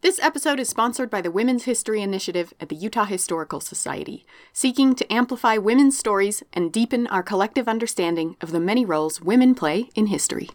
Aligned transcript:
This 0.00 0.20
episode 0.20 0.60
is 0.60 0.68
sponsored 0.68 1.10
by 1.10 1.20
the 1.20 1.30
Women's 1.32 1.64
History 1.64 2.02
Initiative 2.02 2.54
at 2.60 2.68
the 2.68 2.76
Utah 2.76 3.04
Historical 3.04 3.58
Society, 3.58 4.24
seeking 4.52 4.94
to 4.94 5.12
amplify 5.12 5.56
women's 5.56 5.98
stories 5.98 6.40
and 6.52 6.72
deepen 6.72 7.08
our 7.08 7.24
collective 7.24 7.66
understanding 7.66 8.36
of 8.40 8.52
the 8.52 8.60
many 8.60 8.84
roles 8.84 9.20
women 9.20 9.56
play 9.56 9.90
in 9.96 10.06
history. 10.06 10.50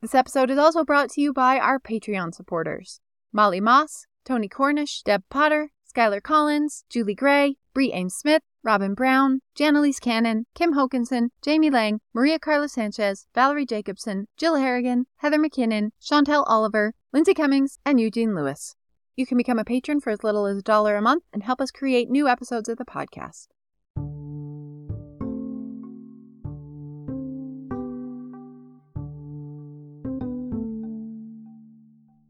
This 0.00 0.14
episode 0.14 0.50
is 0.50 0.56
also 0.56 0.82
brought 0.82 1.10
to 1.10 1.20
you 1.20 1.34
by 1.34 1.58
our 1.58 1.78
Patreon 1.78 2.34
supporters 2.34 3.00
Molly 3.34 3.60
Moss, 3.60 4.06
Tony 4.24 4.48
Cornish, 4.48 5.02
Deb 5.02 5.24
Potter, 5.28 5.72
Skylar 5.86 6.22
Collins, 6.22 6.84
Julie 6.88 7.14
Gray, 7.14 7.56
Brie 7.74 7.92
Ames 7.92 8.14
Smith, 8.14 8.42
Robin 8.62 8.94
Brown, 8.94 9.40
Janelise 9.58 10.00
Cannon, 10.00 10.46
Kim 10.54 10.72
Hokinson, 10.72 11.28
Jamie 11.42 11.70
Lang, 11.70 12.00
Maria 12.14 12.38
Carla 12.38 12.68
Sanchez, 12.68 13.26
Valerie 13.34 13.66
Jacobson, 13.66 14.26
Jill 14.38 14.56
Harrigan, 14.56 15.06
Heather 15.16 15.38
McKinnon, 15.38 15.90
Chantel 16.00 16.44
Oliver, 16.46 16.94
Lindsay 17.12 17.34
Cummings, 17.34 17.78
and 17.84 18.00
Eugene 18.00 18.34
Lewis. 18.34 18.76
You 19.16 19.26
can 19.26 19.36
become 19.36 19.58
a 19.58 19.64
patron 19.64 20.00
for 20.00 20.10
as 20.10 20.22
little 20.24 20.46
as 20.46 20.58
a 20.58 20.62
dollar 20.62 20.96
a 20.96 21.02
month 21.02 21.24
and 21.32 21.42
help 21.42 21.60
us 21.60 21.70
create 21.70 22.10
new 22.10 22.28
episodes 22.28 22.68
of 22.68 22.78
the 22.78 22.84
podcast. 22.84 23.48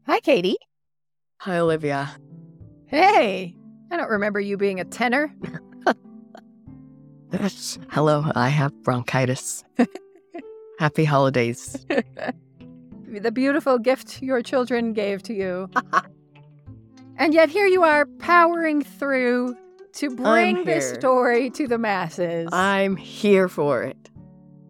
Hi, 0.07 0.19
Katie. 0.19 0.57
Hi, 1.39 1.59
Olivia. 1.59 2.11
Hey, 2.87 3.55
I 3.89 3.97
don't 3.97 4.09
remember 4.09 4.39
you 4.41 4.57
being 4.57 4.79
a 4.79 4.83
tenor. 4.83 5.33
Hello, 7.89 8.25
I 8.35 8.49
have 8.49 8.73
bronchitis. 8.83 9.63
Happy 10.79 11.05
holidays. 11.05 11.85
the 13.07 13.31
beautiful 13.31 13.79
gift 13.79 14.21
your 14.21 14.41
children 14.41 14.91
gave 14.93 15.23
to 15.23 15.33
you. 15.33 15.69
And 17.17 17.33
yet 17.33 17.49
here 17.49 17.67
you 17.67 17.83
are 17.83 18.05
powering 18.19 18.83
through 18.83 19.55
to 19.93 20.15
bring 20.15 20.63
this 20.63 20.93
story 20.93 21.49
to 21.51 21.67
the 21.67 21.77
masses. 21.77 22.49
I'm 22.51 22.95
here 22.95 23.47
for 23.47 23.83
it. 23.83 24.09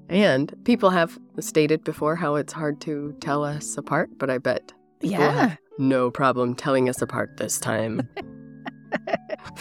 And 0.10 0.54
people 0.66 0.90
have 0.90 1.18
stated 1.40 1.84
before 1.84 2.16
how 2.16 2.36
it's 2.36 2.52
hard 2.52 2.82
to 2.82 3.16
tell 3.22 3.44
us 3.44 3.78
apart, 3.78 4.10
but 4.18 4.30
I 4.30 4.40
bet 4.40 4.74
yeah. 5.02 5.32
have 5.32 5.58
no 5.78 6.12
problem 6.12 6.56
telling 6.56 6.90
us 6.90 7.02
apart 7.02 7.38
this 7.38 7.60
time. 7.60 8.08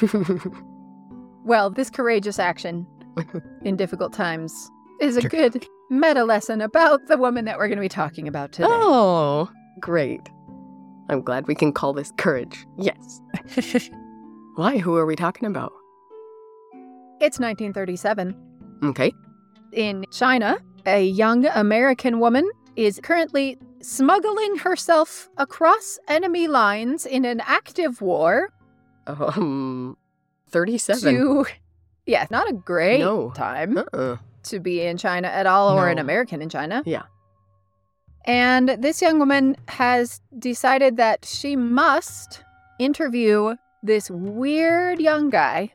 Well, 1.45 1.71
this 1.71 1.91
courageous 1.91 2.39
action 2.39 2.87
in 3.63 3.77
difficult 3.77 4.13
times 4.13 4.71
is 5.01 5.17
a 5.17 5.23
good 5.23 5.67
meta 5.91 6.25
lesson 6.25 6.61
about 6.61 7.07
the 7.07 7.17
woman 7.17 7.47
that 7.47 7.59
we're 7.59 7.69
going 7.69 7.79
to 7.79 7.83
be 7.83 7.89
talking 7.89 8.29
about 8.29 8.53
today. 8.53 8.69
oh, 8.71 9.51
great. 9.81 10.21
I'm 11.11 11.23
glad 11.23 11.47
we 11.49 11.55
can 11.55 11.73
call 11.73 11.93
this 11.93 12.13
courage. 12.17 12.65
Yes. 12.79 13.21
Why? 14.57 14.79
Who 14.79 14.97
are 14.97 15.05
we 15.07 15.17
talking 15.17 15.47
about? 15.47 15.73
It's 17.21 17.39
1937. 17.39 18.35
Okay. 18.85 19.13
In 19.73 20.05
China, 20.13 20.59
a 20.87 21.05
young 21.05 21.47
American 21.47 22.21
woman 22.21 22.49
is 22.77 23.01
currently 23.03 23.59
smuggling 23.83 24.57
herself 24.57 25.29
across 25.37 25.99
enemy 26.09 26.47
lines 26.49 27.05
in 27.07 27.25
an 27.25 27.41
active 27.45 28.01
war 28.01 28.51
Um, 29.07 29.97
37. 30.51 31.03
to 31.15 31.47
yeah, 32.07 32.27
not 32.31 32.49
a 32.49 32.53
great 32.53 33.01
No. 33.01 33.31
time 33.33 33.79
Uh-uh. 33.79 34.17
to 34.45 34.61
be 34.61 34.81
in 34.83 34.97
China 34.97 35.29
at 35.29 35.47
all 35.47 35.71
or 35.71 35.89
an 35.89 35.99
American 35.99 36.41
in 36.43 36.49
China. 36.49 36.83
Yeah. 36.87 37.03
And 38.25 38.69
this 38.79 39.01
young 39.01 39.19
woman 39.19 39.57
has 39.69 40.21
decided 40.39 40.97
that 40.99 41.25
she 41.25 41.57
must 41.57 42.43
interview 42.79 43.57
this 43.83 44.11
weird 44.11 45.01
young 45.01 45.31
guy 45.31 45.73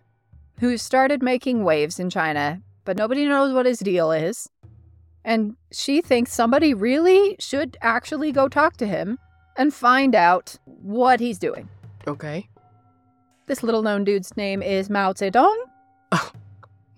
who 0.59 0.77
started 0.77 1.21
making 1.23 1.63
waves 1.63 1.99
in 1.99 2.09
China, 2.09 2.61
but 2.85 2.97
nobody 2.97 3.25
knows 3.25 3.53
what 3.53 3.65
his 3.65 3.79
deal 3.79 4.11
is. 4.11 4.49
And 5.23 5.55
she 5.71 6.01
thinks 6.01 6.31
somebody 6.31 6.73
really 6.73 7.35
should 7.39 7.77
actually 7.81 8.31
go 8.31 8.47
talk 8.47 8.77
to 8.77 8.85
him 8.87 9.17
and 9.57 9.73
find 9.73 10.13
out 10.13 10.57
what 10.65 11.19
he's 11.19 11.39
doing. 11.39 11.67
Okay. 12.07 12.47
This 13.47 13.63
little 13.63 13.81
known 13.81 14.03
dude's 14.03 14.37
name 14.37 14.61
is 14.61 14.89
Mao 14.89 15.13
Zedong, 15.13 15.55
Oh, 16.11 16.31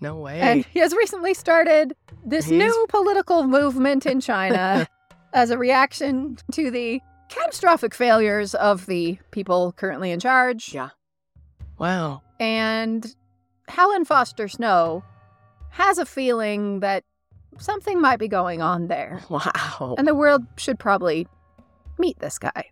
No 0.00 0.16
way. 0.16 0.40
and 0.40 0.64
he 0.66 0.78
has 0.80 0.94
recently 0.94 1.32
started 1.34 1.94
this 2.24 2.46
He's- 2.46 2.58
new 2.58 2.86
political 2.90 3.44
movement 3.44 4.04
in 4.06 4.20
China 4.20 4.86
as 5.32 5.50
a 5.50 5.58
reaction 5.58 6.38
to 6.52 6.70
the 6.70 7.00
catastrophic 7.28 7.94
failures 7.94 8.54
of 8.54 8.86
the 8.86 9.18
people 9.30 9.72
currently 9.72 10.10
in 10.10 10.20
charge. 10.20 10.72
Yeah. 10.74 10.90
wow. 11.78 12.22
And 12.40 13.14
Helen 13.68 14.04
Foster 14.04 14.48
Snow 14.48 15.04
has 15.70 15.98
a 15.98 16.06
feeling 16.06 16.80
that 16.80 17.04
something 17.58 18.00
might 18.00 18.18
be 18.18 18.28
going 18.28 18.62
on 18.62 18.88
there. 18.88 19.20
Wow. 19.30 19.94
And 19.98 20.06
the 20.06 20.14
world 20.14 20.46
should 20.56 20.78
probably 20.78 21.26
meet 21.98 22.18
this 22.20 22.38
guy. 22.38 22.70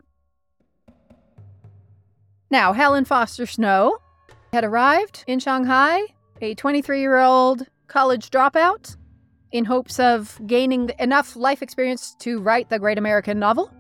Now, 2.50 2.72
Helen 2.72 3.04
Foster 3.04 3.46
Snow 3.46 3.98
had 4.52 4.64
arrived 4.64 5.24
in 5.26 5.40
Shanghai, 5.40 6.02
a 6.40 6.54
23 6.54 7.00
year 7.00 7.18
old 7.18 7.66
college 7.88 8.30
dropout, 8.30 8.96
in 9.52 9.64
hopes 9.64 9.98
of 9.98 10.38
gaining 10.46 10.90
enough 10.98 11.36
life 11.36 11.62
experience 11.62 12.14
to 12.20 12.40
write 12.40 12.68
the 12.68 12.78
great 12.78 12.98
American 12.98 13.38
novel, 13.38 13.70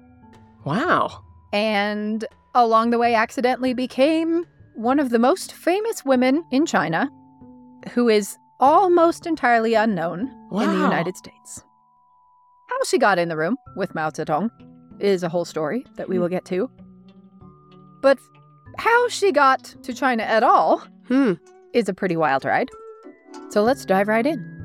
Wow. 0.64 1.22
and 1.52 2.24
along 2.54 2.90
the 2.90 2.98
way 2.98 3.14
accidentally 3.14 3.74
became 3.74 4.46
one 4.74 4.98
of 5.00 5.10
the 5.10 5.18
most 5.18 5.52
famous 5.52 6.04
women 6.04 6.44
in 6.50 6.66
China, 6.66 7.10
who 7.92 8.08
is 8.08 8.36
almost 8.60 9.26
entirely 9.26 9.74
unknown 9.74 10.20
in 10.52 10.58
the 10.58 10.82
United 10.84 11.16
States. 11.16 11.62
How 12.68 12.84
she 12.84 12.98
got 12.98 13.18
in 13.18 13.28
the 13.28 13.36
room 13.36 13.56
with 13.76 13.94
Mao 13.94 14.10
Zedong 14.10 14.50
is 15.00 15.22
a 15.22 15.28
whole 15.28 15.44
story 15.44 15.84
that 15.96 16.08
we 16.08 16.18
will 16.18 16.28
get 16.28 16.44
to. 16.46 16.70
But 18.02 18.18
how 18.78 19.08
she 19.08 19.32
got 19.32 19.64
to 19.82 19.92
China 19.94 20.22
at 20.22 20.42
all 20.42 20.82
Hmm. 21.08 21.34
is 21.72 21.88
a 21.88 21.94
pretty 21.94 22.16
wild 22.16 22.44
ride. 22.44 22.68
So 23.50 23.62
let's 23.62 23.84
dive 23.84 24.08
right 24.08 24.26
in. 24.26 24.55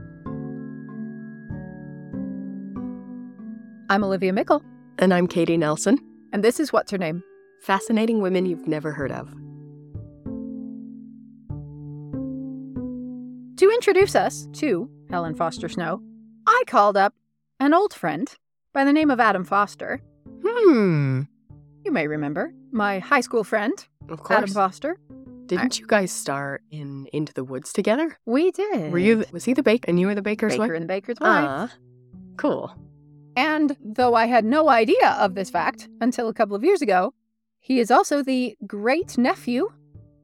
I'm 3.92 4.06
Olivia 4.06 4.32
Meikle, 4.32 4.64
And 5.00 5.14
I'm 5.14 5.28
Katie 5.28 5.58
Nelson. 5.58 6.00
and 6.32 6.42
this 6.46 6.62
is 6.62 6.72
What's 6.72 6.92
Her 6.92 6.98
Name? 6.98 7.22
Fascinating 7.62 8.22
women 8.22 8.46
you've 8.46 8.66
never 8.66 8.94
heard 8.94 9.12
of. 9.12 9.28
To 13.58 13.70
introduce 13.70 14.16
us 14.16 14.48
to 14.54 14.90
Helen 15.10 15.36
Foster 15.36 15.68
Snow, 15.68 16.02
I 16.48 16.64
called 16.68 16.96
up 16.96 17.14
an 17.60 17.74
old 17.74 17.94
friend 17.94 18.34
by 18.74 18.86
the 18.86 18.94
name 18.94 19.12
of 19.12 19.20
Adam 19.20 19.44
Foster. 19.44 20.00
Hmm. 20.48 21.24
You 21.84 21.92
may 21.92 22.08
remember 22.08 22.54
my 22.72 23.00
high 23.00 23.20
school 23.20 23.44
friend, 23.44 23.74
Of 24.08 24.24
course. 24.24 24.38
Adam. 24.38 24.50
Foster. 24.54 24.98
Didn't 25.48 25.80
you 25.82 25.86
guys 25.86 26.14
star 26.14 26.62
in 26.72 27.08
Into 27.12 27.34
the 27.34 27.44
Woods 27.44 27.74
together? 27.74 28.18
We 28.26 28.52
did. 28.52 28.94
Were 28.94 29.00
you? 29.00 29.26
Was 29.34 29.44
he 29.44 29.52
the 29.54 29.64
baker 29.64 29.90
and 29.90 30.00
you 30.00 30.08
were 30.08 30.16
the 30.16 30.22
baker's 30.22 30.54
Baker 30.54 30.62
wife? 30.62 30.72
and 30.72 30.84
the 30.84 30.88
Baker's 30.88 31.18
wife? 31.20 31.46
Ah, 31.46 31.74
cool. 32.38 32.74
And 33.36 33.78
though 33.84 34.14
I 34.16 34.26
had 34.26 34.44
no 34.46 34.70
idea 34.70 35.12
of 35.20 35.36
this 35.36 35.50
fact 35.50 35.88
until 36.02 36.28
a 36.28 36.34
couple 36.34 36.56
of 36.56 36.64
years 36.64 36.82
ago, 36.82 37.14
he 37.60 37.80
is 37.80 37.92
also 37.92 38.24
the 38.24 38.58
great 38.68 39.18
nephew 39.18 39.70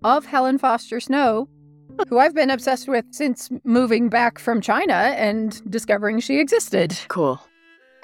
of 0.04 0.26
Helen 0.26 0.58
Foster 0.58 1.00
Snow, 1.00 1.48
who 2.10 2.20
I've 2.20 2.36
been 2.36 2.52
obsessed 2.52 2.88
with 2.88 3.06
since 3.12 3.50
moving 3.64 4.10
back 4.10 4.40
from 4.40 4.62
China 4.62 4.94
and 4.94 5.62
discovering 5.72 6.20
she 6.20 6.40
existed, 6.40 6.98
Cool. 7.08 7.40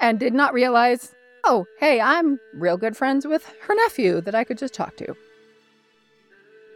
and 0.00 0.18
did 0.18 0.34
not 0.34 0.54
realize, 0.54 1.14
oh, 1.44 1.66
hey, 1.78 2.00
I'm 2.00 2.38
real 2.54 2.76
good 2.76 2.96
friends 2.96 3.26
with 3.26 3.52
her 3.62 3.74
nephew 3.74 4.20
that 4.22 4.34
I 4.34 4.44
could 4.44 4.58
just 4.58 4.74
talk 4.74 4.96
to. 4.96 5.14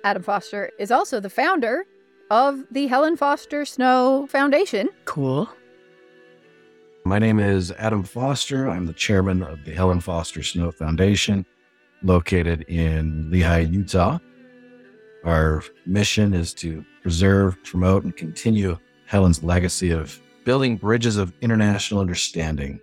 Adam 0.04 0.22
Foster 0.22 0.70
is 0.78 0.90
also 0.90 1.18
the 1.20 1.30
founder 1.30 1.84
of 2.30 2.62
the 2.70 2.86
Helen 2.86 3.16
Foster 3.16 3.64
Snow 3.64 4.26
Foundation, 4.28 4.88
Cool. 5.06 5.48
My 7.08 7.18
name 7.18 7.40
is 7.40 7.72
Adam 7.78 8.02
Foster. 8.02 8.68
I'm 8.68 8.84
the 8.84 8.92
chairman 8.92 9.42
of 9.42 9.64
the 9.64 9.72
Helen 9.72 9.98
Foster 9.98 10.42
Snow 10.42 10.70
Foundation. 10.70 11.46
located 12.02 12.66
in 12.68 13.30
Lehi, 13.30 13.72
Utah. 13.72 14.18
Our 15.24 15.64
mission 15.86 16.34
is 16.34 16.52
to 16.54 16.84
preserve, 17.00 17.56
promote, 17.64 18.04
and 18.04 18.14
continue 18.14 18.76
Helen's 19.06 19.42
legacy 19.42 19.90
of 19.90 20.20
building 20.44 20.76
bridges 20.76 21.16
of 21.16 21.32
international 21.40 22.02
understanding. 22.02 22.78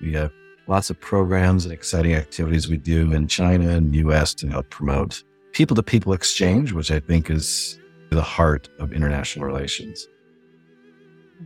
We 0.00 0.12
have 0.14 0.32
lots 0.66 0.90
of 0.90 0.98
programs 0.98 1.64
and 1.64 1.72
exciting 1.72 2.14
activities 2.14 2.68
we 2.68 2.78
do 2.78 3.12
in 3.12 3.28
China 3.28 3.68
and 3.68 3.94
US 3.94 4.34
to 4.34 4.48
help 4.48 4.70
promote 4.70 5.22
people 5.52 5.76
to 5.76 5.84
people 5.84 6.14
exchange, 6.14 6.72
which 6.72 6.90
I 6.90 6.98
think 6.98 7.30
is 7.30 7.78
the 8.10 8.22
heart 8.22 8.68
of 8.80 8.92
international 8.92 9.46
relations. 9.46 10.08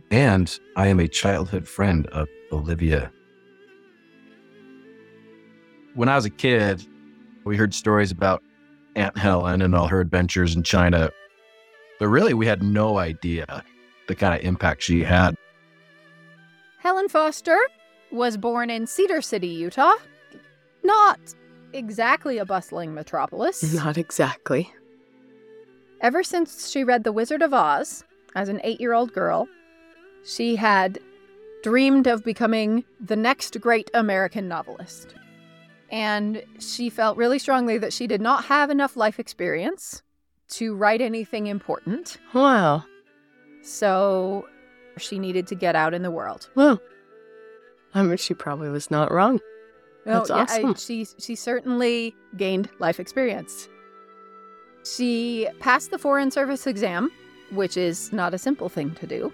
And 0.09 0.59
I 0.75 0.87
am 0.87 0.99
a 0.99 1.07
childhood 1.07 1.67
friend 1.67 2.07
of 2.07 2.27
Olivia. 2.51 3.11
When 5.95 6.09
I 6.09 6.15
was 6.15 6.25
a 6.25 6.29
kid, 6.29 6.85
we 7.43 7.57
heard 7.57 7.73
stories 7.73 8.11
about 8.11 8.43
Aunt 8.95 9.17
Helen 9.17 9.61
and 9.61 9.75
all 9.75 9.87
her 9.87 9.99
adventures 9.99 10.55
in 10.55 10.63
China, 10.63 11.09
but 11.99 12.07
really 12.07 12.33
we 12.33 12.45
had 12.45 12.63
no 12.63 12.97
idea 12.97 13.63
the 14.07 14.15
kind 14.15 14.33
of 14.33 14.41
impact 14.45 14.83
she 14.83 15.03
had. 15.03 15.35
Helen 16.79 17.09
Foster 17.09 17.57
was 18.11 18.37
born 18.37 18.69
in 18.69 18.87
Cedar 18.87 19.21
City, 19.21 19.47
Utah. 19.47 19.93
Not 20.83 21.19
exactly 21.73 22.37
a 22.37 22.45
bustling 22.45 22.93
metropolis. 22.93 23.73
Not 23.75 23.97
exactly. 23.97 24.71
Ever 26.01 26.23
since 26.23 26.69
she 26.69 26.83
read 26.83 27.03
The 27.03 27.11
Wizard 27.11 27.41
of 27.41 27.53
Oz 27.53 28.03
as 28.35 28.49
an 28.49 28.59
eight 28.63 28.81
year 28.81 28.93
old 28.93 29.13
girl, 29.13 29.47
she 30.23 30.55
had 30.55 30.99
dreamed 31.63 32.07
of 32.07 32.23
becoming 32.23 32.83
the 32.99 33.15
next 33.15 33.59
great 33.61 33.89
American 33.93 34.47
novelist. 34.47 35.13
And 35.91 36.43
she 36.59 36.89
felt 36.89 37.17
really 37.17 37.37
strongly 37.39 37.77
that 37.77 37.93
she 37.93 38.07
did 38.07 38.21
not 38.21 38.45
have 38.45 38.69
enough 38.69 38.95
life 38.95 39.19
experience 39.19 40.01
to 40.51 40.73
write 40.75 41.01
anything 41.01 41.47
important. 41.47 42.17
Wow. 42.33 42.83
So 43.61 44.47
she 44.97 45.19
needed 45.19 45.47
to 45.47 45.55
get 45.55 45.75
out 45.75 45.93
in 45.93 46.01
the 46.01 46.11
world. 46.11 46.49
Well, 46.55 46.81
I 47.93 48.03
mean, 48.03 48.17
she 48.17 48.33
probably 48.33 48.69
was 48.69 48.89
not 48.89 49.11
wrong. 49.11 49.39
That's 50.05 50.31
Oh, 50.31 50.35
yeah, 50.37 50.41
I- 50.49 50.57
awesome. 50.63 50.75
she 50.75 51.05
she 51.19 51.35
certainly 51.35 52.15
gained 52.37 52.69
life 52.79 52.99
experience. 52.99 53.67
She 54.83 55.47
passed 55.59 55.91
the 55.91 55.99
Foreign 55.99 56.31
Service 56.31 56.65
exam, 56.65 57.11
which 57.51 57.77
is 57.77 58.11
not 58.11 58.33
a 58.33 58.37
simple 58.39 58.67
thing 58.69 58.95
to 58.95 59.05
do. 59.05 59.31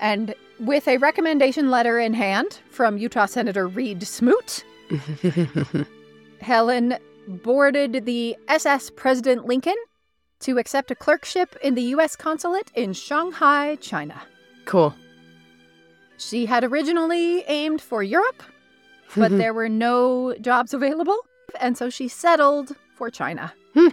And 0.00 0.34
with 0.60 0.86
a 0.88 0.96
recommendation 0.98 1.70
letter 1.70 1.98
in 1.98 2.14
hand 2.14 2.60
from 2.70 2.98
Utah 2.98 3.26
Senator 3.26 3.66
Reed 3.66 4.06
Smoot, 4.06 4.64
Helen 6.40 6.96
boarded 7.26 8.04
the 8.04 8.36
SS 8.48 8.90
President 8.90 9.46
Lincoln 9.46 9.76
to 10.40 10.58
accept 10.58 10.90
a 10.90 10.94
clerkship 10.94 11.56
in 11.62 11.74
the 11.74 11.82
U.S. 11.82 12.16
consulate 12.16 12.70
in 12.74 12.92
Shanghai, 12.92 13.76
China. 13.76 14.22
cool. 14.66 14.94
She 16.16 16.46
had 16.46 16.64
originally 16.64 17.42
aimed 17.42 17.80
for 17.80 18.02
Europe, 18.02 18.42
but 19.16 19.30
there 19.38 19.54
were 19.54 19.68
no 19.68 20.34
jobs 20.40 20.74
available, 20.74 21.18
and 21.60 21.76
so 21.78 21.90
she 21.90 22.08
settled 22.08 22.74
for 22.94 23.10
China. 23.10 23.52
Hmm. 23.74 23.88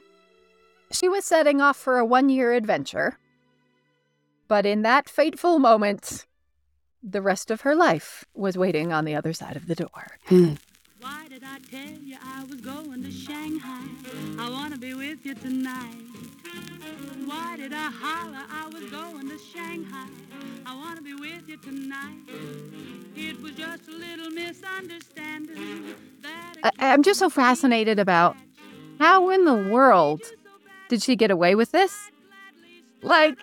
She 0.92 1.08
was 1.10 1.26
setting 1.26 1.62
off 1.62 1.78
for 1.78 1.98
a 2.00 2.06
one 2.06 2.30
year 2.30 2.54
adventure, 2.54 3.18
but 4.48 4.66
in 4.66 4.82
that 4.84 5.10
fateful 5.10 5.60
moment, 5.60 6.26
the 7.02 7.22
rest 7.22 7.52
of 7.52 7.62
her 7.62 7.76
life 7.76 8.26
was 8.34 8.58
waiting 8.58 8.92
on 8.92 9.06
the 9.06 9.16
other 9.16 9.34
side 9.34 9.56
of 9.56 9.68
the 9.68 9.76
door. 9.76 10.18
Hmm. 10.28 10.54
Why 11.02 11.28
did 11.28 11.44
I 11.44 11.60
tell 11.70 12.00
you 12.02 12.18
I 12.24 12.44
was 12.46 12.62
going 12.62 13.04
to 13.04 13.12
Shanghai? 13.12 13.84
I 14.40 14.50
wanna 14.50 14.78
be 14.78 14.94
with 14.94 15.24
you 15.26 15.36
tonight. 15.36 15.96
Why 17.26 17.58
did 17.58 17.74
I 17.74 17.92
holler 17.92 18.44
I 18.50 18.68
was 18.74 18.90
going 18.90 19.30
to 19.30 19.38
Shanghai? 19.38 20.08
I 20.66 20.76
wanna 20.76 21.02
be 21.02 21.14
with 21.14 21.48
you 21.48 21.58
tonight. 21.58 22.22
It 23.16 23.40
was 23.42 23.52
just 23.54 23.88
a 23.88 23.92
little 23.92 24.32
misunderstanding. 24.32 25.96
That 26.22 26.56
I- 26.64 26.92
I'm 26.94 27.04
just 27.04 27.20
so 27.20 27.30
fascinated 27.30 28.00
about 28.00 28.36
how 29.00 29.30
in 29.30 29.46
the 29.46 29.54
world 29.54 30.22
did 30.90 31.04
she 31.04 31.16
get 31.16 31.30
away 31.30 31.56
with 31.56 31.72
this? 31.72 32.10
Like, 33.02 33.38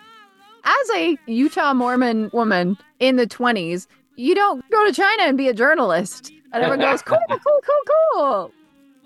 as 0.63 0.89
a 0.95 1.17
Utah 1.27 1.73
Mormon 1.73 2.29
woman 2.33 2.77
in 2.99 3.15
the 3.15 3.27
20s, 3.27 3.87
you 4.15 4.35
don't 4.35 4.67
go 4.69 4.85
to 4.85 4.93
China 4.93 5.23
and 5.23 5.37
be 5.37 5.47
a 5.47 5.53
journalist. 5.53 6.31
And 6.51 6.63
everyone 6.63 6.79
goes, 6.79 7.01
cool, 7.05 7.17
cool, 7.29 7.39
cool, 7.43 7.95
cool. 8.13 8.51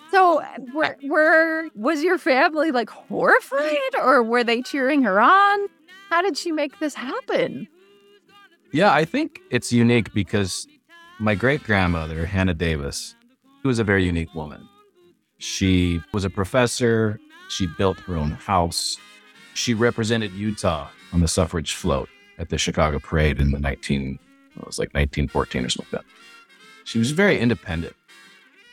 So, 0.10 0.42
were, 0.74 0.96
were 1.04 1.68
was 1.76 2.02
your 2.02 2.18
family 2.18 2.72
like 2.72 2.90
horrified, 2.90 3.96
or 4.02 4.24
were 4.24 4.44
they 4.44 4.62
cheering 4.62 5.04
her 5.04 5.20
on? 5.20 5.68
How 6.10 6.22
did 6.22 6.38
she 6.38 6.52
make 6.52 6.80
this 6.80 6.96
happen? 6.96 7.68
Yeah, 8.72 8.94
I 8.94 9.04
think 9.04 9.42
it's 9.50 9.74
unique 9.74 10.14
because 10.14 10.66
my 11.20 11.36
great 11.36 11.64
grandmother, 11.64 12.26
Hannah 12.26 12.54
Davis, 12.54 13.16
who 13.62 13.68
was 13.68 13.80
a 13.80 13.84
very 13.84 14.06
unique 14.06 14.34
woman. 14.34 14.68
She 15.40 16.02
was 16.14 16.24
a 16.24 16.30
professor. 16.30 17.20
She 17.50 17.68
built 17.78 18.00
her 18.02 18.16
own 18.16 18.32
house. 18.32 18.98
She 19.56 19.74
represented 19.74 20.32
Utah 20.32 20.88
on 21.14 21.22
the 21.22 21.28
suffrage 21.28 21.74
float 21.74 22.10
at 22.38 22.50
the 22.50 22.58
Chicago 22.58 23.00
Parade 23.00 23.40
in 23.40 23.52
the 23.52 23.60
19, 23.60 24.20
well, 24.56 24.62
it 24.62 24.68
was 24.68 24.80
like 24.80 24.90
1914 24.90 25.66
or 25.66 25.70
something 25.70 25.88
like 25.92 26.04
that. 26.04 26.12
She 26.84 27.00
was 27.00 27.12
very 27.12 27.40
independent. 27.40 27.96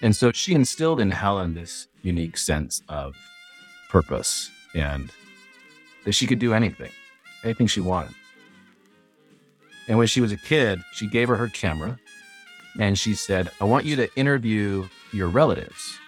And 0.02 0.14
so 0.14 0.32
she 0.32 0.54
instilled 0.54 1.00
in 1.00 1.10
Helen 1.10 1.54
this 1.54 1.88
unique 2.02 2.36
sense 2.36 2.82
of 2.88 3.16
purpose 3.88 4.50
and 4.74 5.10
that 6.04 6.12
she 6.12 6.26
could 6.26 6.38
do 6.38 6.52
anything, 6.52 6.90
anything 7.42 7.66
she 7.66 7.80
wanted. 7.80 8.14
And 9.88 9.98
when 9.98 10.06
she 10.06 10.20
was 10.20 10.32
a 10.32 10.36
kid, 10.36 10.80
she 10.92 11.08
gave 11.08 11.28
her 11.28 11.36
her 11.36 11.48
camera 11.48 11.98
and 12.78 12.98
she 12.98 13.14
said, 13.14 13.50
I 13.60 13.64
want 13.64 13.84
you 13.84 13.96
to 13.96 14.14
interview 14.16 14.88
your 15.12 15.28
relatives. 15.28 15.98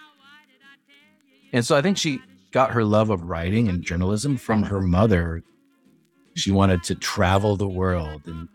And 1.53 1.65
so 1.65 1.75
I 1.75 1.81
think 1.81 1.97
she 1.97 2.21
got 2.51 2.71
her 2.71 2.83
love 2.83 3.09
of 3.09 3.23
writing 3.23 3.67
and 3.67 3.83
journalism 3.83 4.37
from 4.37 4.63
her 4.63 4.81
mother. 4.81 5.43
She 6.37 6.51
wanted 6.51 6.83
to 6.83 6.95
travel 6.95 7.55
the 7.55 7.67
world. 7.67 8.21
And 8.25 8.47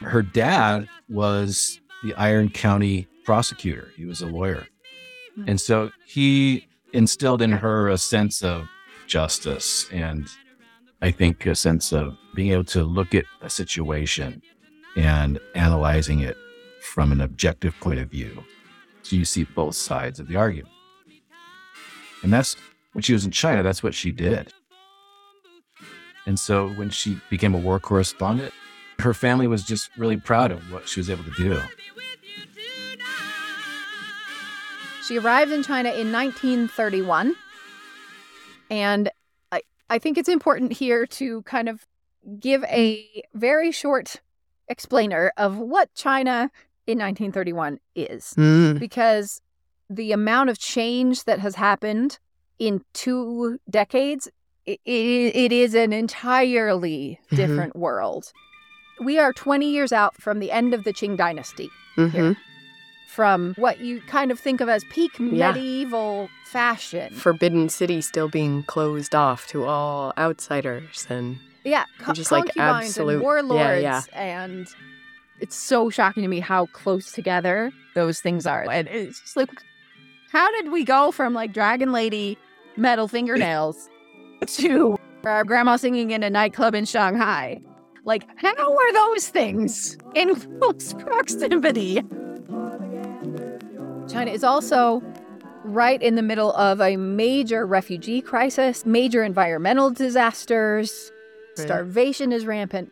her 0.00 0.22
dad 0.22 0.88
was 1.08 1.80
the 2.02 2.14
Iron 2.14 2.50
County 2.50 3.06
prosecutor, 3.24 3.90
he 3.96 4.04
was 4.04 4.20
a 4.20 4.26
lawyer. 4.26 4.66
Hmm. 5.34 5.44
And 5.48 5.60
so 5.60 5.90
he 6.06 6.66
instilled 6.92 7.42
in 7.42 7.50
her 7.50 7.88
a 7.88 7.98
sense 7.98 8.42
of 8.42 8.68
justice 9.06 9.88
and 9.92 10.28
I 11.02 11.10
think 11.10 11.44
a 11.46 11.54
sense 11.54 11.92
of 11.92 12.16
being 12.34 12.52
able 12.52 12.64
to 12.64 12.84
look 12.84 13.14
at 13.14 13.24
a 13.42 13.50
situation 13.50 14.40
and 14.96 15.38
analyzing 15.54 16.20
it 16.20 16.36
from 16.80 17.12
an 17.12 17.20
objective 17.20 17.74
point 17.80 17.98
of 17.98 18.08
view. 18.08 18.44
So 19.02 19.16
you 19.16 19.24
see 19.24 19.44
both 19.44 19.74
sides 19.74 20.20
of 20.20 20.28
the 20.28 20.36
argument. 20.36 20.72
And 22.22 22.32
that's 22.32 22.56
when 22.92 23.02
she 23.02 23.12
was 23.12 23.24
in 23.24 23.32
China, 23.32 23.62
that's 23.62 23.82
what 23.82 23.94
she 23.94 24.12
did. 24.12 24.52
And 26.26 26.38
so 26.38 26.68
when 26.70 26.90
she 26.90 27.20
became 27.30 27.54
a 27.54 27.58
war 27.58 27.78
correspondent, 27.78 28.52
her 29.00 29.14
family 29.14 29.46
was 29.46 29.62
just 29.62 29.90
really 29.96 30.16
proud 30.16 30.52
of 30.52 30.72
what 30.72 30.88
she 30.88 31.00
was 31.00 31.10
able 31.10 31.24
to 31.24 31.30
do. 31.32 31.60
She 35.06 35.18
arrived 35.18 35.52
in 35.52 35.62
China 35.62 35.90
in 35.90 36.10
1931. 36.10 37.34
And 38.70 39.10
I, 39.52 39.60
I 39.90 39.98
think 39.98 40.16
it's 40.16 40.28
important 40.28 40.72
here 40.72 41.06
to 41.06 41.42
kind 41.42 41.68
of 41.68 41.86
give 42.40 42.64
a 42.64 43.22
very 43.34 43.70
short 43.70 44.22
explainer 44.68 45.30
of 45.36 45.58
what 45.58 45.92
China 45.94 46.50
in 46.86 46.98
1931 46.98 47.78
is. 47.94 48.34
Mm. 48.38 48.78
Because 48.78 49.42
the 49.90 50.12
amount 50.12 50.48
of 50.48 50.58
change 50.58 51.24
that 51.24 51.38
has 51.38 51.54
happened 51.56 52.18
in 52.58 52.82
two 52.94 53.58
decades, 53.68 54.28
i 54.68 54.72
i 54.72 54.90
it 55.44 55.52
is 55.52 55.74
an 55.74 55.92
entirely 55.92 57.18
Mhm. 57.30 57.36
different 57.36 57.76
world. 57.76 58.32
We 59.00 59.18
are 59.18 59.32
20 59.32 59.68
years 59.70 59.92
out 59.92 60.14
from 60.20 60.38
the 60.38 60.50
end 60.52 60.72
of 60.74 60.84
the 60.84 60.92
Qing 60.92 61.16
dynasty 61.16 61.70
hmm 61.96 62.32
from 63.08 63.54
what 63.58 63.78
you 63.78 64.00
kind 64.08 64.32
of 64.32 64.40
think 64.40 64.60
of 64.60 64.68
as 64.68 64.82
peak 64.90 65.12
Yeah. 65.20 65.52
medieval 65.52 66.28
fashion. 66.46 67.14
Forbidden 67.14 67.68
City 67.68 68.00
still 68.00 68.28
being 68.28 68.64
closed 68.64 69.14
off 69.14 69.46
to 69.48 69.64
all 69.64 70.12
outsiders 70.18 71.06
and 71.08 71.38
yeah, 71.62 71.84
co- 72.00 72.12
just, 72.12 72.32
like, 72.32 72.50
absolute- 72.58 73.10
and 73.12 73.20
yeah, 73.20 73.22
warlords, 73.22 73.82
yeah. 73.82 74.02
and 74.12 74.66
it's 75.40 75.54
so 75.56 75.88
shocking 75.90 76.22
to 76.24 76.28
me 76.28 76.40
how 76.40 76.66
close 76.66 77.12
together 77.12 77.70
those 77.94 78.20
things 78.20 78.46
are. 78.46 78.66
And 78.68 78.88
it's 78.88 79.20
just 79.20 79.36
like, 79.36 79.48
how 80.32 80.50
did 80.50 80.72
we 80.72 80.84
go 80.84 81.12
from 81.12 81.32
like 81.34 81.52
Dragon 81.52 81.92
Lady 81.92 82.36
metal 82.76 83.06
fingernails 83.08 83.88
to 84.46 84.96
our 85.24 85.44
grandma 85.44 85.76
singing 85.76 86.10
in 86.10 86.22
a 86.22 86.30
nightclub 86.30 86.74
in 86.74 86.84
Shanghai? 86.84 87.60
Like, 88.04 88.24
how 88.36 88.76
are 88.76 88.92
those 88.92 89.28
things 89.28 89.96
in 90.14 90.34
close 90.34 90.92
proximity? 90.94 92.02
China 94.08 94.30
is 94.30 94.44
also 94.44 95.02
right 95.64 96.02
in 96.02 96.14
the 96.14 96.22
middle 96.22 96.52
of 96.52 96.80
a 96.80 96.96
major 96.98 97.66
refugee 97.66 98.20
crisis, 98.20 98.84
major 98.84 99.24
environmental 99.24 99.90
disasters, 99.90 101.10
Right. 101.56 101.64
starvation 101.66 102.32
is 102.32 102.46
rampant, 102.46 102.90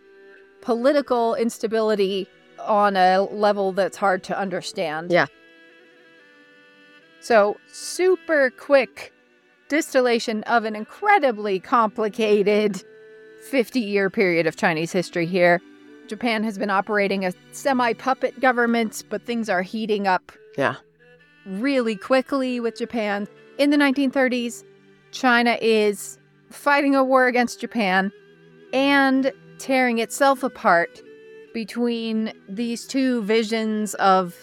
political 0.62 1.34
instability 1.34 2.28
on 2.60 2.96
a 2.96 3.20
level 3.22 3.72
that's 3.72 3.96
hard 3.96 4.22
to 4.24 4.38
understand. 4.38 5.10
Yeah. 5.10 5.26
So, 7.20 7.56
super 7.66 8.50
quick 8.50 9.12
distillation 9.72 10.42
of 10.42 10.66
an 10.66 10.76
incredibly 10.76 11.58
complicated 11.58 12.84
50 13.48 13.80
year 13.80 14.10
period 14.10 14.46
of 14.46 14.54
Chinese 14.54 14.92
history 14.92 15.24
here. 15.24 15.62
Japan 16.08 16.44
has 16.44 16.58
been 16.58 16.68
operating 16.68 17.24
a 17.24 17.32
semi 17.52 17.94
puppet 17.94 18.38
government, 18.38 19.02
but 19.08 19.22
things 19.22 19.48
are 19.48 19.62
heating 19.62 20.06
up 20.06 20.30
Yeah. 20.58 20.74
really 21.46 21.96
quickly 21.96 22.60
with 22.60 22.76
Japan. 22.76 23.26
In 23.56 23.70
the 23.70 23.78
1930s, 23.78 24.62
China 25.10 25.56
is 25.62 26.18
fighting 26.50 26.94
a 26.94 27.02
war 27.02 27.26
against 27.26 27.58
Japan 27.58 28.12
and 28.74 29.32
tearing 29.58 30.00
itself 30.00 30.42
apart 30.42 31.00
between 31.54 32.34
these 32.46 32.86
two 32.86 33.22
visions 33.22 33.94
of 33.94 34.36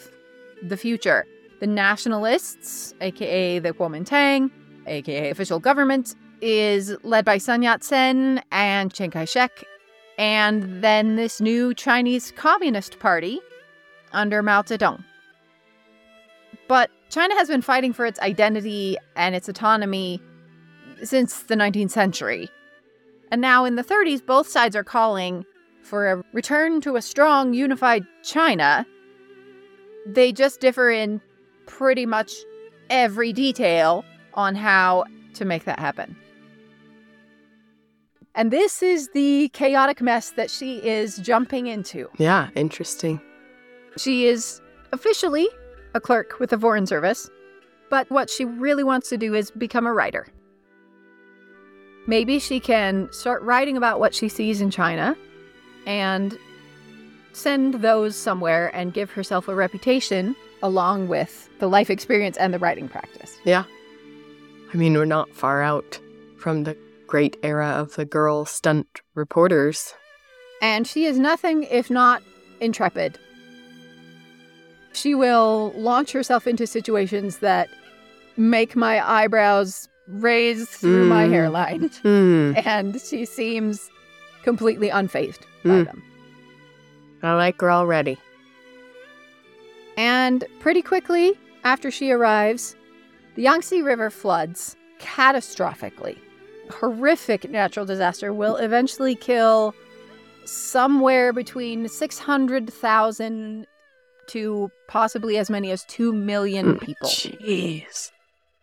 the 0.64 0.76
future. 0.76 1.28
The 1.60 1.68
nationalists, 1.68 2.96
aka 3.00 3.60
the 3.60 3.74
Kuomintang, 3.74 4.50
aka 4.90 5.30
official 5.30 5.60
government, 5.60 6.16
is 6.42 6.96
led 7.04 7.26
by 7.26 7.38
Sun 7.38 7.62
Yat 7.62 7.84
sen 7.84 8.42
and 8.52 8.94
Chiang 8.94 9.12
Kai 9.12 9.26
shek. 9.26 9.64
And 10.18 10.84
then 10.84 11.16
this 11.16 11.40
new 11.40 11.74
Chinese 11.74 12.34
Communist 12.36 13.00
Party 13.00 13.40
under 14.12 14.44
Mao 14.44 14.62
Zedong. 14.64 15.04
But 16.68 16.92
China 17.10 17.34
has 17.36 17.48
been 17.48 17.62
fighting 17.62 17.94
for 17.94 18.06
its 18.06 18.20
identity 18.20 18.98
and 19.16 19.34
its 19.34 19.50
autonomy 19.50 20.22
since 21.04 21.44
the 21.44 21.56
19th 21.56 21.92
century. 21.92 22.50
And 23.32 23.42
now 23.42 23.66
in 23.66 23.76
the 23.76 23.84
30s, 23.84 24.26
both 24.26 24.48
sides 24.48 24.76
are 24.76 24.84
calling 24.84 25.46
for 25.84 26.12
a 26.12 26.24
return 26.34 26.82
to 26.82 26.96
a 26.96 27.02
strong, 27.02 27.54
unified 27.54 28.06
China. 28.24 28.86
They 30.06 30.32
just 30.32 30.60
differ 30.60 30.92
in 30.92 31.22
pretty 31.66 32.06
much 32.06 32.34
every 32.90 33.32
detail 33.34 34.04
on 34.34 34.56
how 34.56 35.06
to 35.36 35.46
make 35.46 35.66
that 35.66 35.80
happen. 35.80 36.16
And 38.36 38.52
this 38.52 38.82
is 38.82 39.10
the 39.14 39.50
chaotic 39.50 40.02
mess 40.02 40.32
that 40.32 40.50
she 40.50 40.78
is 40.78 41.18
jumping 41.18 41.68
into. 41.68 42.10
Yeah. 42.18 42.50
Interesting. 42.56 43.20
She 43.98 44.28
is 44.28 44.62
officially 44.92 45.48
a 45.94 46.00
clerk 46.00 46.40
with 46.40 46.52
the 46.52 46.58
Foreign 46.58 46.86
Service, 46.86 47.30
but 47.90 48.10
what 48.12 48.30
she 48.30 48.46
really 48.46 48.84
wants 48.84 49.10
to 49.10 49.18
do 49.18 49.34
is 49.34 49.52
become 49.52 49.86
a 49.86 49.94
writer. 49.94 50.28
Maybe 52.08 52.40
she 52.40 52.60
can 52.60 53.12
start 53.12 53.42
writing 53.42 53.78
about 53.78 54.00
what 54.00 54.16
she 54.16 54.30
sees 54.30 54.62
in 54.62 54.72
China 54.72 55.16
and 55.86 56.38
send 57.34 57.76
those 57.76 58.16
somewhere 58.16 58.74
and 58.76 58.94
give 58.94 59.12
herself 59.12 59.48
a 59.48 59.56
reputation 59.56 60.36
along 60.64 61.08
with 61.08 61.50
the 61.60 61.68
life 61.68 61.90
experience 61.90 62.38
and 62.38 62.54
the 62.54 62.60
writing 62.60 62.88
practice. 62.88 63.38
Yeah. 63.44 63.64
I 64.74 64.78
mean, 64.78 64.94
we're 64.94 65.06
not 65.06 65.30
far 65.34 65.62
out 65.62 66.00
from 66.38 66.64
the 66.64 66.78
great 67.08 67.38
era 67.44 67.68
of 67.70 67.96
the 67.96 68.06
girl 68.06 68.46
stunt 68.46 69.02
reporters. 69.16 69.94
And 70.62 70.86
she 70.86 71.06
is 71.06 71.18
nothing 71.18 71.64
if 71.64 71.90
not 71.90 72.22
intrepid. 72.60 73.18
She 74.94 75.16
will 75.16 75.74
launch 75.76 76.12
herself 76.12 76.46
into 76.48 76.68
situations 76.68 77.38
that 77.40 77.70
make 78.38 78.76
my 78.76 79.08
eyebrows 79.08 79.88
raise 80.08 80.68
through 80.70 81.06
my 81.08 81.26
Mm. 81.26 81.30
hairline. 81.32 81.90
Hmm. 82.02 82.54
And 82.58 83.00
she 83.02 83.26
seems 83.26 83.90
completely 84.44 84.90
unfazed 84.90 85.42
by 85.64 85.70
Mm. 85.70 85.86
them. 85.86 86.04
I 87.24 87.34
like 87.34 87.60
her 87.62 87.72
already. 87.72 88.18
And 89.98 90.44
pretty 90.60 90.82
quickly 90.82 91.34
after 91.64 91.92
she 91.92 92.12
arrives, 92.12 92.76
the 93.36 93.44
Yangtze 93.44 93.82
River 93.82 94.10
floods 94.10 94.76
catastrophically. 95.00 96.18
Horrific 96.72 97.50
natural 97.50 97.86
disaster 97.86 98.34
will 98.34 98.56
eventually 98.58 99.16
kill 99.16 99.74
somewhere 100.46 101.34
between 101.34 101.88
600,000 101.88 103.68
to 104.28 104.72
possibly 104.88 105.38
as 105.38 105.50
many 105.50 105.72
as 105.72 105.84
2 105.86 106.14
million 106.14 106.76
Mm, 106.76 106.82
people. 106.82 107.10
Jeez. 107.10 108.12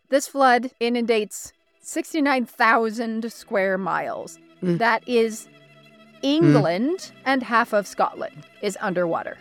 This 0.09 0.27
flood 0.27 0.71
inundates 0.79 1.51
69,000 1.81 3.31
square 3.31 3.77
miles. 3.77 4.39
Mm. 4.63 4.77
That 4.77 5.07
is 5.07 5.47
England 6.21 7.11
and 7.25 7.43
half 7.43 7.73
of 7.73 7.85
Scotland 7.85 8.43
is 8.61 8.77
underwater. 8.81 9.37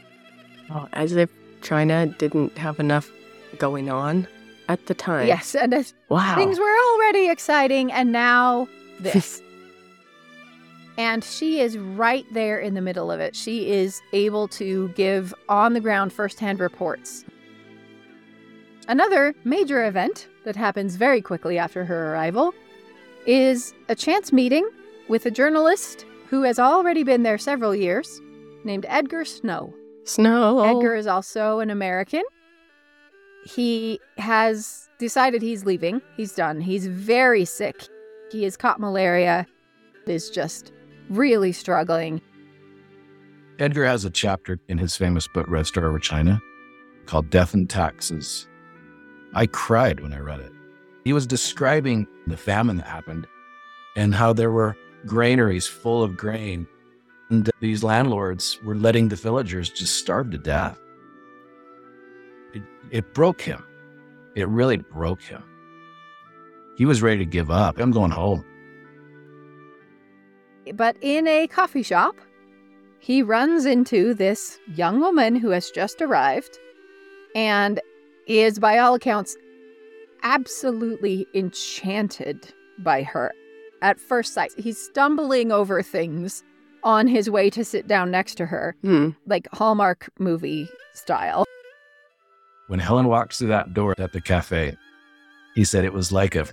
Oh, 0.71 0.89
as 0.93 1.13
if 1.13 1.31
China 1.63 2.07
didn't 2.07 2.59
have 2.59 2.81
enough 2.81 3.11
going 3.59 3.89
on 3.89 4.27
at 4.69 4.87
the 4.87 4.95
time. 4.95 5.27
Yes, 5.27 5.55
and 5.55 5.73
as 5.75 5.95
Wow. 6.09 6.35
things 6.37 6.59
were 6.59 6.77
already 6.93 7.29
exciting, 7.29 7.93
and 7.93 8.13
now 8.13 8.69
this. 9.01 9.43
and 10.99 11.23
she 11.23 11.61
is 11.61 11.77
right 11.79 12.25
there 12.33 12.59
in 12.59 12.75
the 12.75 12.81
middle 12.81 13.11
of 13.11 13.21
it. 13.21 13.37
She 13.37 13.71
is 13.71 14.01
able 14.13 14.49
to 14.49 14.89
give 14.91 15.35
on 15.49 15.73
the 15.73 15.81
ground 15.81 16.13
firsthand 16.13 16.61
reports. 16.61 17.25
Another 18.89 19.35
major 19.45 19.85
event 19.85 20.29
that 20.45 20.55
happens 20.57 20.97
very 20.97 21.21
quickly 21.21 21.59
after 21.59 21.85
her 21.85 22.13
arrival 22.13 22.55
is 23.27 23.75
a 23.89 23.97
chance 23.97 24.33
meeting 24.33 24.69
with 25.09 25.27
a 25.27 25.31
journalist 25.31 26.07
who 26.29 26.43
has 26.43 26.59
already 26.59 27.03
been 27.03 27.23
there 27.25 27.39
several 27.39 27.75
years, 27.75 28.21
named 28.65 28.87
Edgar 28.89 29.25
Snow. 29.25 29.75
Snow. 30.05 30.61
Edgar 30.63 30.95
is 30.95 31.07
also 31.09 31.59
an 31.59 31.71
American. 31.71 32.23
He 33.47 34.01
has 34.19 34.89
decided 34.99 35.41
he's 35.41 35.65
leaving. 35.65 36.03
He's 36.17 36.33
done. 36.33 36.61
He's 36.61 36.89
very 36.89 37.45
sick. 37.45 37.87
He 38.33 38.43
has 38.43 38.57
caught 38.57 38.81
malaria, 38.81 39.47
is 40.07 40.31
just 40.31 40.73
really 41.11 41.53
struggling. 41.53 42.21
Edgar 43.61 43.87
has 43.87 44.05
a 44.05 44.11
chapter 44.11 44.59
in 44.69 44.79
his 44.79 44.97
famous 44.97 45.29
book, 45.29 45.47
Red 45.49 45.67
Star 45.67 45.87
Over 45.87 46.01
China, 46.01 46.41
called 47.07 47.31
Death 47.31 47.55
and 47.55 47.71
Taxes. 47.71 48.49
I 49.33 49.47
cried 49.47 50.01
when 50.01 50.13
I 50.13 50.19
read 50.19 50.41
it. 50.41 50.53
He 51.05 51.13
was 51.13 51.27
describing 51.27 52.09
the 52.27 52.37
famine 52.37 52.79
that 52.79 52.87
happened 52.87 53.29
and 53.95 54.13
how 54.13 54.33
there 54.33 54.51
were 54.51 54.77
granaries 55.07 55.69
full 55.69 56.03
of 56.03 56.17
grain. 56.17 56.67
And 57.31 57.49
these 57.61 57.85
landlords 57.85 58.59
were 58.65 58.75
letting 58.75 59.09
the 59.09 59.17
villagers 59.17 59.71
just 59.71 59.99
starve 59.99 60.33
to 60.33 60.39
death. 60.39 60.79
It, 62.55 62.63
it 62.91 63.15
broke 63.15 63.41
him. 63.41 63.65
It 64.35 64.49
really 64.49 64.77
broke 64.79 65.23
him. 65.23 65.43
He 66.77 66.85
was 66.85 67.01
ready 67.03 67.19
to 67.19 67.25
give 67.25 67.51
up. 67.51 67.79
I'm 67.79 67.91
going 67.91 68.11
home. 68.11 68.45
But 70.75 70.97
in 71.01 71.27
a 71.29 71.47
coffee 71.47 71.83
shop, 71.83 72.17
he 72.99 73.23
runs 73.23 73.65
into 73.67 74.15
this 74.15 74.59
young 74.75 75.01
woman 75.01 75.37
who 75.37 75.51
has 75.51 75.71
just 75.71 76.03
arrived 76.03 76.59
and 77.35 77.81
is, 78.27 78.59
by 78.59 78.79
all 78.79 78.95
accounts, 78.95 79.37
absolutely 80.23 81.27
enchanted 81.35 82.53
by 82.79 83.03
her. 83.05 83.33
At 83.81 84.01
first 84.01 84.35
sight, 84.35 84.53
he's 84.59 84.79
stumbling 84.79 85.53
over 85.53 85.83
things 85.83 86.43
on 86.83 87.07
his 87.07 87.31
way 87.31 87.49
to 87.51 87.65
sit 87.65 87.87
down 87.87 88.11
next 88.11 88.35
to 88.37 88.47
her, 88.47 88.75
Hmm. 88.83 89.11
like 89.27 89.47
Hallmark 89.53 90.09
movie 90.19 90.69
style. 90.95 91.45
When 92.69 92.81
Helen 92.81 93.07
walked 93.07 93.35
through 93.35 93.49
that 93.49 93.75
door 93.75 93.95
at 93.99 94.13
the 94.13 94.21
cafe, 94.21 94.77
he 95.55 95.65
said 95.65 95.85
it 95.85 95.93
was 95.93 96.11
like 96.11 96.35
a, 96.35 96.47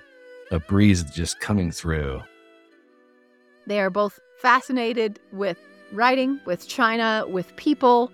a 0.51 0.59
breeze 0.59 1.03
just 1.03 1.39
coming 1.39 1.71
through. 1.71 2.21
They 3.65 3.79
are 3.79 3.89
both 3.89 4.19
fascinated 4.39 5.19
with 5.31 5.57
writing, 5.91 6.39
with 6.45 6.67
China, 6.67 7.25
with 7.27 7.55
people, 7.55 8.11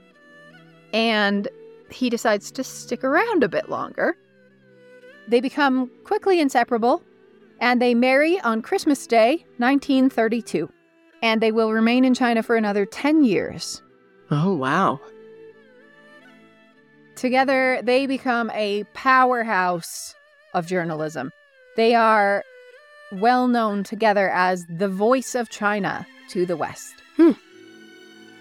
and 0.93 1.47
he 1.89 2.09
decides 2.09 2.51
to 2.51 2.63
stick 2.63 3.03
around 3.03 3.43
a 3.43 3.49
bit 3.49 3.69
longer. 3.69 4.15
They 5.27 5.41
become 5.41 5.91
quickly 6.05 6.39
inseparable, 6.39 7.03
and 7.59 7.81
they 7.81 7.93
marry 7.93 8.39
on 8.41 8.61
Christmas 8.61 9.05
Day, 9.05 9.45
1932. 9.57 10.71
And 11.21 11.41
they 11.41 11.51
will 11.51 11.73
remain 11.73 12.05
in 12.05 12.13
China 12.13 12.41
for 12.41 12.55
another 12.55 12.85
10 12.85 13.23
years. 13.23 13.81
Oh, 14.31 14.55
wow. 14.55 15.01
Together, 17.19 17.81
they 17.83 18.05
become 18.05 18.49
a 18.51 18.85
powerhouse 18.93 20.15
of 20.53 20.65
journalism. 20.65 21.33
They 21.75 21.93
are 21.93 22.45
well 23.11 23.49
known 23.49 23.83
together 23.83 24.29
as 24.29 24.65
the 24.67 24.87
voice 24.87 25.35
of 25.35 25.49
China 25.49 26.07
to 26.29 26.45
the 26.45 26.55
West. 26.55 26.93
Hmm. 27.17 27.31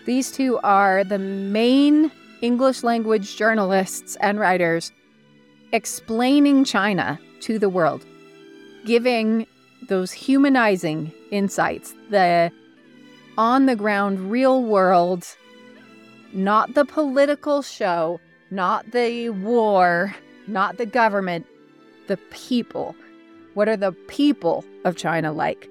These 0.06 0.30
two 0.30 0.60
are 0.62 1.02
the 1.02 1.18
main 1.18 2.12
English 2.40 2.84
language 2.84 3.36
journalists 3.36 4.16
and 4.20 4.38
writers 4.38 4.92
explaining 5.72 6.62
China 6.62 7.18
to 7.40 7.58
the 7.58 7.68
world, 7.68 8.06
giving 8.86 9.44
those 9.88 10.12
humanizing 10.12 11.12
insights, 11.32 11.94
the 12.10 12.52
on 13.36 13.66
the 13.66 13.74
ground, 13.74 14.30
real 14.30 14.62
world, 14.62 15.26
not 16.32 16.74
the 16.74 16.84
political 16.84 17.60
show, 17.60 18.20
not 18.50 18.90
the 18.92 19.30
war, 19.30 20.14
not 20.46 20.78
the 20.78 20.86
government, 20.86 21.46
the 22.06 22.16
people. 22.30 22.94
What 23.54 23.68
are 23.68 23.76
the 23.76 23.92
people 23.92 24.64
of 24.84 24.96
China 24.96 25.32
like? 25.32 25.68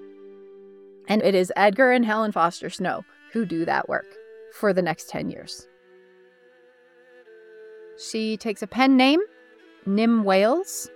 And 1.08 1.22
it 1.24 1.36
is 1.36 1.54
Edgar 1.56 1.92
and 1.92 2.06
Helen 2.06 2.32
Foster 2.32 2.70
Snow 2.70 3.04
who 3.32 3.46
do 3.46 3.66
that 3.66 3.90
work 3.90 4.06
for 4.54 4.74
the 4.74 4.82
next 4.82 5.10
10 5.10 5.30
years. 5.30 5.68
She 7.98 8.38
takes 8.38 8.62
a 8.62 8.68
pen 8.68 8.96
name, 8.96 9.20
Nim 9.86 10.24
Wales. 10.24 10.90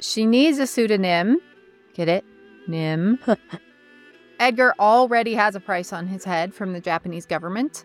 She 0.00 0.24
needs 0.24 0.58
a 0.58 0.66
pseudonym. 0.66 1.38
Get 1.94 2.08
it? 2.08 2.24
Nim. 2.66 3.18
Edgar 4.40 4.74
already 4.78 5.34
has 5.34 5.54
a 5.54 5.60
price 5.60 5.92
on 5.92 6.06
his 6.06 6.24
head 6.24 6.54
from 6.54 6.72
the 6.72 6.80
Japanese 6.80 7.26
government. 7.26 7.84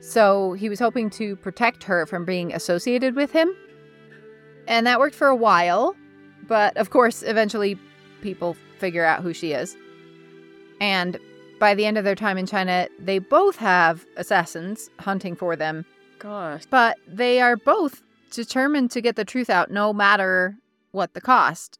So 0.00 0.52
he 0.52 0.68
was 0.68 0.78
hoping 0.78 1.10
to 1.10 1.36
protect 1.36 1.84
her 1.84 2.06
from 2.06 2.24
being 2.24 2.52
associated 2.52 3.16
with 3.16 3.32
him. 3.32 3.54
And 4.68 4.86
that 4.86 4.98
worked 4.98 5.14
for 5.14 5.28
a 5.28 5.36
while. 5.36 5.94
But 6.46 6.76
of 6.76 6.90
course, 6.90 7.22
eventually 7.22 7.78
people 8.20 8.56
figure 8.78 9.04
out 9.04 9.22
who 9.22 9.32
she 9.32 9.52
is. 9.52 9.76
And 10.80 11.18
by 11.58 11.74
the 11.74 11.86
end 11.86 11.96
of 11.98 12.04
their 12.04 12.14
time 12.14 12.38
in 12.38 12.46
China, 12.46 12.88
they 12.98 13.18
both 13.18 13.56
have 13.56 14.04
assassins 14.16 14.90
hunting 14.98 15.34
for 15.34 15.56
them 15.56 15.86
Gosh. 16.18 16.64
but 16.70 16.98
they 17.08 17.40
are 17.40 17.56
both 17.56 18.02
determined 18.30 18.90
to 18.90 19.00
get 19.00 19.16
the 19.16 19.24
truth 19.24 19.48
out 19.48 19.70
no 19.70 19.92
matter 19.92 20.56
what 20.92 21.14
the 21.14 21.20
cost. 21.20 21.78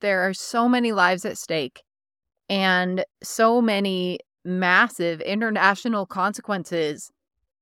There 0.00 0.28
are 0.28 0.34
so 0.34 0.68
many 0.68 0.92
lives 0.92 1.24
at 1.24 1.38
stake 1.38 1.82
and 2.48 3.04
so 3.22 3.60
many 3.60 4.18
massive 4.46 5.20
international 5.20 6.06
consequences 6.06 7.10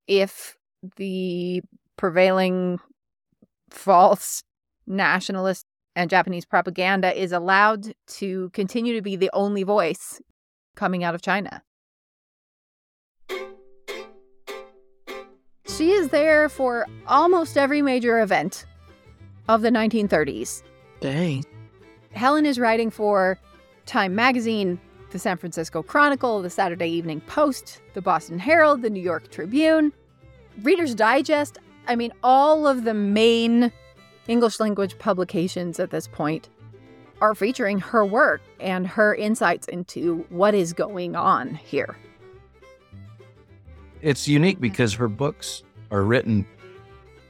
if 0.06 0.56
the 0.96 1.62
prevailing 1.96 2.78
false 3.70 4.42
nationalist 4.86 5.66
and 5.96 6.10
Japanese 6.10 6.44
propaganda 6.44 7.18
is 7.18 7.32
allowed 7.32 7.94
to 8.06 8.50
continue 8.50 8.94
to 8.94 9.02
be 9.02 9.16
the 9.16 9.30
only 9.32 9.62
voice 9.62 10.20
coming 10.74 11.04
out 11.04 11.14
of 11.14 11.22
China. 11.22 11.62
She 15.66 15.90
is 15.92 16.08
there 16.10 16.48
for 16.48 16.86
almost 17.06 17.56
every 17.56 17.82
major 17.82 18.20
event 18.20 18.66
of 19.48 19.62
the 19.62 19.70
1930s. 19.70 20.62
Dang. 21.00 21.44
Helen 22.12 22.46
is 22.46 22.58
writing 22.58 22.90
for 22.90 23.38
Time 23.86 24.14
Magazine, 24.14 24.80
the 25.14 25.18
San 25.20 25.36
Francisco 25.36 25.80
Chronicle, 25.80 26.42
the 26.42 26.50
Saturday 26.50 26.88
Evening 26.88 27.20
Post, 27.20 27.80
the 27.94 28.02
Boston 28.02 28.36
Herald, 28.36 28.82
the 28.82 28.90
New 28.90 29.00
York 29.00 29.30
Tribune, 29.30 29.92
Reader's 30.64 30.92
Digest. 30.92 31.56
I 31.86 31.94
mean, 31.94 32.12
all 32.24 32.66
of 32.66 32.82
the 32.82 32.94
main 32.94 33.70
English 34.26 34.58
language 34.58 34.98
publications 34.98 35.78
at 35.78 35.92
this 35.92 36.08
point 36.08 36.48
are 37.20 37.36
featuring 37.36 37.78
her 37.78 38.04
work 38.04 38.42
and 38.58 38.88
her 38.88 39.14
insights 39.14 39.68
into 39.68 40.26
what 40.30 40.52
is 40.52 40.72
going 40.72 41.14
on 41.14 41.54
here. 41.54 41.96
It's 44.02 44.26
unique 44.26 44.60
because 44.60 44.94
her 44.94 45.06
books 45.06 45.62
are 45.92 46.02
written 46.02 46.44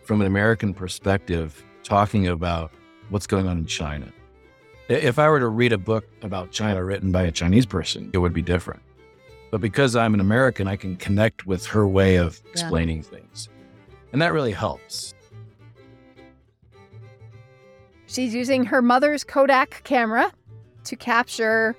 from 0.04 0.22
an 0.22 0.26
American 0.26 0.72
perspective, 0.72 1.62
talking 1.82 2.28
about 2.28 2.72
what's 3.10 3.26
going 3.26 3.46
on 3.46 3.58
in 3.58 3.66
China. 3.66 4.10
If 4.88 5.18
I 5.18 5.30
were 5.30 5.40
to 5.40 5.48
read 5.48 5.72
a 5.72 5.78
book 5.78 6.04
about 6.20 6.50
China 6.50 6.84
written 6.84 7.10
by 7.10 7.22
a 7.22 7.32
Chinese 7.32 7.64
person, 7.64 8.10
it 8.12 8.18
would 8.18 8.34
be 8.34 8.42
different. 8.42 8.82
But 9.50 9.62
because 9.62 9.96
I'm 9.96 10.12
an 10.12 10.20
American, 10.20 10.68
I 10.68 10.76
can 10.76 10.96
connect 10.96 11.46
with 11.46 11.64
her 11.66 11.88
way 11.88 12.16
of 12.16 12.38
explaining 12.50 13.02
things. 13.02 13.48
And 14.12 14.20
that 14.20 14.34
really 14.34 14.52
helps. 14.52 15.14
She's 18.06 18.34
using 18.34 18.64
her 18.66 18.82
mother's 18.82 19.24
Kodak 19.24 19.80
camera 19.84 20.30
to 20.84 20.96
capture 20.96 21.74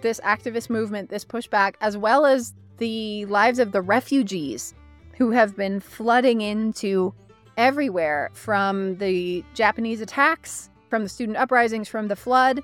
this 0.00 0.20
activist 0.20 0.70
movement, 0.70 1.10
this 1.10 1.24
pushback, 1.24 1.74
as 1.80 1.96
well 1.96 2.24
as 2.24 2.54
the 2.78 3.24
lives 3.26 3.58
of 3.58 3.72
the 3.72 3.82
refugees 3.82 4.72
who 5.16 5.32
have 5.32 5.56
been 5.56 5.80
flooding 5.80 6.42
into 6.42 7.12
everywhere 7.56 8.30
from 8.34 8.98
the 8.98 9.44
Japanese 9.54 10.00
attacks, 10.00 10.70
from 10.96 11.02
the 11.02 11.08
student 11.10 11.36
uprisings, 11.36 11.88
from 11.88 12.08
the 12.08 12.16
flood. 12.16 12.62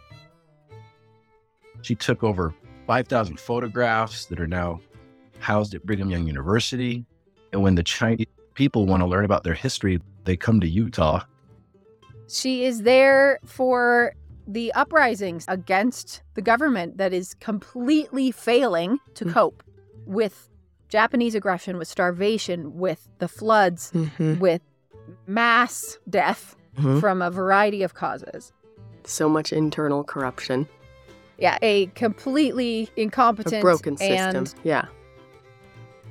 She 1.82 1.94
took 1.94 2.24
over 2.24 2.54
5,000 2.86 3.38
photographs 3.38 4.24
that 4.26 4.40
are 4.40 4.46
now 4.46 4.80
housed 5.38 5.74
at 5.74 5.84
Brigham 5.84 6.08
Young 6.10 6.26
University. 6.26 7.04
And 7.52 7.62
when 7.62 7.74
the 7.74 7.82
Chinese 7.82 8.26
people 8.54 8.86
want 8.86 9.02
to 9.02 9.06
learn 9.06 9.26
about 9.26 9.44
their 9.44 9.52
history, 9.54 10.00
they 10.24 10.34
come 10.34 10.60
to 10.60 10.68
Utah. 10.68 11.24
She 12.26 12.64
is 12.64 12.84
there 12.84 13.38
for 13.44 14.14
the 14.46 14.72
uprisings 14.72 15.44
against 15.48 16.22
the 16.32 16.40
government 16.42 16.96
that 16.96 17.12
is 17.12 17.34
completely 17.34 18.30
failing 18.30 18.98
to 19.14 19.26
Mm. 19.26 19.32
cope 19.34 19.62
with 20.06 20.48
Japanese 20.88 21.34
aggression, 21.34 21.76
with 21.76 21.86
starvation, 21.88 22.78
with 22.78 23.08
the 23.18 23.28
floods, 23.28 23.90
Mm-hmm. 23.92 24.38
with 24.38 24.62
mass 25.26 25.98
death 26.08 26.56
Mhm. 26.78 27.00
from 27.00 27.20
a 27.22 27.30
variety 27.30 27.82
of 27.82 27.94
causes. 27.94 28.52
So 29.04 29.28
much 29.28 29.52
internal 29.52 30.04
corruption. 30.04 30.66
Yeah, 31.38 31.58
a 31.62 31.86
completely 31.88 32.88
A 32.96 33.02
incompetent 33.02 33.60
broken 33.62 33.96
system. 33.96 34.46
Yeah. 34.62 34.86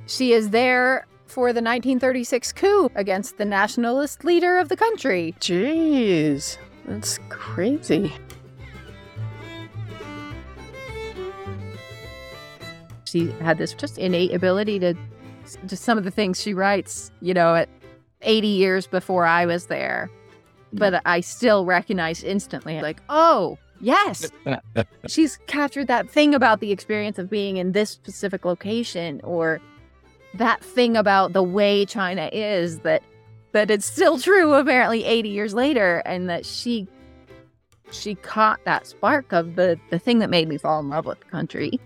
she 0.06 0.32
is 0.32 0.50
there 0.50 1.06
for 1.26 1.52
the 1.52 1.62
1936 1.62 2.52
coup 2.52 2.90
against 2.94 3.38
the 3.38 3.44
nationalist 3.44 4.24
leader 4.24 4.58
of 4.58 4.68
the 4.68 4.76
country. 4.76 5.34
Jeez. 5.40 6.58
That's 6.86 7.18
crazy. 7.30 8.12
She 13.04 13.30
had 13.40 13.58
this 13.58 13.74
just 13.74 13.98
innate 13.98 14.32
ability 14.34 14.78
to 14.80 14.94
just 15.66 15.82
some 15.82 15.98
of 15.98 16.04
the 16.04 16.10
things 16.10 16.40
she 16.40 16.54
writes, 16.54 17.10
you 17.20 17.34
know, 17.34 17.54
at 17.54 17.68
80 18.22 18.46
years 18.48 18.86
before 18.86 19.26
I 19.26 19.44
was 19.46 19.66
there. 19.66 20.10
But 20.72 21.02
I 21.04 21.20
still 21.20 21.64
recognize 21.64 22.22
instantly, 22.22 22.80
like, 22.80 23.02
oh, 23.08 23.58
yes, 23.80 24.30
she's 25.06 25.38
captured 25.46 25.86
that 25.88 26.08
thing 26.08 26.34
about 26.34 26.60
the 26.60 26.72
experience 26.72 27.18
of 27.18 27.28
being 27.28 27.58
in 27.58 27.72
this 27.72 27.90
specific 27.90 28.44
location 28.44 29.20
or 29.22 29.60
that 30.34 30.64
thing 30.64 30.96
about 30.96 31.32
the 31.32 31.42
way 31.42 31.84
China 31.84 32.30
is 32.32 32.80
that 32.80 33.02
that 33.52 33.70
it's 33.70 33.84
still 33.84 34.18
true 34.18 34.54
apparently 34.54 35.04
80 35.04 35.28
years 35.28 35.54
later 35.54 36.02
and 36.06 36.28
that 36.30 36.46
she 36.46 36.88
she 37.90 38.14
caught 38.14 38.58
that 38.64 38.86
spark 38.86 39.32
of 39.32 39.56
the 39.56 39.78
the 39.90 39.98
thing 39.98 40.20
that 40.20 40.30
made 40.30 40.48
me 40.48 40.56
fall 40.56 40.80
in 40.80 40.88
love 40.88 41.04
with 41.04 41.20
the 41.20 41.26
country 41.26 41.78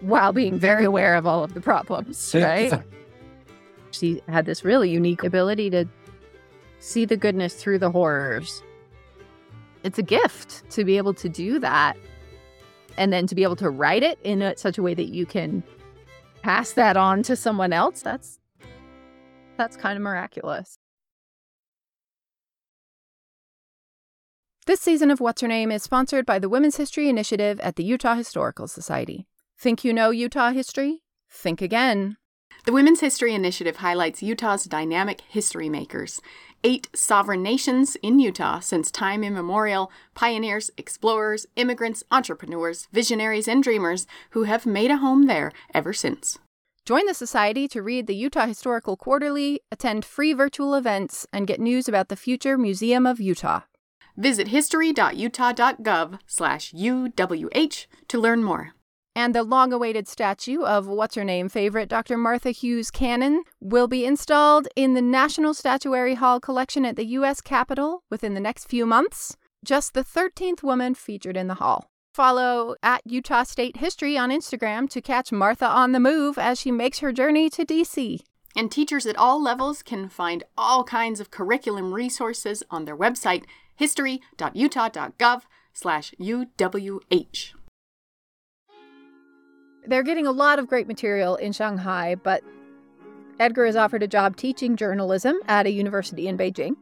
while 0.00 0.32
being 0.32 0.58
very 0.58 0.84
aware 0.84 1.16
of 1.16 1.26
all 1.26 1.42
of 1.42 1.54
the 1.54 1.60
problems 1.60 2.32
right? 2.38 2.72
She 3.90 4.22
had 4.28 4.46
this 4.46 4.64
really 4.64 4.88
unique 4.88 5.24
ability 5.24 5.68
to 5.70 5.84
see 6.80 7.04
the 7.04 7.16
goodness 7.16 7.54
through 7.54 7.78
the 7.78 7.90
horrors. 7.90 8.62
It's 9.84 9.98
a 9.98 10.02
gift 10.02 10.68
to 10.70 10.84
be 10.84 10.96
able 10.96 11.14
to 11.14 11.28
do 11.28 11.58
that 11.60 11.96
and 12.96 13.12
then 13.12 13.26
to 13.28 13.34
be 13.34 13.42
able 13.42 13.56
to 13.56 13.70
write 13.70 14.02
it 14.02 14.18
in 14.24 14.42
a, 14.42 14.56
such 14.56 14.76
a 14.76 14.82
way 14.82 14.94
that 14.94 15.08
you 15.08 15.24
can 15.24 15.62
pass 16.42 16.72
that 16.72 16.96
on 16.96 17.22
to 17.22 17.36
someone 17.36 17.72
else. 17.72 18.02
That's 18.02 18.38
that's 19.56 19.76
kind 19.76 19.96
of 19.96 20.02
miraculous. 20.02 20.78
This 24.66 24.80
season 24.80 25.10
of 25.10 25.20
what's 25.20 25.40
her 25.42 25.48
name 25.48 25.70
is 25.72 25.82
sponsored 25.82 26.24
by 26.24 26.38
the 26.38 26.48
women's 26.48 26.76
history 26.76 27.08
initiative 27.08 27.60
at 27.60 27.76
the 27.76 27.84
utah 27.84 28.14
historical 28.14 28.68
society. 28.68 29.26
Think 29.58 29.84
you 29.84 29.92
know 29.92 30.10
utah 30.10 30.52
history? 30.52 31.02
Think 31.28 31.60
again. 31.60 32.16
The 32.66 32.72
Women's 32.72 33.00
History 33.00 33.34
Initiative 33.34 33.76
highlights 33.76 34.22
Utah's 34.22 34.64
dynamic 34.64 35.22
history 35.22 35.70
makers. 35.70 36.20
Eight 36.62 36.88
sovereign 36.94 37.42
nations 37.42 37.96
in 38.02 38.18
Utah 38.18 38.60
since 38.60 38.90
time 38.90 39.24
immemorial, 39.24 39.90
pioneers, 40.14 40.70
explorers, 40.76 41.46
immigrants, 41.56 42.02
entrepreneurs, 42.10 42.86
visionaries, 42.92 43.48
and 43.48 43.62
dreamers 43.62 44.06
who 44.30 44.42
have 44.42 44.66
made 44.66 44.90
a 44.90 44.98
home 44.98 45.26
there 45.26 45.52
ever 45.72 45.94
since. 45.94 46.38
Join 46.84 47.06
the 47.06 47.14
Society 47.14 47.66
to 47.68 47.82
read 47.82 48.06
the 48.06 48.14
Utah 48.14 48.46
Historical 48.46 48.96
Quarterly, 48.96 49.60
attend 49.72 50.04
free 50.04 50.34
virtual 50.34 50.74
events, 50.74 51.26
and 51.32 51.46
get 51.46 51.60
news 51.60 51.88
about 51.88 52.08
the 52.08 52.16
future 52.16 52.58
Museum 52.58 53.06
of 53.06 53.20
Utah. 53.20 53.60
Visit 54.16 54.48
history.utah.gov 54.48 56.18
slash 56.26 56.72
UWH 56.72 57.86
to 58.08 58.18
learn 58.18 58.44
more. 58.44 58.72
And 59.14 59.34
the 59.34 59.42
long 59.42 59.72
awaited 59.72 60.06
statue 60.06 60.62
of 60.62 60.86
what's 60.86 61.16
her 61.16 61.24
name 61.24 61.48
favorite 61.48 61.88
Dr. 61.88 62.16
Martha 62.16 62.50
Hughes 62.50 62.90
Cannon 62.90 63.42
will 63.60 63.88
be 63.88 64.04
installed 64.04 64.68
in 64.76 64.94
the 64.94 65.02
National 65.02 65.52
Statuary 65.52 66.14
Hall 66.14 66.38
collection 66.38 66.84
at 66.86 66.96
the 66.96 67.06
U.S. 67.06 67.40
Capitol 67.40 68.04
within 68.08 68.34
the 68.34 68.40
next 68.40 68.68
few 68.68 68.86
months. 68.86 69.36
Just 69.64 69.94
the 69.94 70.04
13th 70.04 70.62
woman 70.62 70.94
featured 70.94 71.36
in 71.36 71.48
the 71.48 71.54
hall. 71.54 71.90
Follow 72.14 72.74
at 72.82 73.02
Utah 73.04 73.42
State 73.42 73.76
History 73.76 74.16
on 74.16 74.30
Instagram 74.30 74.88
to 74.90 75.00
catch 75.00 75.32
Martha 75.32 75.66
on 75.66 75.92
the 75.92 76.00
move 76.00 76.38
as 76.38 76.58
she 76.58 76.72
makes 76.72 77.00
her 77.00 77.12
journey 77.12 77.50
to 77.50 77.64
DC. 77.64 78.20
And 78.56 78.70
teachers 78.70 79.06
at 79.06 79.16
all 79.16 79.40
levels 79.40 79.82
can 79.82 80.08
find 80.08 80.42
all 80.58 80.82
kinds 80.82 81.20
of 81.20 81.30
curriculum 81.30 81.94
resources 81.94 82.62
on 82.70 82.84
their 82.84 82.96
website, 82.96 83.44
history.utah.gov 83.76 85.42
slash 85.72 86.14
UWH. 86.20 87.52
They're 89.86 90.02
getting 90.02 90.26
a 90.26 90.32
lot 90.32 90.58
of 90.58 90.68
great 90.68 90.86
material 90.86 91.36
in 91.36 91.52
Shanghai, 91.52 92.14
but 92.14 92.42
Edgar 93.38 93.64
is 93.64 93.76
offered 93.76 94.02
a 94.02 94.08
job 94.08 94.36
teaching 94.36 94.76
journalism 94.76 95.38
at 95.48 95.66
a 95.66 95.70
university 95.70 96.28
in 96.28 96.36
Beijing. 96.36 96.76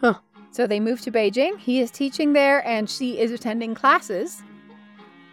Huh. 0.00 0.14
So 0.50 0.66
they 0.66 0.80
move 0.80 1.00
to 1.02 1.10
Beijing. 1.10 1.58
He 1.58 1.80
is 1.80 1.90
teaching 1.90 2.32
there, 2.32 2.66
and 2.66 2.90
she 2.90 3.18
is 3.18 3.30
attending 3.30 3.74
classes 3.74 4.42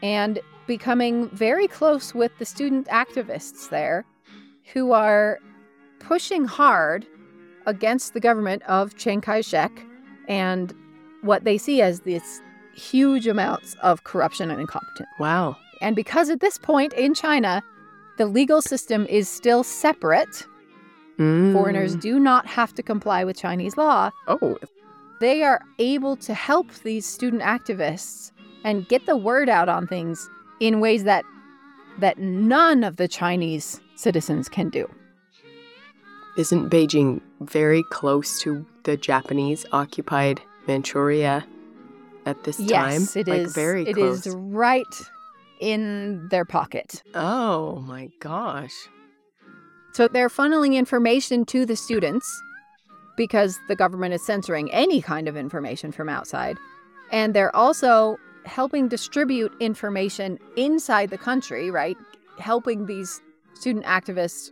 and 0.01 0.39
becoming 0.67 1.29
very 1.29 1.67
close 1.67 2.13
with 2.13 2.31
the 2.37 2.45
student 2.45 2.87
activists 2.87 3.69
there 3.69 4.05
who 4.71 4.91
are 4.91 5.39
pushing 5.99 6.45
hard 6.45 7.07
against 7.65 8.13
the 8.13 8.19
government 8.19 8.61
of 8.63 8.95
Chiang 8.95 9.19
Kai 9.21 9.41
shek 9.41 9.71
and 10.27 10.73
what 11.21 11.43
they 11.43 11.57
see 11.57 11.81
as 11.81 12.01
these 12.01 12.41
huge 12.73 13.27
amounts 13.27 13.75
of 13.81 14.03
corruption 14.03 14.51
and 14.51 14.61
incompetence. 14.61 15.09
Wow. 15.19 15.57
And 15.81 15.95
because 15.95 16.29
at 16.29 16.39
this 16.41 16.57
point 16.57 16.93
in 16.93 17.13
China, 17.13 17.63
the 18.17 18.25
legal 18.25 18.61
system 18.61 19.05
is 19.09 19.27
still 19.29 19.63
separate, 19.63 20.45
Mm. 21.17 21.51
foreigners 21.51 21.95
do 21.97 22.17
not 22.17 22.45
have 22.47 22.73
to 22.75 22.81
comply 22.83 23.25
with 23.25 23.37
Chinese 23.37 23.75
law. 23.75 24.09
Oh, 24.27 24.57
They 25.19 25.43
are 25.43 25.59
able 25.77 26.15
to 26.15 26.33
help 26.33 26.71
these 26.83 27.05
student 27.05 27.41
activists 27.41 28.31
and 28.63 28.87
get 28.87 29.05
the 29.05 29.17
word 29.17 29.49
out 29.49 29.67
on 29.67 29.85
things 29.85 30.29
in 30.61 30.79
ways 30.79 31.03
that 31.03 31.25
that 31.99 32.17
none 32.19 32.85
of 32.85 32.95
the 32.95 33.09
Chinese 33.09 33.81
citizens 33.95 34.47
can 34.47 34.69
do. 34.69 34.87
isn't 36.37 36.69
Beijing 36.69 37.19
very 37.41 37.83
close 37.91 38.39
to 38.41 38.65
the 38.83 38.95
Japanese 38.95 39.65
occupied 39.73 40.39
Manchuria 40.67 41.45
at 42.25 42.41
this 42.45 42.55
time? 42.55 42.67
Yes, 42.69 43.15
it 43.17 43.27
like 43.27 43.41
is. 43.41 43.53
very 43.53 43.85
It 43.85 43.95
close. 43.95 44.25
is 44.25 44.33
right 44.37 44.85
in 45.59 46.27
their 46.29 46.45
pocket. 46.45 47.03
Oh 47.13 47.79
my 47.81 48.09
gosh. 48.19 48.73
So 49.93 50.07
they're 50.07 50.29
funneling 50.29 50.75
information 50.75 51.45
to 51.45 51.65
the 51.65 51.75
students 51.75 52.41
because 53.17 53.59
the 53.67 53.75
government 53.75 54.13
is 54.13 54.25
censoring 54.25 54.71
any 54.71 55.01
kind 55.01 55.27
of 55.27 55.35
information 55.35 55.91
from 55.91 56.07
outside. 56.07 56.57
And 57.11 57.33
they're 57.33 57.55
also 57.55 58.17
helping 58.45 58.87
distribute 58.87 59.51
information 59.59 60.39
inside 60.55 61.09
the 61.09 61.17
country, 61.17 61.69
right? 61.69 61.97
Helping 62.37 62.85
these 62.85 63.21
student 63.55 63.85
activists 63.85 64.51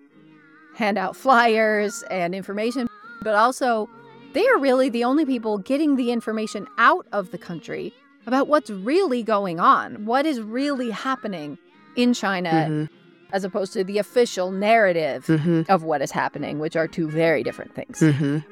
hand 0.75 0.97
out 0.97 1.15
flyers 1.15 2.03
and 2.11 2.35
information, 2.35 2.87
but 3.21 3.35
also 3.35 3.89
they 4.33 4.45
are 4.47 4.59
really 4.59 4.89
the 4.89 5.03
only 5.03 5.25
people 5.25 5.57
getting 5.57 5.95
the 5.95 6.11
information 6.11 6.67
out 6.77 7.07
of 7.11 7.31
the 7.31 7.37
country 7.37 7.93
about 8.27 8.47
what's 8.49 8.69
really 8.69 9.23
going 9.23 9.59
on, 9.59 10.05
what 10.05 10.25
is 10.25 10.41
really 10.41 10.91
happening 10.91 11.57
in 11.95 12.13
China, 12.13 12.67
Mhm, 12.69 12.89
as 13.31 13.43
opposed 13.43 13.73
to 13.73 13.83
the 13.83 13.97
official 13.97 14.51
narrative 14.51 15.25
mhm, 15.27 15.67
of 15.69 15.83
what 15.83 16.01
is 16.01 16.11
happening, 16.11 16.59
which 16.59 16.75
are 16.75 16.87
two 16.87 17.09
very 17.09 17.41
different 17.41 17.73
things. 17.73 17.99
mhm. 18.01 18.43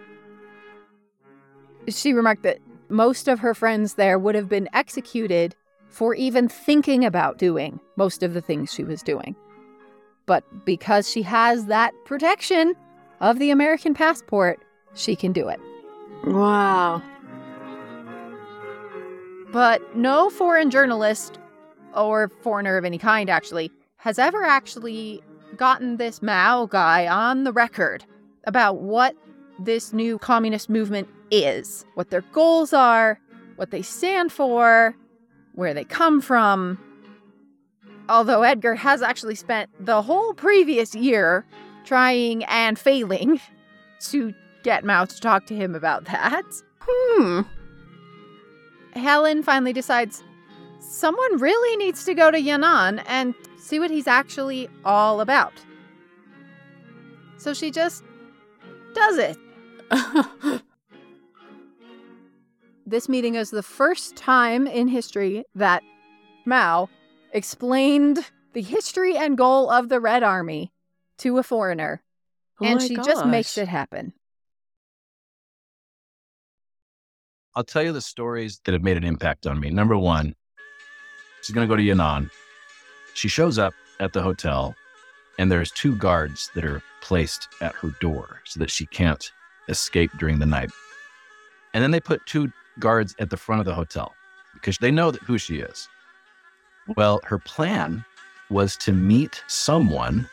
She 1.90 2.14
remarked 2.14 2.44
that 2.44 2.60
most 2.90 3.28
of 3.28 3.40
her 3.40 3.54
friends 3.54 3.96
there 3.96 4.18
would 4.18 4.34
have 4.34 4.50
been 4.50 4.68
executed 4.74 5.56
for 5.90 6.16
even 6.16 6.48
thinking 6.48 7.06
about 7.06 7.38
doing 7.38 7.80
most 7.96 8.24
of 8.24 8.34
the 8.34 8.42
things 8.42 8.74
she 8.74 8.84
was 8.84 9.04
doing. 9.04 9.36
But 10.26 10.44
because 10.66 11.10
she 11.10 11.22
has 11.22 11.66
that 11.66 11.94
protection 12.06 12.76
of 13.22 13.40
the 13.40 13.52
American 13.52 13.94
passport, 13.94 14.60
she 14.94 15.16
can 15.16 15.32
do 15.32 15.48
it. 15.48 15.60
Wow. 16.26 17.02
But 19.56 19.96
no 19.96 20.30
foreign 20.30 20.70
journalist 20.70 21.39
or 21.96 22.28
foreigner 22.41 22.76
of 22.76 22.84
any 22.84 22.98
kind 22.98 23.30
actually 23.30 23.72
has 23.96 24.20
ever 24.20 24.44
actually 24.44 25.24
gotten 25.56 25.96
this 25.96 26.22
Mao 26.22 26.65
guy 26.65 27.08
on 27.08 27.46
the 27.46 27.54
record 27.54 28.04
about 28.46 28.80
what 28.80 29.15
this 29.58 29.94
new 29.94 30.18
communist 30.18 30.70
movement 30.70 31.08
is, 31.32 31.86
what 31.94 32.10
their 32.10 32.24
goals 32.34 32.74
are, 32.74 33.18
what 33.56 33.72
they 33.72 33.82
stand 33.82 34.34
for, 34.34 34.94
where 35.54 35.74
they 35.74 35.86
come 35.86 36.20
from. 36.20 36.78
Although 38.10 38.41
Edgar 38.41 38.76
has 38.76 39.02
actually 39.02 39.36
spent 39.36 39.70
the 39.80 40.02
whole 40.02 40.34
previous 40.34 40.94
year 40.94 41.46
trying 41.86 42.44
and 42.44 42.78
failing 42.78 43.39
to 44.10 44.34
get 44.63 44.84
Mao 44.84 45.06
to 45.06 45.22
talk 45.22 45.46
to 45.46 45.56
him 45.56 45.76
about 45.76 46.04
that. 46.04 46.44
Hmm. 46.82 47.44
Helen 48.95 49.43
finally 49.43 49.73
decides 49.73 50.23
someone 50.79 51.38
really 51.38 51.77
needs 51.77 52.05
to 52.05 52.13
go 52.13 52.31
to 52.31 52.38
Yan'an 52.38 53.03
and 53.08 53.36
see 53.58 53.79
what 53.79 53.91
he's 53.91 54.08
actually 54.08 54.69
all 54.84 55.21
about. 55.21 55.53
So 57.38 57.53
she 57.53 57.71
just 57.71 58.03
does 58.93 59.17
it. 59.17 59.38
This 62.88 63.10
meeting 63.10 63.34
is 63.34 63.49
the 63.49 63.63
first 63.63 64.15
time 64.15 64.67
in 64.67 64.88
history 64.88 65.43
that 65.55 65.81
Mao 66.45 66.88
explained 67.31 68.19
the 68.53 68.62
history 68.62 69.17
and 69.17 69.36
goal 69.36 69.71
of 69.71 69.89
the 69.89 69.99
Red 69.99 70.21
Army 70.21 70.71
to 71.17 71.39
a 71.39 71.43
foreigner, 71.43 72.03
Oh 72.62 72.65
and 72.65 72.79
my 72.79 72.88
she 72.88 72.95
just 72.97 73.25
makes 73.25 73.58
it 73.58 73.67
happen. 73.67 74.13
I'll 77.58 77.63
tell 77.63 77.84
you 77.84 77.94
the 77.94 78.02
stories 78.02 78.60
that 78.65 78.74
have 78.74 78.84
made 78.84 78.98
an 78.98 79.06
impact 79.06 79.48
on 79.48 79.62
me. 79.62 79.70
Number 79.70 79.98
one, 79.98 80.36
she's 81.41 81.56
going 81.56 81.65
to 81.65 81.72
go 81.72 81.78
to 81.78 81.84
Yan'an. 81.84 82.30
She 83.13 83.30
shows 83.30 83.58
up 83.58 83.74
at 84.02 84.12
the 84.12 84.22
hotel, 84.22 84.76
and 85.39 85.50
there's 85.50 85.72
two 85.72 85.96
guards 85.96 86.52
that 86.54 86.65
are 86.65 86.84
placed 87.02 87.48
at 87.62 87.74
her 87.76 87.91
door 88.02 88.41
so 88.44 88.60
that 88.60 88.70
she 88.70 88.86
can't 88.88 89.32
escape 89.70 90.12
during 90.20 90.39
the 90.39 90.46
night. 90.46 90.70
And 91.74 91.82
then 91.82 91.91
they 91.91 92.02
put 92.02 92.26
two 92.26 92.52
guards 92.80 93.15
at 93.20 93.30
the 93.30 93.38
front 93.38 93.62
of 93.62 93.65
the 93.65 93.74
hotel 93.74 94.13
because 94.54 94.78
they 94.80 94.91
know 94.91 95.12
that 95.12 95.22
who 95.22 95.38
she 95.38 95.60
is. 95.60 95.88
Well, 96.98 97.22
her 97.24 97.39
plan 97.39 98.04
was 98.50 98.76
to 98.78 98.91
meet 98.91 99.41
someone 99.48 100.28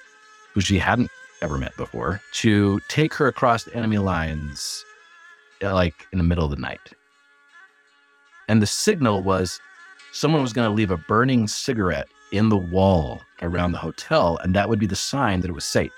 who 0.55 0.61
she 0.61 0.77
hadn't 0.77 1.11
ever 1.41 1.57
met 1.57 1.77
before 1.77 2.21
to 2.33 2.81
take 2.89 3.15
her 3.15 3.29
across 3.29 3.63
the 3.63 3.77
enemy 3.77 3.99
lines 3.99 4.85
like 5.61 6.09
in 6.13 6.19
the 6.19 6.25
middle 6.25 6.45
of 6.45 6.51
the 6.51 6.57
night. 6.57 6.81
And 8.49 8.61
the 8.61 8.67
signal 8.67 9.23
was 9.23 9.61
someone 10.13 10.43
was 10.43 10.53
going 10.53 10.69
to 10.69 10.75
leave 10.75 10.91
a 10.91 10.97
burning 10.97 11.49
cigarette 11.49 12.09
in 12.33 12.49
the 12.49 12.57
wall 12.57 13.23
around 13.43 13.73
the 13.73 13.79
hotel, 13.79 14.39
and 14.43 14.55
that 14.55 14.69
would 14.69 14.79
be 14.79 14.87
the 14.87 14.97
sign 14.97 15.41
that 15.41 15.49
it 15.49 15.55
was 15.55 15.65
safe. 15.65 15.93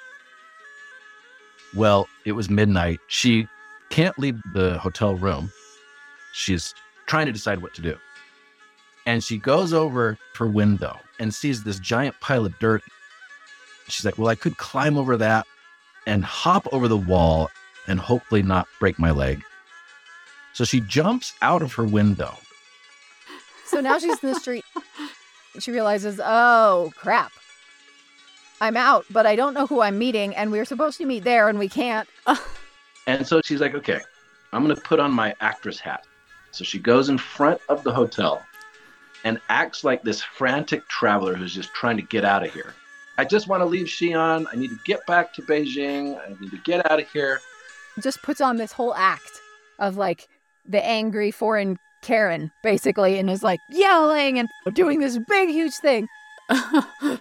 Well, 1.74 2.08
it 2.24 2.32
was 2.32 2.50
midnight. 2.50 3.00
She 3.08 3.48
can't 3.90 4.18
leave 4.18 4.40
the 4.52 4.78
hotel 4.78 5.14
room. 5.16 5.52
She's 6.32 6.74
trying 7.06 7.26
to 7.26 7.32
decide 7.32 7.62
what 7.62 7.74
to 7.74 7.82
do. 7.82 7.96
And 9.06 9.22
she 9.22 9.38
goes 9.38 9.72
over 9.72 10.18
her 10.36 10.46
window 10.46 10.98
and 11.18 11.34
sees 11.34 11.62
this 11.62 11.78
giant 11.78 12.18
pile 12.20 12.46
of 12.46 12.58
dirt. 12.58 12.82
She's 13.88 14.04
like, 14.04 14.18
Well, 14.18 14.28
I 14.28 14.34
could 14.34 14.56
climb 14.56 14.96
over 14.96 15.16
that 15.16 15.46
and 16.06 16.24
hop 16.24 16.66
over 16.72 16.88
the 16.88 16.96
wall 16.96 17.50
and 17.86 18.00
hopefully 18.00 18.42
not 18.42 18.66
break 18.80 18.98
my 18.98 19.10
leg. 19.10 19.42
So 20.54 20.64
she 20.64 20.80
jumps 20.80 21.34
out 21.42 21.62
of 21.62 21.74
her 21.74 21.84
window. 21.84 22.36
So 23.66 23.80
now 23.80 23.98
she's 23.98 24.22
in 24.22 24.30
the 24.30 24.40
street. 24.40 24.64
She 25.58 25.70
realizes, 25.70 26.20
oh, 26.24 26.92
crap. 26.96 27.32
I'm 28.60 28.76
out, 28.76 29.04
but 29.10 29.26
I 29.26 29.36
don't 29.36 29.52
know 29.52 29.66
who 29.66 29.82
I'm 29.82 29.98
meeting, 29.98 30.34
and 30.34 30.50
we 30.50 30.58
are 30.58 30.64
supposed 30.64 30.98
to 30.98 31.06
meet 31.06 31.24
there, 31.24 31.48
and 31.48 31.58
we 31.58 31.68
can't. 31.68 32.08
And 33.06 33.26
so 33.26 33.40
she's 33.42 33.60
like, 33.60 33.74
okay, 33.74 34.00
I'm 34.52 34.64
going 34.64 34.74
to 34.74 34.80
put 34.80 34.98
on 34.98 35.12
my 35.12 35.34
actress 35.40 35.78
hat. 35.78 36.06
So 36.52 36.64
she 36.64 36.78
goes 36.78 37.08
in 37.08 37.18
front 37.18 37.60
of 37.68 37.84
the 37.84 37.92
hotel 37.92 38.42
and 39.24 39.40
acts 39.48 39.84
like 39.84 40.02
this 40.02 40.22
frantic 40.22 40.86
traveler 40.88 41.34
who's 41.34 41.54
just 41.54 41.72
trying 41.74 41.96
to 41.96 42.02
get 42.02 42.24
out 42.24 42.44
of 42.44 42.52
here. 42.52 42.74
I 43.18 43.24
just 43.24 43.48
want 43.48 43.60
to 43.60 43.66
leave 43.66 43.86
Xi'an. 43.86 44.46
I 44.50 44.56
need 44.56 44.70
to 44.70 44.78
get 44.84 45.06
back 45.06 45.32
to 45.34 45.42
Beijing. 45.42 46.18
I 46.18 46.34
need 46.40 46.50
to 46.50 46.58
get 46.64 46.90
out 46.90 47.00
of 47.00 47.10
here. 47.10 47.40
Just 48.00 48.22
puts 48.22 48.40
on 48.40 48.56
this 48.56 48.72
whole 48.72 48.94
act 48.94 49.40
of 49.78 49.96
like 49.96 50.28
the 50.66 50.84
angry 50.84 51.30
foreign 51.30 51.78
Karen, 52.02 52.50
basically, 52.62 53.18
and 53.18 53.30
is 53.30 53.42
like 53.42 53.60
yelling 53.70 54.38
and 54.38 54.48
doing 54.74 55.00
this 55.00 55.18
big, 55.28 55.48
huge 55.48 55.74
thing. 55.74 56.08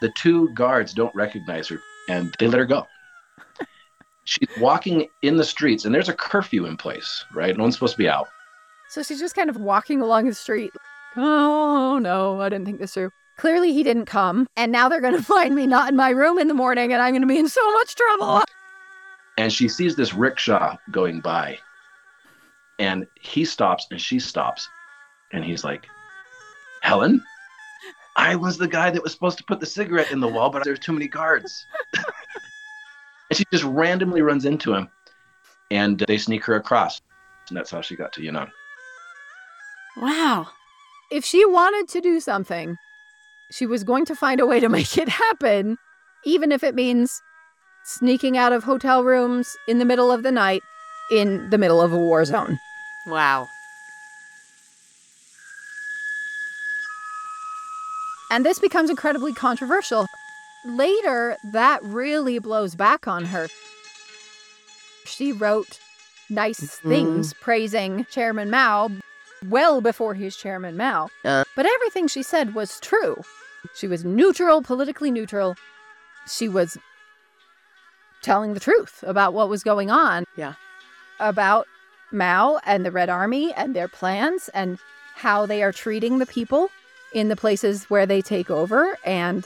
The 0.00 0.10
two 0.10 0.48
guards 0.50 0.92
don't 0.92 1.14
recognize 1.14 1.68
her 1.68 1.80
and 2.08 2.34
they 2.38 2.46
let 2.46 2.58
her 2.58 2.66
go. 2.66 2.86
She's 4.24 4.48
walking 4.58 5.08
in 5.22 5.36
the 5.36 5.44
streets 5.44 5.84
and 5.84 5.94
there's 5.94 6.08
a 6.08 6.14
curfew 6.14 6.66
in 6.66 6.76
place, 6.76 7.24
right? 7.34 7.56
No 7.56 7.64
one's 7.64 7.74
supposed 7.74 7.94
to 7.94 7.98
be 7.98 8.08
out. 8.08 8.28
So 8.90 9.02
she's 9.02 9.20
just 9.20 9.34
kind 9.34 9.50
of 9.50 9.58
walking 9.58 10.00
along 10.00 10.26
the 10.26 10.34
street. 10.34 10.70
Oh 11.16 11.98
no, 12.00 12.40
I 12.40 12.48
didn't 12.48 12.64
think 12.64 12.78
this 12.78 12.94
through. 12.94 13.10
Clearly 13.36 13.72
he 13.74 13.82
didn't 13.82 14.06
come, 14.06 14.46
and 14.56 14.72
now 14.72 14.88
they're 14.88 15.02
gonna 15.02 15.22
find 15.36 15.54
me 15.54 15.66
not 15.66 15.90
in 15.90 15.96
my 15.96 16.08
room 16.08 16.38
in 16.38 16.48
the 16.48 16.54
morning, 16.54 16.92
and 16.92 17.02
I'm 17.02 17.12
gonna 17.12 17.26
be 17.26 17.38
in 17.38 17.48
so 17.50 17.72
much 17.72 17.94
trouble. 17.94 18.44
And 19.36 19.52
she 19.52 19.68
sees 19.68 19.94
this 19.94 20.14
rickshaw 20.14 20.76
going 20.90 21.20
by. 21.20 21.58
And 22.78 23.06
he 23.20 23.44
stops 23.44 23.86
and 23.90 24.00
she 24.00 24.18
stops. 24.18 24.68
And 25.32 25.44
he's 25.44 25.64
like, 25.64 25.86
Helen, 26.82 27.22
I 28.16 28.36
was 28.36 28.56
the 28.56 28.68
guy 28.68 28.90
that 28.90 29.02
was 29.02 29.12
supposed 29.12 29.38
to 29.38 29.44
put 29.44 29.60
the 29.60 29.66
cigarette 29.66 30.10
in 30.10 30.20
the 30.20 30.28
wall, 30.28 30.50
but 30.50 30.64
there's 30.64 30.78
too 30.78 30.92
many 30.92 31.08
guards. 31.08 31.66
and 31.96 33.36
she 33.36 33.44
just 33.52 33.64
randomly 33.64 34.22
runs 34.22 34.44
into 34.44 34.74
him. 34.74 34.88
And 35.70 35.98
they 36.08 36.18
sneak 36.18 36.44
her 36.44 36.56
across. 36.56 37.00
And 37.48 37.56
that's 37.56 37.70
how 37.70 37.80
she 37.80 37.96
got 37.96 38.12
to 38.14 38.20
Yan'an. 38.20 38.50
Wow. 39.96 40.48
If 41.10 41.24
she 41.24 41.44
wanted 41.44 41.88
to 41.92 42.00
do 42.00 42.20
something, 42.20 42.76
she 43.50 43.66
was 43.66 43.84
going 43.84 44.04
to 44.06 44.14
find 44.14 44.40
a 44.40 44.46
way 44.46 44.60
to 44.60 44.68
make 44.78 44.96
it 44.96 45.08
happen, 45.08 45.78
even 46.24 46.52
if 46.52 46.62
it 46.62 46.74
means 46.74 47.20
sneaking 47.84 48.36
out 48.36 48.52
of 48.52 48.64
hotel 48.64 49.02
rooms 49.02 49.56
in 49.66 49.78
the 49.78 49.84
middle 49.84 50.12
of 50.12 50.22
the 50.22 50.32
night 50.32 50.62
in 51.10 51.48
the 51.50 51.58
middle 51.58 51.80
of 51.80 51.92
a 51.92 51.96
war 51.96 52.24
zone. 52.24 52.58
Wow. 53.08 53.48
And 58.30 58.44
this 58.44 58.58
becomes 58.58 58.90
incredibly 58.90 59.32
controversial. 59.32 60.06
Later, 60.64 61.36
that 61.52 61.82
really 61.82 62.38
blows 62.38 62.74
back 62.74 63.08
on 63.08 63.24
her. 63.26 63.48
She 65.06 65.32
wrote 65.32 65.78
nice 66.28 66.60
Mhm. 66.60 66.88
things 66.88 67.32
praising 67.34 68.06
Chairman 68.10 68.50
Mao 68.50 68.90
well 69.48 69.80
before 69.80 70.14
he's 70.14 70.36
Chairman 70.36 70.76
Mao. 70.76 71.08
Uh. 71.24 71.44
But 71.56 71.64
everything 71.66 72.06
she 72.08 72.22
said 72.22 72.54
was 72.54 72.78
true. 72.80 73.22
She 73.74 73.86
was 73.88 74.04
neutral, 74.04 74.60
politically 74.62 75.10
neutral. 75.10 75.56
She 76.30 76.48
was 76.48 76.76
telling 78.20 78.52
the 78.52 78.60
truth 78.60 79.02
about 79.06 79.32
what 79.32 79.48
was 79.48 79.62
going 79.62 79.90
on. 79.90 80.24
Yeah. 80.36 80.54
About 81.18 81.66
Mao 82.12 82.58
and 82.64 82.84
the 82.84 82.90
Red 82.90 83.08
Army 83.08 83.52
and 83.54 83.74
their 83.74 83.88
plans 83.88 84.48
and 84.54 84.78
how 85.14 85.46
they 85.46 85.62
are 85.62 85.72
treating 85.72 86.18
the 86.18 86.26
people 86.26 86.70
in 87.12 87.28
the 87.28 87.36
places 87.36 87.84
where 87.90 88.06
they 88.06 88.22
take 88.22 88.50
over 88.50 88.96
and 89.04 89.44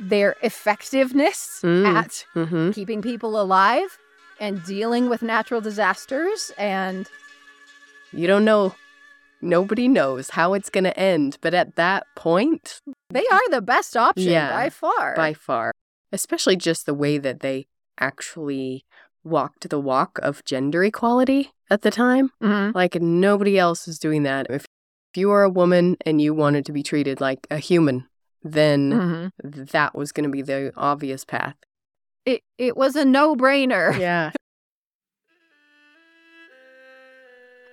their 0.00 0.34
effectiveness 0.42 1.60
Mm. 1.62 1.86
at 1.86 2.24
Mm-hmm. 2.34 2.70
keeping 2.72 3.00
people 3.02 3.40
alive 3.40 3.98
and 4.40 4.62
dealing 4.64 5.08
with 5.08 5.22
natural 5.22 5.60
disasters 5.60 6.50
and 6.58 7.08
You 8.12 8.26
don't 8.26 8.44
know. 8.44 8.74
Nobody 9.40 9.88
knows 9.88 10.30
how 10.30 10.54
it's 10.54 10.70
going 10.70 10.84
to 10.84 10.98
end. 10.98 11.36
But 11.40 11.52
at 11.54 11.76
that 11.76 12.06
point, 12.16 12.80
they 13.10 13.26
are 13.26 13.48
the 13.50 13.60
best 13.60 13.96
option 13.96 14.30
Yeah, 14.32 14.50
by 14.50 14.70
far. 14.70 15.14
by 15.16 15.34
far, 15.34 15.72
especially 16.12 16.56
just 16.56 16.86
the 16.86 16.94
way 16.94 17.18
that 17.18 17.40
they 17.40 17.66
actually 18.00 18.84
walked 19.22 19.68
the 19.68 19.78
walk 19.80 20.18
of 20.22 20.44
gender 20.44 20.82
equality 20.84 21.52
at 21.70 21.82
the 21.82 21.90
time. 21.90 22.30
Mhm. 22.42 22.74
Like 22.74 23.00
nobody 23.00 23.58
else 23.58 23.86
was 23.86 23.98
doing 23.98 24.22
that. 24.24 24.46
If 24.50 24.64
you 25.16 25.28
were 25.28 25.42
a 25.44 25.50
woman 25.50 25.96
and 26.04 26.20
you 26.20 26.34
wanted 26.34 26.66
to 26.66 26.72
be 26.72 26.82
treated 26.82 27.20
like 27.20 27.46
a 27.50 27.58
human, 27.58 28.06
then 28.42 29.30
Mhm. 29.42 29.70
that 29.70 29.94
was 29.94 30.12
going 30.12 30.24
to 30.24 30.30
be 30.30 30.42
the 30.42 30.72
obvious 30.76 31.24
path. 31.24 31.54
It 32.26 32.42
it 32.58 32.76
was 32.76 32.96
a 32.96 33.04
no-brainer. 33.04 33.92
Yeah. 34.00 34.32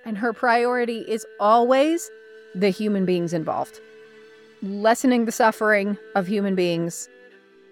And 0.04 0.18
her 0.18 0.32
priority 0.32 0.98
is 1.08 1.24
always 1.38 2.10
the 2.54 2.70
human 2.70 3.04
beings 3.04 3.32
involved. 3.32 3.80
Lessening 4.62 5.24
the 5.26 5.32
suffering 5.32 5.96
of 6.14 6.26
human 6.26 6.54
beings. 6.54 7.08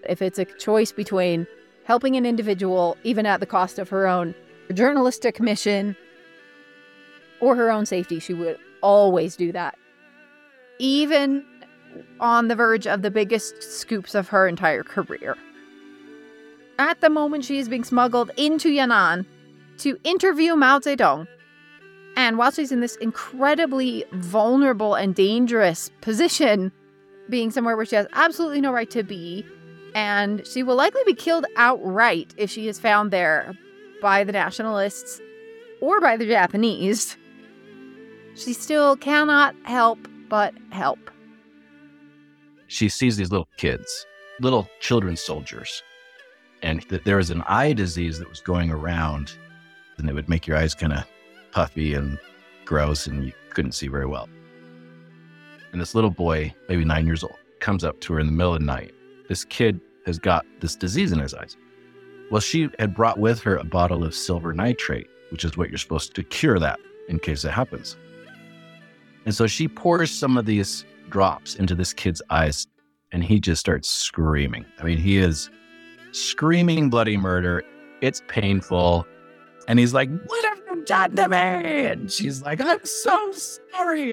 If 0.09 0.23
it's 0.23 0.39
a 0.39 0.45
choice 0.45 0.93
between 0.93 1.47
helping 1.85 2.17
an 2.17 2.25
individual, 2.25 2.97
even 3.03 3.27
at 3.27 3.41
the 3.41 3.47
cost 3.47 3.79
of 3.79 3.89
her 3.89 4.07
own 4.07 4.35
journalistic 4.73 5.41
mission 5.41 5.97
or 7.41 7.57
her 7.57 7.71
own 7.71 7.87
safety, 7.87 8.19
she 8.19 8.35
would 8.35 8.59
always 8.83 9.37
do 9.37 9.53
that. 9.53 9.79
Even 10.79 11.45
on 12.21 12.49
the 12.49 12.55
verge 12.55 12.87
of 12.87 13.03
the 13.03 13.11
biggest 13.11 13.63
scoops 13.63 14.15
of 14.15 14.29
her 14.29 14.47
entire 14.47 14.83
career. 14.83 15.37
At 16.79 17.01
the 17.01 17.11
moment, 17.11 17.45
she 17.45 17.59
is 17.59 17.69
being 17.69 17.85
smuggled 17.85 18.31
into 18.37 18.71
Yan'an 18.71 19.27
to 19.79 19.99
interview 20.05 20.57
Mao 20.57 20.79
Zedong. 20.79 21.27
And 22.17 22.39
while 22.39 22.51
she's 22.51 22.73
in 22.73 22.81
this 22.81 22.97
incredibly 22.97 24.05
vulnerable 24.13 24.95
and 24.95 25.15
dangerous 25.15 25.91
position, 26.01 26.73
being 27.29 27.51
somewhere 27.51 27.77
where 27.77 27.87
she 27.87 27.97
has 27.97 28.07
absolutely 28.13 28.61
no 28.61 28.73
right 28.73 28.91
to 28.91 29.03
be, 29.03 29.45
and 29.95 30.47
she 30.47 30.63
will 30.63 30.77
likely 30.77 31.03
be 31.05 31.15
killed 31.15 31.47
outright 31.57 32.35
if 32.37 32.51
she 32.51 32.69
is 32.69 32.79
found 32.79 33.11
there 33.11 33.55
by 34.01 34.25
the 34.25 34.33
nationalists 34.33 35.21
or 35.81 36.01
by 36.01 36.17
the 36.17 36.27
Japanese, 36.27 37.17
she 38.41 38.53
still 38.53 38.97
cannot 38.97 39.55
help 39.65 39.99
but 40.29 40.55
help. 40.71 40.99
she 42.69 42.89
sees 42.89 43.17
these 43.17 43.33
little 43.33 43.49
kids, 43.57 44.07
little 44.41 44.69
children 44.79 45.17
soldiers, 45.17 45.83
and 46.63 46.83
that 46.83 47.05
there 47.05 47.17
was 47.17 47.31
an 47.31 47.43
eye 47.49 47.73
disease 47.73 48.19
that 48.19 48.29
was 48.29 48.41
going 48.41 48.71
around, 48.71 49.37
and 49.99 50.09
it 50.09 50.13
would 50.13 50.29
make 50.29 50.47
your 50.47 50.57
eyes 50.57 50.73
kind 50.75 50.93
of 50.93 51.05
puffy 51.51 51.95
and 51.95 52.17
gross, 52.65 53.09
and 53.09 53.25
you 53.25 53.33
couldn't 53.51 53.73
see 53.73 53.89
very 53.89 54.07
well. 54.07 54.29
And 55.73 55.81
this 55.81 55.97
little 55.97 56.11
boy, 56.11 56.55
maybe 56.69 56.85
nine 56.85 57.07
years 57.07 57.25
old, 57.25 57.39
comes 57.59 57.83
up 57.83 58.01
to 58.03 58.13
her 58.13 58.21
in 58.21 58.27
the 58.27 58.33
middle 58.33 58.55
of 58.55 58.61
the 58.61 58.67
night. 58.67 58.95
This 59.29 59.45
kid 59.45 59.81
has 60.07 60.19
got 60.21 60.47
this 60.61 60.77
disease 60.77 61.11
in 61.11 61.19
his 61.19 61.35
eyes. 61.35 61.57
Well, 62.31 62.41
she 62.41 62.69
had 62.79 62.95
brought 62.95 63.19
with 63.19 63.41
her 63.41 63.57
a 63.57 63.65
bottle 63.65 64.05
of 64.05 64.15
silver 64.15 64.53
nitrate, 64.53 65.09
which 65.31 65.45
is 65.45 65.57
what 65.57 65.71
you're 65.71 65.79
supposed 65.79 66.15
to 66.15 66.23
cure 66.23 66.61
that 66.61 66.79
in 67.09 67.19
case 67.19 67.45
it 67.45 67.51
happens. 67.51 67.97
And 69.25 69.35
so 69.35 69.47
she 69.47 69.69
pours 69.69 70.11
some 70.11 70.37
of 70.37 70.47
these 70.47 70.85
drops 71.11 71.57
into 71.57 71.75
this 71.75 71.93
kid's 71.93 72.23
eyes 72.31 72.67
and 73.13 73.25
he 73.25 73.41
just 73.41 73.61
starts 73.61 73.89
screaming. 73.89 74.65
I 74.79 74.85
mean, 74.85 74.99
he 74.99 75.19
is 75.19 75.51
screaming 76.13 76.91
bloody 76.91 77.17
murder. 77.17 77.63
It's 78.01 78.23
painful. 78.29 79.07
And 79.69 79.79
he's 79.79 79.95
like, 79.95 80.11
What 80.27 80.45
have 80.45 80.61
you 80.71 80.85
done 80.85 81.17
to 81.17 81.29
me? 81.29 81.37
And 81.37 82.11
she's 82.11 82.43
like, 82.43 82.61
I'm 82.61 82.85
so 82.85 83.33
sorry. 83.33 84.13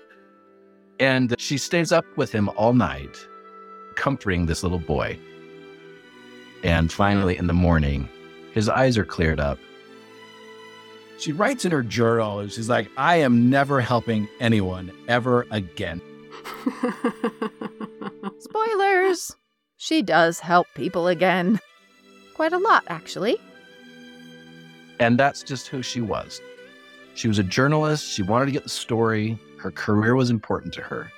And 1.00 1.36
she 1.40 1.58
stays 1.58 1.92
up 1.92 2.06
with 2.16 2.32
him 2.32 2.50
all 2.50 2.74
night, 2.74 3.18
comforting 3.96 4.48
this 4.48 4.64
little 4.64 4.80
boy. 4.80 5.20
And 6.64 6.92
finally, 6.92 7.38
in 7.38 7.48
the 7.48 7.54
morning, 7.54 8.10
his 8.52 8.68
eyes 8.68 8.98
are 8.98 9.06
cleared 9.06 9.40
up. 9.40 9.60
She 11.20 11.32
writes 11.32 11.66
in 11.66 11.72
her 11.72 11.84
journal, 11.84 12.40
and 12.40 12.52
she's 12.52 12.70
like, 12.70 12.90
I 12.96 13.18
am 13.18 13.50
never 13.50 13.82
helping 13.82 14.28
anyone 14.40 14.92
ever 15.08 15.48
again. 15.52 16.02
Spoilers! 18.40 19.36
She 19.78 20.02
does 20.02 20.40
help 20.40 20.68
people 20.76 21.08
again. 21.08 21.60
Quite 22.36 22.54
a 22.54 22.60
lot, 22.60 22.84
actually. 22.88 23.38
And 25.00 25.20
that's 25.20 25.44
just 25.44 25.68
who 25.68 25.82
she 25.82 26.02
was. 26.02 26.42
She 27.16 27.28
was 27.28 27.40
a 27.40 27.44
journalist. 27.44 28.06
She 28.06 28.22
wanted 28.22 28.46
to 28.48 28.52
get 28.52 28.64
the 28.64 28.70
story. 28.70 29.40
Her 29.58 29.72
career 29.72 30.16
was 30.16 30.30
important 30.30 30.74
to 30.76 30.82
her. 30.82 31.12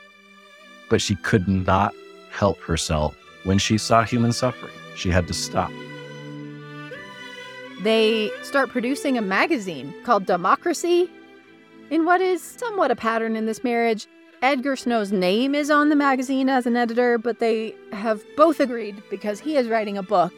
But 0.89 1.01
she 1.01 1.15
could 1.15 1.47
not 1.47 1.93
help 2.31 2.59
herself 2.61 3.17
when 3.43 3.57
she 3.57 3.77
saw 3.77 4.03
human 4.03 4.31
suffering. 4.31 4.73
She 4.95 5.09
had 5.09 5.27
to 5.27 5.33
stop. 5.33 5.71
They 7.81 8.29
start 8.43 8.69
producing 8.69 9.17
a 9.17 9.21
magazine 9.21 9.93
called 10.03 10.25
Democracy. 10.25 11.09
In 11.89 12.05
what 12.05 12.21
is 12.21 12.41
somewhat 12.41 12.91
a 12.91 12.95
pattern 12.95 13.35
in 13.35 13.45
this 13.45 13.63
marriage, 13.63 14.07
Edgar 14.41 14.75
Snow's 14.75 15.11
name 15.11 15.55
is 15.55 15.69
on 15.69 15.89
the 15.89 15.95
magazine 15.95 16.49
as 16.49 16.65
an 16.65 16.75
editor, 16.75 17.17
but 17.17 17.39
they 17.39 17.73
have 17.91 18.23
both 18.35 18.59
agreed 18.59 19.01
because 19.09 19.39
he 19.39 19.57
is 19.57 19.67
writing 19.67 19.97
a 19.97 20.03
book 20.03 20.33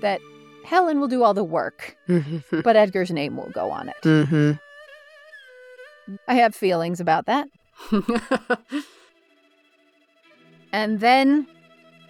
that 0.00 0.20
Helen 0.64 1.00
will 1.00 1.08
do 1.08 1.22
all 1.22 1.34
the 1.34 1.44
work, 1.44 1.96
mm-hmm. 2.08 2.60
but 2.60 2.76
Edgar's 2.76 3.10
name 3.10 3.36
will 3.36 3.50
go 3.50 3.70
on 3.70 3.88
it. 3.88 3.96
Mm-hmm. 4.02 4.52
I 6.28 6.34
have 6.34 6.54
feelings 6.54 7.00
about 7.00 7.26
that. 7.26 7.48
And 10.74 10.98
then 10.98 11.46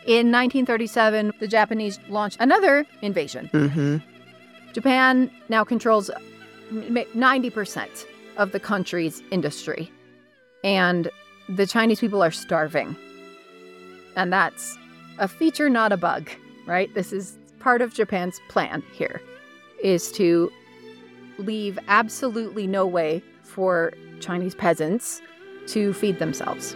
in 0.06 0.32
1937, 0.32 1.34
the 1.38 1.46
Japanese 1.46 2.00
launched 2.08 2.38
another 2.40 2.86
invasion. 3.02 3.50
Mm-hmm. 3.52 3.98
Japan 4.74 5.30
now 5.48 5.62
controls 5.62 6.10
90% 6.72 8.06
of 8.36 8.50
the 8.50 8.58
country's 8.60 9.22
industry, 9.30 9.90
and 10.64 11.08
the 11.48 11.66
Chinese 11.66 12.00
people 12.00 12.22
are 12.22 12.32
starving. 12.32 12.96
And 14.16 14.32
that's 14.32 14.76
a 15.18 15.28
feature, 15.28 15.70
not 15.70 15.92
a 15.92 15.96
bug, 15.96 16.28
right? 16.66 16.92
This 16.92 17.12
is 17.12 17.38
part 17.60 17.82
of 17.82 17.94
Japan's 17.94 18.40
plan 18.48 18.82
here 18.92 19.22
is 19.82 20.10
to 20.12 20.50
leave 21.38 21.78
absolutely 21.88 22.66
no 22.66 22.86
way 22.86 23.22
for 23.42 23.92
Chinese 24.20 24.54
peasants 24.54 25.20
to 25.68 25.92
feed 25.92 26.18
themselves. 26.18 26.74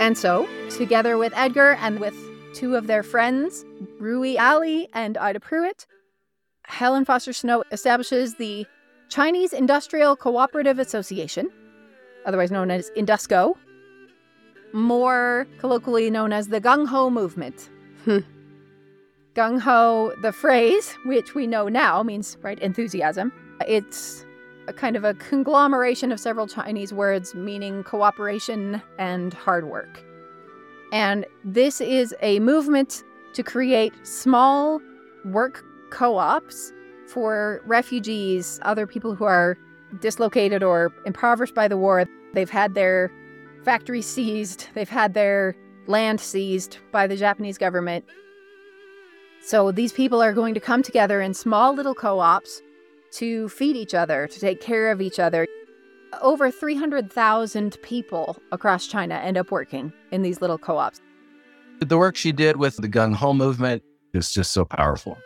And 0.00 0.18
so, 0.18 0.48
together 0.70 1.16
with 1.16 1.32
Edgar 1.36 1.74
and 1.80 2.00
with 2.00 2.14
two 2.56 2.74
of 2.74 2.86
their 2.86 3.02
friends, 3.02 3.66
Rewi 4.00 4.36
Alley 4.36 4.88
and 4.94 5.18
Ida 5.18 5.40
Pruitt, 5.40 5.86
Helen 6.64 7.04
Foster 7.04 7.34
Snow 7.34 7.62
establishes 7.70 8.36
the 8.36 8.64
Chinese 9.10 9.52
Industrial 9.52 10.16
Cooperative 10.16 10.78
Association, 10.78 11.50
otherwise 12.24 12.50
known 12.50 12.70
as 12.70 12.90
Indusco, 12.96 13.54
more 14.72 15.46
colloquially 15.58 16.08
known 16.08 16.32
as 16.32 16.48
the 16.48 16.58
Gung 16.58 16.88
Ho 16.88 17.10
movement. 17.10 17.68
Hmm. 18.04 18.20
Gung 19.34 19.60
Ho, 19.60 20.14
the 20.22 20.32
phrase, 20.32 20.96
which 21.04 21.34
we 21.34 21.46
know 21.46 21.68
now 21.68 22.02
means, 22.02 22.38
right, 22.40 22.58
enthusiasm. 22.60 23.32
It's 23.68 24.24
a 24.66 24.72
kind 24.72 24.96
of 24.96 25.04
a 25.04 25.12
conglomeration 25.12 26.10
of 26.10 26.18
several 26.18 26.46
Chinese 26.46 26.90
words 26.90 27.34
meaning 27.34 27.84
cooperation 27.84 28.80
and 28.98 29.34
hard 29.34 29.68
work. 29.68 30.05
And 30.92 31.26
this 31.44 31.80
is 31.80 32.14
a 32.22 32.38
movement 32.40 33.02
to 33.34 33.42
create 33.42 33.92
small 34.06 34.80
work 35.24 35.64
co 35.90 36.16
ops 36.16 36.72
for 37.06 37.62
refugees, 37.66 38.58
other 38.62 38.86
people 38.86 39.14
who 39.14 39.24
are 39.24 39.58
dislocated 40.00 40.62
or 40.62 40.92
impoverished 41.04 41.54
by 41.54 41.68
the 41.68 41.76
war. 41.76 42.06
They've 42.34 42.50
had 42.50 42.74
their 42.74 43.10
factories 43.64 44.06
seized, 44.16 44.68
they've 44.74 44.88
had 44.88 45.14
their 45.14 45.56
land 45.86 46.20
seized 46.20 46.78
by 46.92 47.06
the 47.06 47.16
Japanese 47.16 47.58
government. 47.58 48.04
So 49.42 49.70
these 49.70 49.92
people 49.92 50.20
are 50.22 50.32
going 50.32 50.54
to 50.54 50.60
come 50.60 50.82
together 50.82 51.20
in 51.20 51.32
small 51.34 51.74
little 51.74 51.94
co 51.94 52.18
ops 52.18 52.62
to 53.12 53.48
feed 53.48 53.76
each 53.76 53.94
other, 53.94 54.26
to 54.26 54.40
take 54.40 54.60
care 54.60 54.90
of 54.90 55.00
each 55.00 55.18
other. 55.18 55.46
Over 56.22 56.50
300,000 56.50 57.80
people 57.82 58.38
across 58.52 58.86
China 58.86 59.14
end 59.16 59.36
up 59.36 59.50
working 59.50 59.92
in 60.10 60.22
these 60.22 60.40
little 60.40 60.58
co 60.58 60.78
ops. 60.78 61.00
The 61.80 61.98
work 61.98 62.16
she 62.16 62.32
did 62.32 62.56
with 62.56 62.76
the 62.76 62.88
Gung 62.88 63.14
Ho 63.14 63.32
movement 63.32 63.82
is 64.14 64.32
just 64.32 64.52
so 64.52 64.64
powerful. 64.64 65.18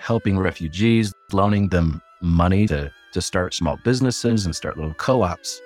Helping 0.00 0.38
refugees, 0.38 1.12
loaning 1.32 1.68
them 1.68 2.02
money 2.20 2.66
to, 2.66 2.90
to 3.12 3.20
start 3.20 3.54
small 3.54 3.78
businesses 3.84 4.44
and 4.44 4.54
start 4.54 4.76
little 4.76 4.94
co 4.94 5.22
ops, 5.22 5.60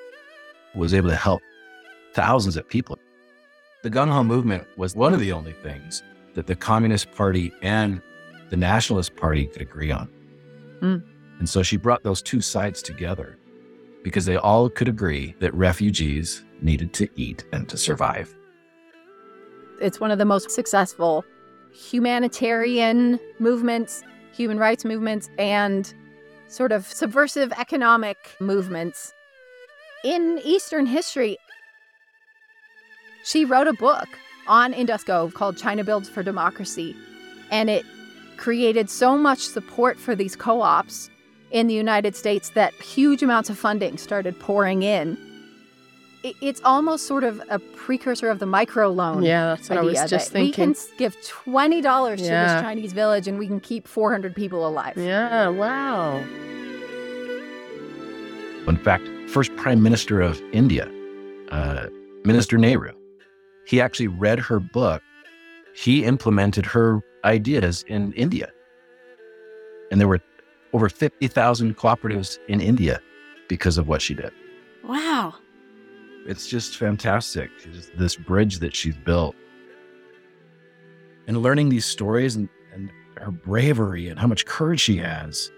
was 0.75 0.93
able 0.93 1.09
to 1.09 1.17
help 1.17 1.41
thousands 2.13 2.57
of 2.57 2.69
people. 2.69 2.99
The 3.83 3.91
Gung 3.91 4.11
Ho 4.11 4.23
movement 4.23 4.67
was 4.77 4.95
one 4.95 5.15
of 5.15 5.21
the 5.21 5.33
only 5.33 5.53
things 5.53 6.03
that 6.35 6.47
the 6.47 6.57
Communist 6.57 7.11
Party 7.13 7.53
and 7.63 8.03
the 8.51 8.57
Nationalist 8.57 9.17
Party 9.17 9.47
could 9.47 9.63
agree 9.63 9.91
on. 9.91 10.09
Mm. 10.81 11.03
And 11.39 11.49
so 11.49 11.63
she 11.63 11.77
brought 11.77 12.03
those 12.03 12.21
two 12.21 12.41
sides 12.41 12.83
together 12.83 13.39
because 14.03 14.27
they 14.27 14.37
all 14.37 14.69
could 14.69 14.89
agree 14.89 15.35
that 15.41 15.55
refugees 15.55 16.45
needed 16.61 16.93
to 16.95 17.09
eat 17.17 17.45
and 17.53 17.69
to 17.69 17.77
survive. 17.77 18.35
It's 19.81 20.01
one 20.01 20.11
of 20.11 20.19
the 20.19 20.25
most 20.25 20.51
successful 20.51 21.25
humanitarian 21.73 23.21
movements, 23.39 24.03
human 24.33 24.59
rights 24.59 24.85
movements, 24.85 25.31
and 25.39 25.93
sort 26.49 26.73
of 26.73 26.87
subversive 26.87 27.53
economic 27.53 28.17
movements 28.41 29.13
in 30.05 30.41
Eastern 30.43 30.87
history. 30.87 31.37
She 33.25 33.45
wrote 33.45 33.67
a 33.67 33.75
book 33.75 34.09
on 34.47 34.73
Indusco 34.73 35.33
called 35.33 35.59
China 35.59 35.85
Builds 35.85 36.09
for 36.09 36.23
Democracy, 36.23 36.97
and 37.51 37.69
it 37.69 37.85
created 38.37 38.89
so 38.89 39.19
much 39.19 39.41
support 39.41 39.99
for 39.99 40.15
these 40.15 40.35
co 40.35 40.63
ops 40.63 41.11
in 41.51 41.67
the 41.67 41.75
United 41.75 42.15
States 42.17 42.51
that 42.51 42.73
huge 42.75 43.23
amounts 43.23 43.51
of 43.51 43.59
funding 43.59 43.97
started 43.99 44.39
pouring 44.39 44.83
in. 44.83 45.17
It's 46.23 46.61
almost 46.65 47.07
sort 47.07 47.23
of 47.23 47.41
a 47.49 47.59
precursor 47.59 48.29
of 48.29 48.41
the 48.41 48.47
microloan. 48.47 49.25
Yeah, 49.25 49.55
that's 49.55 49.71
what 49.71 49.79
I 49.79 49.83
was 49.83 49.97
idea 49.99 50.09
just 50.09 50.33
that 50.33 50.41
We 50.41 50.51
can 50.51 50.75
give 50.99 51.17
twenty 51.25 51.81
dollars 51.81 52.21
to 52.21 52.29
this 52.29 52.61
Chinese 52.61 52.93
village, 52.93 53.29
and 53.29 53.39
we 53.39 53.47
can 53.47 53.61
keep 53.61 53.87
four 53.87 54.11
hundred 54.11 54.35
people 54.35 54.67
alive. 54.67 54.97
Yeah, 54.97 55.49
wow. 55.49 56.19
In 58.67 58.77
fact, 58.83 59.09
first 59.31 59.55
prime 59.57 59.83
minister 59.83 60.21
of 60.21 60.43
India, 60.53 60.91
uh, 61.51 61.87
Minister 62.25 62.59
Nehru, 62.59 62.93
he 63.65 63.81
actually 63.81 64.09
read 64.09 64.41
her 64.41 64.59
book. 64.59 65.03
He 65.75 66.05
implemented 66.05 66.67
her 66.67 67.01
ideas 67.25 67.85
in 67.87 68.13
India. 68.15 68.51
And 69.91 70.01
there 70.01 70.09
were 70.09 70.21
over 70.73 70.89
50,000 70.89 71.77
cooperatives 71.77 72.39
in 72.49 72.61
India 72.61 73.01
because 73.49 73.79
of 73.79 73.89
what 73.89 74.03
she 74.03 74.15
did. 74.15 74.33
Wow. 74.85 75.35
It's 76.27 76.47
just 76.47 76.77
fantastic. 76.77 77.51
It's 77.65 77.91
this 77.97 78.17
bridge 78.17 78.59
that 78.59 78.75
she's 78.75 78.97
built. 78.97 79.35
And 81.27 81.43
learning 81.43 81.71
these 81.71 81.85
stories 81.85 82.37
and, 82.37 82.49
and 82.73 82.91
her 83.17 83.31
bravery 83.31 84.09
and 84.09 84.19
how 84.19 84.27
much 84.27 84.47
courage 84.47 84.81
she 84.81 84.97
has. 84.99 85.51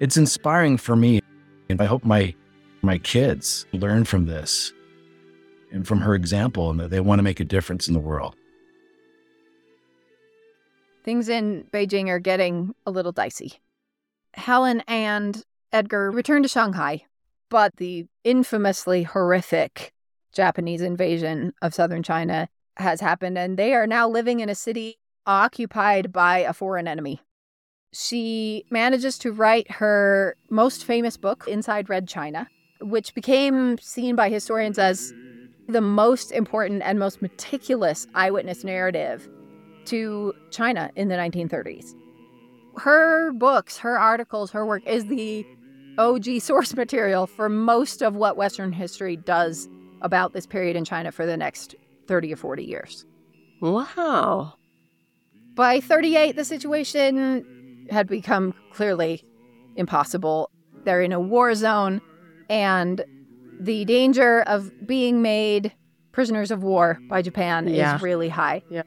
It's 0.00 0.16
inspiring 0.16 0.76
for 0.76 0.96
me. 0.96 1.20
And 1.68 1.80
I 1.80 1.86
hope 1.86 2.04
my 2.04 2.34
my 2.82 2.98
kids 2.98 3.66
learn 3.72 4.04
from 4.04 4.26
this 4.26 4.72
and 5.72 5.86
from 5.88 6.00
her 6.00 6.14
example 6.14 6.70
and 6.70 6.78
that 6.78 6.90
they 6.90 7.00
want 7.00 7.18
to 7.18 7.22
make 7.24 7.40
a 7.40 7.44
difference 7.44 7.88
in 7.88 7.94
the 7.94 8.00
world. 8.00 8.36
Things 11.06 11.28
in 11.28 11.68
Beijing 11.72 12.08
are 12.08 12.18
getting 12.18 12.74
a 12.84 12.90
little 12.90 13.12
dicey. 13.12 13.60
Helen 14.34 14.82
and 14.88 15.44
Edgar 15.72 16.10
return 16.10 16.42
to 16.42 16.48
Shanghai, 16.48 17.04
but 17.48 17.76
the 17.76 18.06
infamously 18.24 19.04
horrific 19.04 19.94
Japanese 20.32 20.82
invasion 20.82 21.54
of 21.62 21.74
southern 21.74 22.02
China 22.02 22.48
has 22.76 23.00
happened, 23.00 23.38
and 23.38 23.56
they 23.56 23.72
are 23.72 23.86
now 23.86 24.08
living 24.08 24.40
in 24.40 24.48
a 24.48 24.54
city 24.56 24.98
occupied 25.28 26.12
by 26.12 26.38
a 26.38 26.52
foreign 26.52 26.88
enemy. 26.88 27.20
She 27.92 28.64
manages 28.68 29.16
to 29.18 29.30
write 29.30 29.70
her 29.70 30.36
most 30.50 30.84
famous 30.84 31.16
book, 31.16 31.44
Inside 31.46 31.88
Red 31.88 32.08
China, 32.08 32.48
which 32.80 33.14
became 33.14 33.78
seen 33.78 34.16
by 34.16 34.28
historians 34.28 34.76
as 34.76 35.14
the 35.68 35.80
most 35.80 36.32
important 36.32 36.82
and 36.82 36.98
most 36.98 37.22
meticulous 37.22 38.08
eyewitness 38.12 38.64
narrative 38.64 39.28
to 39.86 40.32
China 40.50 40.90
in 40.96 41.08
the 41.08 41.14
1930s. 41.16 41.94
Her 42.78 43.32
books, 43.32 43.78
her 43.78 43.98
articles, 43.98 44.50
her 44.50 44.66
work 44.66 44.82
is 44.86 45.06
the 45.06 45.46
OG 45.98 46.40
source 46.40 46.74
material 46.76 47.26
for 47.26 47.48
most 47.48 48.02
of 48.02 48.14
what 48.16 48.36
Western 48.36 48.72
history 48.72 49.16
does 49.16 49.68
about 50.02 50.32
this 50.34 50.46
period 50.46 50.76
in 50.76 50.84
China 50.84 51.10
for 51.10 51.24
the 51.24 51.36
next 51.36 51.74
30 52.06 52.32
or 52.32 52.36
40 52.36 52.64
years. 52.64 53.04
Wow. 53.62 54.54
By 55.54 55.80
38, 55.80 56.36
the 56.36 56.44
situation 56.44 57.86
had 57.90 58.06
become 58.06 58.52
clearly 58.72 59.24
impossible. 59.76 60.50
They're 60.84 61.00
in 61.00 61.12
a 61.12 61.20
war 61.20 61.54
zone, 61.54 62.02
and 62.50 63.02
the 63.58 63.86
danger 63.86 64.42
of 64.42 64.70
being 64.86 65.22
made 65.22 65.72
prisoners 66.12 66.50
of 66.50 66.62
war 66.62 66.98
by 67.08 67.22
Japan 67.22 67.66
Yeah. 67.68 67.96
is 67.96 68.02
really 68.02 68.28
high. 68.28 68.62
Yeah. 68.70 68.82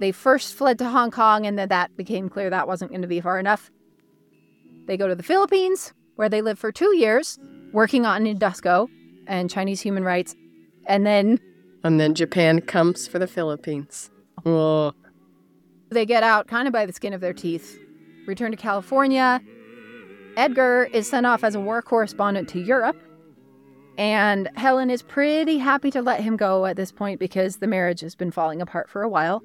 They 0.00 0.12
first 0.12 0.54
fled 0.54 0.78
to 0.78 0.88
Hong 0.88 1.10
Kong, 1.10 1.46
and 1.46 1.58
then 1.58 1.68
that 1.68 1.96
became 1.96 2.28
clear 2.28 2.50
that 2.50 2.68
wasn't 2.68 2.90
going 2.90 3.02
to 3.02 3.08
be 3.08 3.20
far 3.20 3.38
enough. 3.38 3.70
They 4.86 4.96
go 4.96 5.08
to 5.08 5.14
the 5.14 5.22
Philippines, 5.22 5.92
where 6.16 6.28
they 6.28 6.40
live 6.40 6.58
for 6.58 6.72
two 6.72 6.96
years, 6.96 7.38
working 7.72 8.06
on 8.06 8.24
Indusco 8.24 8.88
and 9.26 9.50
Chinese 9.50 9.80
human 9.80 10.04
rights. 10.04 10.34
And 10.86 11.04
then 11.06 11.38
And 11.84 12.00
then 12.00 12.14
Japan 12.14 12.60
comes 12.60 13.06
for 13.06 13.18
the 13.18 13.26
Philippines. 13.26 14.10
They 15.90 16.06
get 16.06 16.22
out 16.22 16.46
kind 16.48 16.66
of 16.66 16.72
by 16.72 16.86
the 16.86 16.92
skin 16.92 17.12
of 17.12 17.20
their 17.20 17.32
teeth, 17.32 17.78
return 18.26 18.50
to 18.50 18.56
California. 18.56 19.40
Edgar 20.36 20.88
is 20.92 21.08
sent 21.08 21.26
off 21.26 21.42
as 21.42 21.54
a 21.54 21.60
war 21.60 21.82
correspondent 21.82 22.48
to 22.50 22.60
Europe. 22.60 22.96
And 23.96 24.48
Helen 24.54 24.90
is 24.90 25.02
pretty 25.02 25.58
happy 25.58 25.90
to 25.90 26.00
let 26.00 26.20
him 26.20 26.36
go 26.36 26.66
at 26.66 26.76
this 26.76 26.92
point 26.92 27.18
because 27.18 27.56
the 27.56 27.66
marriage 27.66 28.00
has 28.00 28.14
been 28.14 28.30
falling 28.30 28.62
apart 28.62 28.88
for 28.88 29.02
a 29.02 29.08
while. 29.08 29.42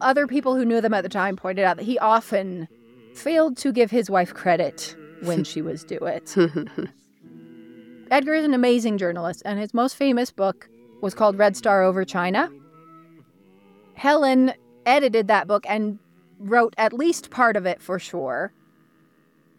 Other 0.00 0.26
people 0.26 0.56
who 0.56 0.64
knew 0.64 0.80
them 0.80 0.94
at 0.94 1.02
the 1.02 1.08
time 1.08 1.36
pointed 1.36 1.64
out 1.64 1.76
that 1.76 1.84
he 1.84 1.98
often 1.98 2.68
failed 3.14 3.56
to 3.58 3.72
give 3.72 3.90
his 3.90 4.08
wife 4.08 4.32
credit 4.32 4.96
when 5.22 5.44
she 5.44 5.62
was 5.62 5.84
due 5.84 5.98
it. 5.98 6.34
Edgar 8.10 8.34
is 8.34 8.44
an 8.44 8.54
amazing 8.54 8.98
journalist, 8.98 9.42
and 9.44 9.58
his 9.58 9.72
most 9.72 9.96
famous 9.96 10.30
book 10.30 10.68
was 11.00 11.14
called 11.14 11.38
Red 11.38 11.56
Star 11.56 11.82
Over 11.82 12.04
China. 12.04 12.50
Helen 13.94 14.52
edited 14.86 15.28
that 15.28 15.46
book 15.46 15.64
and 15.68 15.98
wrote 16.38 16.74
at 16.78 16.92
least 16.92 17.30
part 17.30 17.56
of 17.56 17.66
it 17.66 17.80
for 17.80 17.98
sure. 17.98 18.52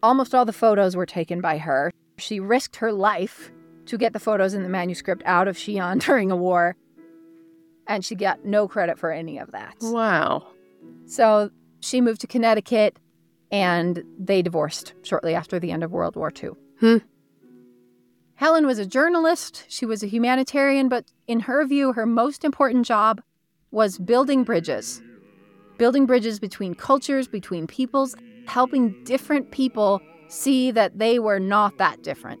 Almost 0.02 0.34
all 0.34 0.44
the 0.44 0.52
photos 0.52 0.96
were 0.96 1.06
taken 1.06 1.40
by 1.40 1.58
her. 1.58 1.92
She 2.18 2.40
risked 2.40 2.76
her 2.76 2.92
life 2.92 3.52
to 3.86 3.96
get 3.96 4.12
the 4.12 4.20
photos 4.20 4.54
in 4.54 4.64
the 4.64 4.68
manuscript 4.68 5.22
out 5.24 5.48
of 5.48 5.56
Xi'an 5.56 6.00
during 6.04 6.30
a 6.30 6.36
war. 6.36 6.76
And 7.92 8.02
she 8.02 8.14
got 8.14 8.42
no 8.42 8.66
credit 8.66 8.98
for 8.98 9.12
any 9.12 9.36
of 9.36 9.50
that. 9.50 9.74
Wow. 9.82 10.46
So 11.04 11.50
she 11.80 12.00
moved 12.00 12.22
to 12.22 12.26
Connecticut 12.26 12.98
and 13.50 14.02
they 14.18 14.40
divorced 14.40 14.94
shortly 15.02 15.34
after 15.34 15.60
the 15.60 15.70
end 15.70 15.84
of 15.84 15.92
World 15.92 16.16
War 16.16 16.32
II. 16.42 16.52
Hmm. 16.80 16.96
Helen 18.36 18.66
was 18.66 18.78
a 18.78 18.86
journalist, 18.86 19.66
she 19.68 19.84
was 19.84 20.02
a 20.02 20.06
humanitarian, 20.06 20.88
but 20.88 21.04
in 21.26 21.40
her 21.40 21.66
view, 21.66 21.92
her 21.92 22.06
most 22.06 22.44
important 22.44 22.86
job 22.86 23.20
was 23.72 23.98
building 23.98 24.42
bridges. 24.42 25.02
Building 25.76 26.06
bridges 26.06 26.40
between 26.40 26.74
cultures, 26.74 27.28
between 27.28 27.66
peoples, 27.66 28.16
helping 28.46 29.04
different 29.04 29.50
people 29.50 30.00
see 30.28 30.70
that 30.70 30.98
they 30.98 31.18
were 31.18 31.38
not 31.38 31.76
that 31.76 32.02
different. 32.02 32.40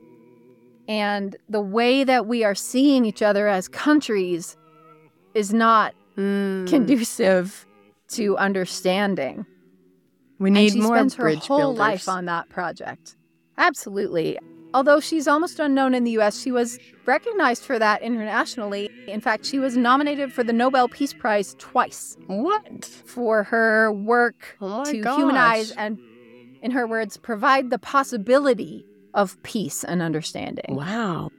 And 0.88 1.36
the 1.50 1.60
way 1.60 2.04
that 2.04 2.24
we 2.24 2.42
are 2.42 2.54
seeing 2.54 3.04
each 3.04 3.20
other 3.20 3.48
as 3.48 3.68
countries 3.68 4.56
is 5.34 5.52
not 5.52 5.94
Mm. 6.16 6.68
conducive 6.68 7.66
to 8.08 8.36
understanding. 8.36 9.46
we 10.38 10.50
need 10.50 10.58
and 10.58 10.64
need 10.66 10.72
she 10.72 10.80
more 10.80 10.96
spends 10.96 11.14
her 11.14 11.34
whole 11.36 11.58
builders. 11.58 11.78
life 11.78 12.08
on 12.08 12.24
that 12.26 12.48
project. 12.50 13.16
Absolutely. 13.58 14.38
Although 14.74 15.00
she's 15.00 15.28
almost 15.28 15.58
unknown 15.60 15.94
in 15.94 16.02
the 16.04 16.10
US, 16.18 16.40
she 16.40 16.50
was 16.50 16.78
recognized 17.06 17.62
for 17.62 17.78
that 17.78 18.02
internationally. 18.02 18.90
In 19.06 19.20
fact, 19.20 19.46
she 19.46 19.58
was 19.58 19.76
nominated 19.76 20.32
for 20.32 20.42
the 20.42 20.52
Nobel 20.52 20.88
Peace 20.88 21.12
Prize 21.14 21.54
twice 21.58 22.16
What? 22.26 22.84
for 22.84 23.44
her 23.44 23.92
work 23.92 24.56
Oh 24.60 24.84
to 24.84 25.00
gosh. 25.00 25.16
humanize 25.16 25.70
and, 25.72 25.98
in 26.60 26.70
her 26.72 26.86
words, 26.86 27.16
provide 27.16 27.70
the 27.70 27.78
possibility 27.78 28.84
of 29.14 29.40
peace 29.44 29.84
and 29.84 30.02
understanding. 30.02 30.74
Wow. 30.74 31.30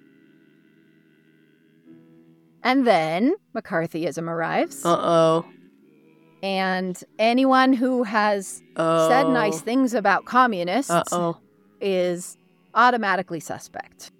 And 2.63 2.87
then 2.87 3.35
McCarthyism 3.55 4.27
arrives. 4.27 4.85
Uh 4.85 4.97
oh. 4.99 5.45
And 6.41 7.01
anyone 7.19 7.73
who 7.73 8.03
has 8.03 8.61
Oh. 8.75 9.07
said 9.09 9.27
nice 9.29 9.61
things 9.61 9.93
about 9.93 10.25
communists 10.25 10.89
Uh 10.91 11.03
oh. 11.11 11.37
is 11.81 12.37
automatically 12.73 13.39
suspect. 13.39 14.11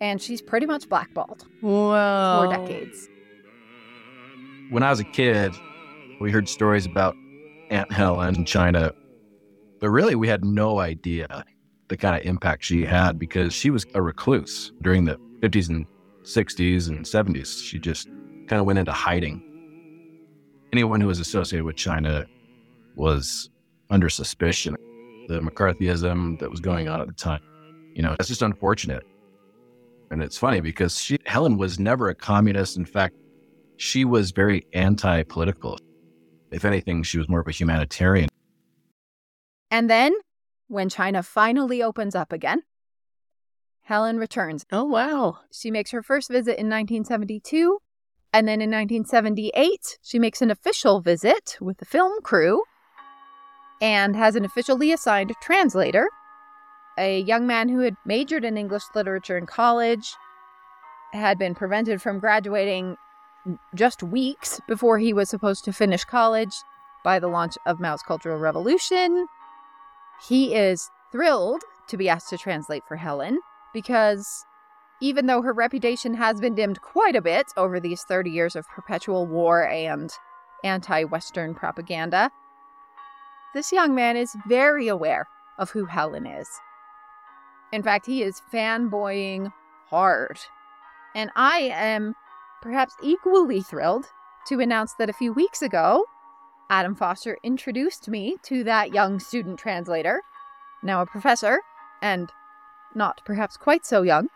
And 0.00 0.20
she's 0.20 0.42
pretty 0.42 0.66
much 0.66 0.88
blackballed 0.88 1.44
Wow. 1.62 2.42
for 2.42 2.56
decades. 2.56 3.08
When 4.70 4.82
I 4.82 4.90
was 4.90 5.00
a 5.00 5.04
kid, 5.04 5.52
we 6.20 6.30
heard 6.30 6.48
stories 6.48 6.86
about 6.86 7.14
Aunt 7.70 7.92
Helen 7.92 8.34
in 8.34 8.44
China, 8.44 8.92
but 9.80 9.90
really 9.90 10.14
we 10.14 10.28
had 10.28 10.44
no 10.44 10.78
idea 10.80 11.44
the 11.88 11.96
kind 11.96 12.16
of 12.18 12.24
impact 12.26 12.64
she 12.64 12.84
had 12.84 13.18
because 13.18 13.52
she 13.52 13.70
was 13.70 13.84
a 13.94 14.02
recluse 14.02 14.72
during 14.82 15.04
the 15.04 15.16
50s 15.40 15.68
and 15.68 15.86
60s 16.24 16.88
and 16.88 17.04
70s. 17.04 17.62
She 17.62 17.78
just 17.78 18.08
kind 18.48 18.60
of 18.60 18.66
went 18.66 18.78
into 18.78 18.92
hiding. 18.92 19.42
Anyone 20.72 21.00
who 21.00 21.06
was 21.06 21.20
associated 21.20 21.64
with 21.64 21.76
China 21.76 22.26
was 22.96 23.50
under 23.90 24.08
suspicion. 24.08 24.76
The 25.28 25.40
McCarthyism 25.40 26.38
that 26.40 26.50
was 26.50 26.60
going 26.60 26.88
on 26.88 27.00
at 27.00 27.06
the 27.06 27.12
time, 27.12 27.40
you 27.94 28.02
know, 28.02 28.10
that's 28.10 28.28
just 28.28 28.42
unfortunate. 28.42 29.04
And 30.10 30.22
it's 30.22 30.36
funny 30.36 30.60
because 30.60 30.98
she, 30.98 31.18
Helen 31.26 31.56
was 31.56 31.78
never 31.78 32.08
a 32.08 32.14
communist. 32.14 32.76
In 32.76 32.84
fact, 32.84 33.14
she 33.76 34.04
was 34.04 34.32
very 34.32 34.66
anti 34.72 35.22
political. 35.24 35.78
If 36.50 36.64
anything, 36.64 37.02
she 37.02 37.18
was 37.18 37.28
more 37.28 37.40
of 37.40 37.48
a 37.48 37.50
humanitarian. 37.50 38.28
And 39.70 39.90
then, 39.90 40.12
when 40.68 40.88
China 40.88 41.22
finally 41.22 41.82
opens 41.82 42.14
up 42.14 42.32
again, 42.32 42.62
Helen 43.84 44.18
returns. 44.18 44.64
Oh 44.72 44.84
wow. 44.84 45.38
She 45.52 45.70
makes 45.70 45.90
her 45.90 46.02
first 46.02 46.30
visit 46.30 46.58
in 46.58 46.68
1972. 46.68 47.78
And 48.32 48.48
then 48.48 48.60
in 48.60 48.70
1978, 48.70 49.98
she 50.02 50.18
makes 50.18 50.42
an 50.42 50.50
official 50.50 51.00
visit 51.00 51.56
with 51.60 51.78
the 51.78 51.84
film 51.84 52.20
crew 52.22 52.62
and 53.80 54.16
has 54.16 54.34
an 54.36 54.44
officially 54.44 54.90
assigned 54.90 55.32
translator, 55.40 56.08
a 56.98 57.20
young 57.20 57.46
man 57.46 57.68
who 57.68 57.80
had 57.80 57.96
majored 58.04 58.44
in 58.44 58.56
English 58.56 58.84
literature 58.94 59.36
in 59.36 59.46
college, 59.46 60.14
had 61.12 61.38
been 61.38 61.54
prevented 61.54 62.00
from 62.00 62.18
graduating 62.18 62.96
just 63.74 64.02
weeks 64.02 64.60
before 64.66 64.98
he 64.98 65.12
was 65.12 65.28
supposed 65.28 65.64
to 65.64 65.72
finish 65.72 66.04
college 66.04 66.54
by 67.04 67.18
the 67.18 67.28
launch 67.28 67.56
of 67.66 67.78
Mao's 67.78 68.02
Cultural 68.02 68.38
Revolution. 68.38 69.26
He 70.26 70.54
is 70.54 70.88
thrilled 71.12 71.62
to 71.88 71.96
be 71.98 72.08
asked 72.08 72.30
to 72.30 72.38
translate 72.38 72.82
for 72.88 72.96
Helen 72.96 73.38
because 73.74 74.46
even 75.02 75.26
though 75.26 75.42
her 75.42 75.52
reputation 75.52 76.14
has 76.14 76.40
been 76.40 76.54
dimmed 76.54 76.80
quite 76.80 77.16
a 77.16 77.20
bit 77.20 77.46
over 77.58 77.78
these 77.78 78.02
30 78.04 78.30
years 78.30 78.56
of 78.56 78.66
perpetual 78.68 79.26
war 79.26 79.68
and 79.68 80.10
anti 80.62 81.04
Western 81.04 81.54
propaganda, 81.54 82.30
this 83.52 83.70
young 83.70 83.94
man 83.94 84.16
is 84.16 84.34
very 84.46 84.88
aware 84.88 85.26
of 85.58 85.70
who 85.70 85.84
Helen 85.84 86.26
is. 86.26 86.48
In 87.72 87.82
fact, 87.82 88.06
he 88.06 88.22
is 88.22 88.40
fanboying 88.52 89.52
hard. 89.88 90.38
And 91.14 91.30
I 91.36 91.70
am 91.72 92.14
perhaps 92.62 92.94
equally 93.02 93.60
thrilled 93.60 94.06
to 94.46 94.60
announce 94.60 94.94
that 94.94 95.10
a 95.10 95.14
few 95.14 95.32
weeks 95.32 95.60
ago, 95.60 96.06
Adam 96.70 96.94
Foster 96.94 97.36
introduced 97.42 98.08
me 98.08 98.36
to 98.44 98.64
that 98.64 98.94
young 98.94 99.20
student 99.20 99.58
translator, 99.58 100.22
now 100.82 101.02
a 101.02 101.06
professor, 101.06 101.60
and 102.00 102.32
not 102.94 103.20
perhaps 103.24 103.56
quite 103.56 103.84
so 103.84 104.02
young, 104.02 104.28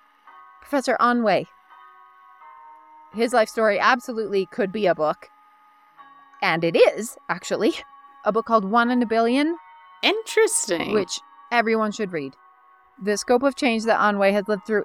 Professor 0.61 0.97
An 1.01 1.23
Wei. 1.23 1.47
His 3.15 3.33
life 3.33 3.49
story 3.49 3.79
absolutely 3.79 4.47
could 4.47 4.71
be 4.71 4.87
a 4.87 4.95
book. 4.95 5.31
And 6.43 6.63
it 6.63 6.77
is, 6.77 7.17
actually, 7.29 7.75
a 8.25 8.33
book 8.33 8.47
called 8.47 8.65
One 8.65 8.91
in 8.91 9.03
a 9.03 9.07
Billion, 9.07 9.57
Interesting. 10.03 10.93
which 10.93 11.21
everyone 11.51 11.93
should 11.93 12.13
read. 12.13 12.35
The 13.03 13.17
scope 13.17 13.43
of 13.43 13.57
change 13.57 13.85
that 13.85 14.01
An 14.01 14.19
Wei 14.19 14.33
has 14.33 14.49
lived 14.49 14.67
through 14.67 14.85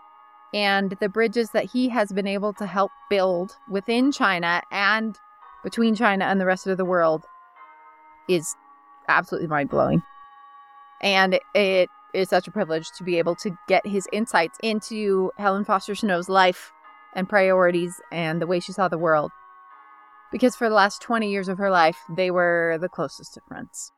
and 0.53 0.95
the 0.99 1.09
bridges 1.09 1.49
that 1.51 1.65
he 1.65 1.89
has 1.89 2.11
been 2.11 2.28
able 2.28 2.53
to 2.53 2.65
help 2.65 2.91
build 3.09 3.57
within 3.69 4.11
China 4.11 4.61
and 4.71 5.17
between 5.63 5.95
China 5.95 6.26
and 6.26 6.39
the 6.39 6.45
rest 6.45 6.67
of 6.67 6.78
the 6.78 6.86
world 6.86 7.26
is 8.30 8.55
absolutely 9.07 9.47
mind 9.47 9.69
blowing. 9.69 10.03
And 11.01 11.39
it 11.55 11.89
is 12.14 12.30
such 12.30 12.47
a 12.47 12.51
privilege 12.51 12.89
to 12.97 13.03
be 13.03 13.18
able 13.18 13.36
to 13.36 13.57
get 13.68 13.86
his 13.86 14.07
insights 14.11 14.57
into 14.61 15.32
Helen 15.38 15.66
Foster 15.66 15.95
Snow's 15.95 16.30
life 16.30 16.72
and 17.16 17.30
priorities 17.30 17.99
and 18.11 18.41
the 18.41 18.47
way 18.47 18.59
she 18.59 18.72
saw 18.72 18.88
the 18.88 18.97
world. 18.97 19.32
Because 20.32 20.55
for 20.55 20.68
the 20.68 20.76
last 20.76 21.01
20 21.01 21.30
years 21.30 21.47
of 21.47 21.57
her 21.57 21.70
life, 21.70 21.97
they 22.16 22.32
were 22.32 22.78
the 22.82 22.89
closest 22.89 23.38
of 23.38 23.43
friends. 23.47 23.91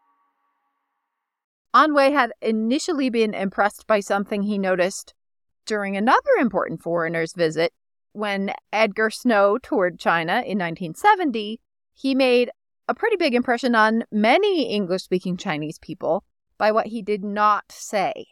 An 1.73 1.93
Wei 1.93 2.11
had 2.11 2.31
initially 2.41 3.09
been 3.09 3.33
impressed 3.33 3.87
by 3.87 3.99
something 3.99 4.43
he 4.43 4.57
noticed 4.57 5.13
during 5.65 5.97
another 5.97 6.31
important 6.39 6.81
foreigner's 6.81 7.33
visit 7.33 7.73
when 8.13 8.53
Edgar 8.71 9.09
Snow 9.09 9.57
toured 9.57 9.99
China 9.99 10.33
in 10.33 10.57
1970. 10.57 11.59
He 11.93 12.15
made 12.15 12.49
a 12.87 12.95
pretty 12.95 13.17
big 13.17 13.33
impression 13.33 13.75
on 13.75 14.03
many 14.11 14.73
English 14.73 15.03
speaking 15.03 15.37
Chinese 15.37 15.79
people 15.79 16.23
by 16.57 16.71
what 16.71 16.87
he 16.87 17.01
did 17.01 17.23
not 17.23 17.71
say. 17.71 18.27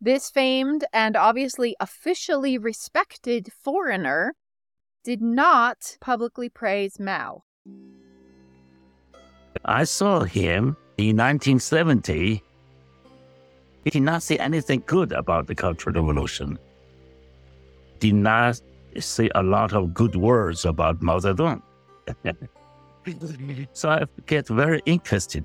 This 0.00 0.30
famed 0.30 0.84
and 0.92 1.16
obviously 1.16 1.74
officially 1.80 2.58
respected 2.58 3.52
foreigner 3.62 4.34
did 5.04 5.22
not 5.22 5.96
publicly 6.00 6.48
praise 6.48 6.98
Mao. 7.00 7.44
I 9.64 9.84
saw 9.84 10.20
him 10.20 10.76
in 10.98 11.16
1970. 11.16 12.42
He 13.84 13.90
did 13.90 14.02
not 14.02 14.22
say 14.22 14.36
anything 14.36 14.82
good 14.86 15.12
about 15.12 15.46
the 15.46 15.54
Cultural 15.54 15.94
Revolution. 15.94 16.58
Did 18.00 18.14
not 18.14 18.60
say 18.98 19.30
a 19.34 19.42
lot 19.42 19.72
of 19.72 19.94
good 19.94 20.16
words 20.16 20.64
about 20.64 21.00
Mao 21.00 21.18
Zedong. 21.20 21.62
so 23.72 23.88
I 23.88 24.04
get 24.26 24.48
very 24.48 24.82
interested. 24.86 25.44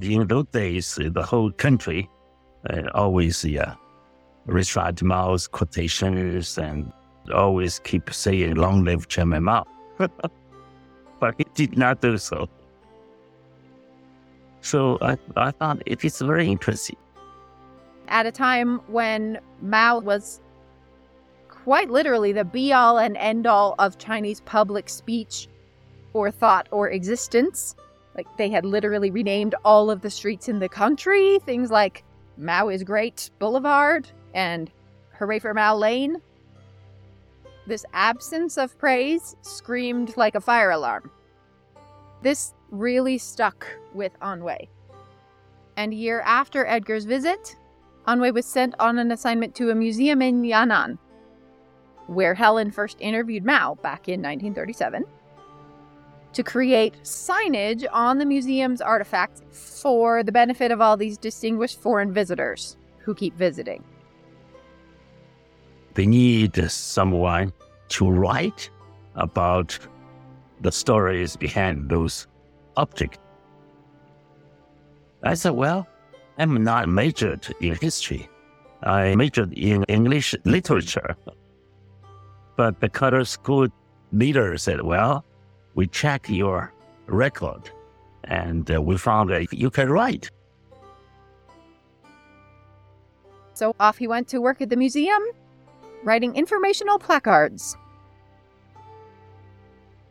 In 0.00 0.26
those 0.28 0.46
days, 0.52 0.98
the 1.00 1.22
whole 1.22 1.50
country 1.52 2.08
uh, 2.68 2.82
always 2.94 3.44
uh, 3.44 3.74
recite 4.46 5.02
Mao's 5.02 5.46
quotations 5.46 6.58
and 6.58 6.92
always 7.34 7.78
keep 7.80 8.12
saying 8.12 8.54
"Long 8.54 8.84
live 8.84 9.08
Chairman 9.08 9.44
Mao." 9.44 9.66
but 9.98 11.34
he 11.38 11.44
did 11.54 11.76
not 11.76 12.00
do 12.00 12.16
so. 12.16 12.48
So 14.62 14.98
I, 15.00 15.16
I 15.36 15.50
thought 15.52 15.82
it 15.86 16.04
is 16.04 16.18
very 16.18 16.48
interesting. 16.48 16.96
At 18.08 18.26
a 18.26 18.32
time 18.32 18.78
when 18.88 19.38
Mao 19.62 20.00
was 20.00 20.40
quite 21.48 21.90
literally 21.90 22.32
the 22.32 22.44
be 22.44 22.72
all 22.72 22.98
and 22.98 23.16
end 23.16 23.46
all 23.46 23.74
of 23.78 23.98
Chinese 23.98 24.40
public 24.40 24.88
speech 24.88 25.48
or 26.12 26.30
thought 26.30 26.68
or 26.70 26.90
existence. 26.90 27.76
Like 28.16 28.26
they 28.36 28.50
had 28.50 28.64
literally 28.64 29.10
renamed 29.10 29.54
all 29.64 29.90
of 29.90 30.02
the 30.02 30.10
streets 30.10 30.48
in 30.48 30.58
the 30.58 30.68
country, 30.68 31.38
things 31.40 31.70
like 31.70 32.04
Mao 32.36 32.68
is 32.68 32.82
Great 32.82 33.30
Boulevard 33.38 34.08
and 34.34 34.70
Hooray 35.18 35.38
for 35.38 35.54
Mao 35.54 35.76
Lane. 35.76 36.20
This 37.66 37.84
absence 37.92 38.58
of 38.58 38.76
praise 38.78 39.36
screamed 39.42 40.16
like 40.16 40.34
a 40.34 40.40
fire 40.40 40.70
alarm. 40.70 41.10
This 42.22 42.54
really 42.70 43.18
stuck 43.18 43.66
with 43.94 44.12
An 44.22 44.42
Wei. 44.42 44.68
And 45.76 45.92
a 45.92 45.96
year 45.96 46.20
after 46.22 46.66
Edgar's 46.66 47.04
visit, 47.04 47.56
An 48.06 48.20
Wei 48.20 48.30
was 48.30 48.46
sent 48.46 48.74
on 48.80 48.98
an 48.98 49.12
assignment 49.12 49.54
to 49.56 49.70
a 49.70 49.74
museum 49.74 50.20
in 50.20 50.42
Yan'an, 50.42 50.98
where 52.06 52.34
Helen 52.34 52.70
first 52.70 52.96
interviewed 53.00 53.44
Mao 53.44 53.76
back 53.76 54.08
in 54.08 54.20
1937, 54.20 55.04
to 56.32 56.42
create 56.42 56.94
signage 57.02 57.86
on 57.92 58.18
the 58.18 58.24
museum's 58.24 58.80
artifacts 58.80 59.42
for 59.50 60.22
the 60.22 60.32
benefit 60.32 60.70
of 60.70 60.80
all 60.80 60.96
these 60.96 61.18
distinguished 61.18 61.80
foreign 61.80 62.12
visitors 62.12 62.76
who 62.98 63.14
keep 63.14 63.34
visiting. 63.36 63.82
They 65.94 66.06
need 66.06 66.70
someone 66.70 67.52
to 67.88 68.10
write 68.10 68.70
about 69.16 69.78
the 70.60 70.70
stories 70.70 71.36
behind 71.36 71.90
those 71.90 72.26
objects. 72.76 73.18
I 75.22 75.34
said, 75.34 75.50
well, 75.50 75.86
I'm 76.38 76.62
not 76.62 76.88
majored 76.88 77.46
in 77.60 77.74
history. 77.74 78.28
I 78.82 79.14
majored 79.14 79.52
in 79.52 79.84
English 79.84 80.34
literature. 80.44 81.16
But 82.56 82.80
the 82.80 82.88
cadre 82.88 83.24
school 83.26 83.68
leader 84.12 84.56
said, 84.56 84.82
well, 84.82 85.24
we 85.74 85.86
checked 85.86 86.28
your 86.30 86.72
record 87.06 87.70
and 88.24 88.70
uh, 88.70 88.80
we 88.80 88.96
found 88.96 89.30
that 89.30 89.52
you 89.52 89.70
can 89.70 89.90
write. 89.90 90.30
So 93.54 93.74
off 93.78 93.98
he 93.98 94.06
went 94.06 94.28
to 94.28 94.40
work 94.40 94.60
at 94.62 94.70
the 94.70 94.76
museum, 94.76 95.22
writing 96.02 96.34
informational 96.34 96.98
placards. 96.98 97.76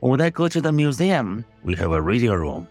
When 0.01 0.21
I 0.21 0.29
go 0.29 0.47
to 0.47 0.61
the 0.61 0.71
museum, 0.71 1.45
we 1.63 1.75
have 1.75 1.91
a 1.91 2.01
reading 2.01 2.31
room. 2.31 2.67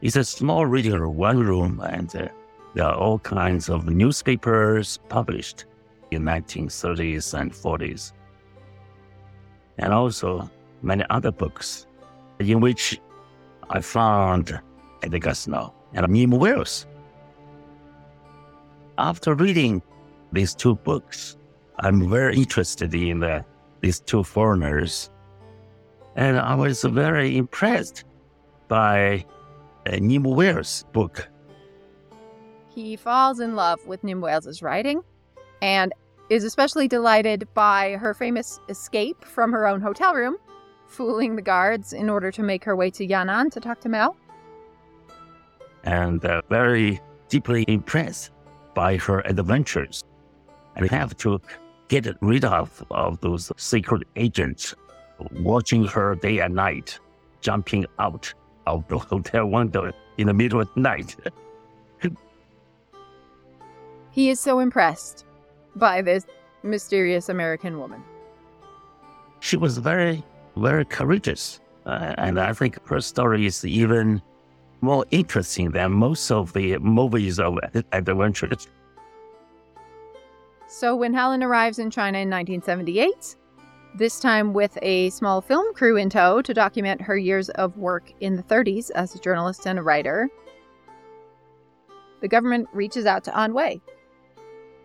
It's 0.00 0.16
a 0.16 0.24
small 0.24 0.66
reading 0.66 0.94
room, 0.94 1.16
one 1.16 1.40
room, 1.40 1.80
and 1.80 2.14
uh, 2.16 2.28
there 2.74 2.84
are 2.84 2.94
all 2.94 3.18
kinds 3.18 3.68
of 3.68 3.86
newspapers 3.86 4.98
published 5.08 5.66
in 6.10 6.22
1930s 6.22 7.38
and 7.38 7.52
40s. 7.52 8.12
And 9.78 9.92
also 9.92 10.50
many 10.82 11.04
other 11.10 11.30
books 11.30 11.86
in 12.40 12.60
which 12.60 13.00
I 13.68 13.80
found 13.80 14.58
Edgar 15.02 15.34
Snow 15.34 15.74
and 15.92 16.08
Nym 16.08 16.30
Wales. 16.30 16.86
After 18.98 19.34
reading 19.34 19.82
these 20.32 20.54
two 20.54 20.74
books, 20.76 21.36
I'm 21.78 22.08
very 22.08 22.36
interested 22.36 22.94
in 22.94 23.22
uh, 23.22 23.42
these 23.80 24.00
two 24.00 24.22
foreigners. 24.22 25.10
And 26.16 26.38
I 26.38 26.54
was 26.54 26.82
very 26.82 27.36
impressed 27.36 28.04
by 28.68 29.24
uh, 29.86 29.96
Nym 30.00 30.24
Wales' 30.24 30.84
book. 30.92 31.28
He 32.74 32.96
falls 32.96 33.40
in 33.40 33.54
love 33.56 33.84
with 33.86 34.04
Nym 34.04 34.20
Wales' 34.20 34.62
writing 34.62 35.02
and 35.62 35.92
is 36.30 36.44
especially 36.44 36.86
delighted 36.86 37.48
by 37.54 37.92
her 37.96 38.14
famous 38.14 38.60
escape 38.68 39.24
from 39.24 39.50
her 39.52 39.66
own 39.66 39.80
hotel 39.80 40.14
room, 40.14 40.36
fooling 40.90 41.36
the 41.36 41.42
guards 41.42 41.92
in 41.92 42.10
order 42.10 42.30
to 42.32 42.42
make 42.42 42.64
her 42.64 42.74
way 42.74 42.90
to 42.90 43.06
Yan'an 43.06 43.50
to 43.52 43.60
talk 43.60 43.80
to 43.80 43.88
Mao. 43.88 44.16
And 45.84 46.24
uh, 46.24 46.42
very 46.50 47.00
deeply 47.28 47.64
impressed 47.68 48.32
by 48.74 48.96
her 48.96 49.20
adventures. 49.20 50.02
And 50.76 50.88
have 50.90 51.16
to 51.18 51.40
get 51.88 52.06
rid 52.20 52.44
of, 52.44 52.84
of 52.90 53.20
those 53.20 53.52
secret 53.56 54.02
agents 54.16 54.74
watching 55.32 55.84
her 55.84 56.14
day 56.14 56.38
and 56.38 56.54
night, 56.54 56.98
jumping 57.40 57.86
out 57.98 58.32
of 58.66 58.86
the 58.88 58.98
hotel 58.98 59.46
window 59.46 59.92
in 60.18 60.26
the 60.26 60.34
middle 60.34 60.60
of 60.60 60.68
the 60.74 60.80
night. 60.80 61.16
He 64.12 64.28
is 64.28 64.40
so 64.40 64.58
impressed 64.58 65.24
by 65.76 66.02
this 66.02 66.26
mysterious 66.64 67.28
American 67.28 67.78
woman. 67.78 68.02
she 69.38 69.56
was 69.56 69.78
very, 69.78 70.24
very 70.56 70.84
courageous. 70.84 71.60
Uh, 71.86 72.14
and 72.18 72.38
I 72.38 72.52
think 72.52 72.84
her 72.86 73.00
story 73.00 73.46
is 73.46 73.64
even 73.64 74.22
more 74.80 75.04
interesting 75.10 75.70
than 75.70 75.92
most 75.92 76.30
of 76.30 76.52
the 76.52 76.78
movies 76.78 77.38
of 77.38 77.58
ad- 77.62 77.84
adventures. 77.92 78.68
So 80.66 80.94
when 80.94 81.12
Helen 81.12 81.42
arrives 81.42 81.78
in 81.78 81.90
China 81.90 82.18
in 82.18 82.30
1978, 82.30 83.36
this 83.96 84.20
time 84.20 84.52
with 84.52 84.78
a 84.82 85.10
small 85.10 85.40
film 85.40 85.74
crew 85.74 85.96
in 85.96 86.08
tow 86.08 86.40
to 86.42 86.54
document 86.54 87.00
her 87.00 87.16
years 87.16 87.48
of 87.50 87.76
work 87.76 88.12
in 88.20 88.36
the 88.36 88.42
30s 88.42 88.90
as 88.92 89.14
a 89.14 89.18
journalist 89.18 89.66
and 89.66 89.78
a 89.78 89.82
writer, 89.82 90.28
the 92.20 92.28
government 92.28 92.68
reaches 92.72 93.06
out 93.06 93.24
to 93.24 93.38
An 93.38 93.52
Wei. 93.52 93.80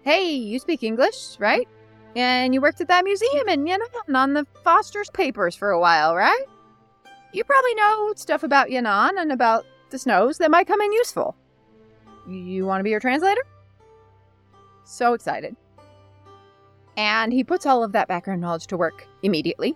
Hey, 0.02 0.32
you 0.32 0.58
speak 0.60 0.84
English, 0.84 1.38
right? 1.40 1.68
And 2.16 2.54
you 2.54 2.62
worked 2.62 2.80
at 2.80 2.88
that 2.88 3.04
museum 3.04 3.50
in 3.50 3.66
Yan'an 3.66 4.16
on 4.16 4.34
the 4.34 4.46
Foster's 4.64 5.10
papers 5.10 5.56
for 5.56 5.72
a 5.72 5.80
while, 5.80 6.16
right? 6.16 6.46
You 7.34 7.44
probably 7.44 7.76
know 7.76 8.14
stuff 8.16 8.44
about 8.44 8.70
Yan'an 8.70 9.20
and 9.20 9.32
about 9.32 9.66
the 9.90 10.00
snows 10.00 10.38
that 10.38 10.50
might 10.50 10.68
come 10.68 10.80
in 10.80 10.94
useful. 10.94 11.36
You 12.28 12.66
want 12.66 12.80
to 12.80 12.84
be 12.84 12.90
your 12.90 13.02
translator? 13.02 13.42
So 14.86 15.14
excited. 15.14 15.56
And 16.98 17.34
he 17.34 17.44
puts 17.44 17.66
all 17.66 17.84
of 17.84 17.92
that 17.92 18.08
background 18.08 18.42
knowledge 18.42 18.68
to 18.68 18.78
work 18.78 19.06
immediately. 19.22 19.76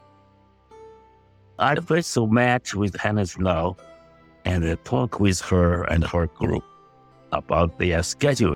I 1.58 1.76
first 1.76 2.18
met 2.18 2.74
with 2.74 2.96
Hannah 2.96 3.26
Snow 3.26 3.76
and 4.46 4.64
uh, 4.64 4.78
talked 4.86 5.20
with 5.20 5.42
her 5.42 5.84
and 5.84 6.06
her 6.06 6.28
group 6.28 6.64
about 7.34 7.78
their 7.78 8.02
schedule. 8.04 8.56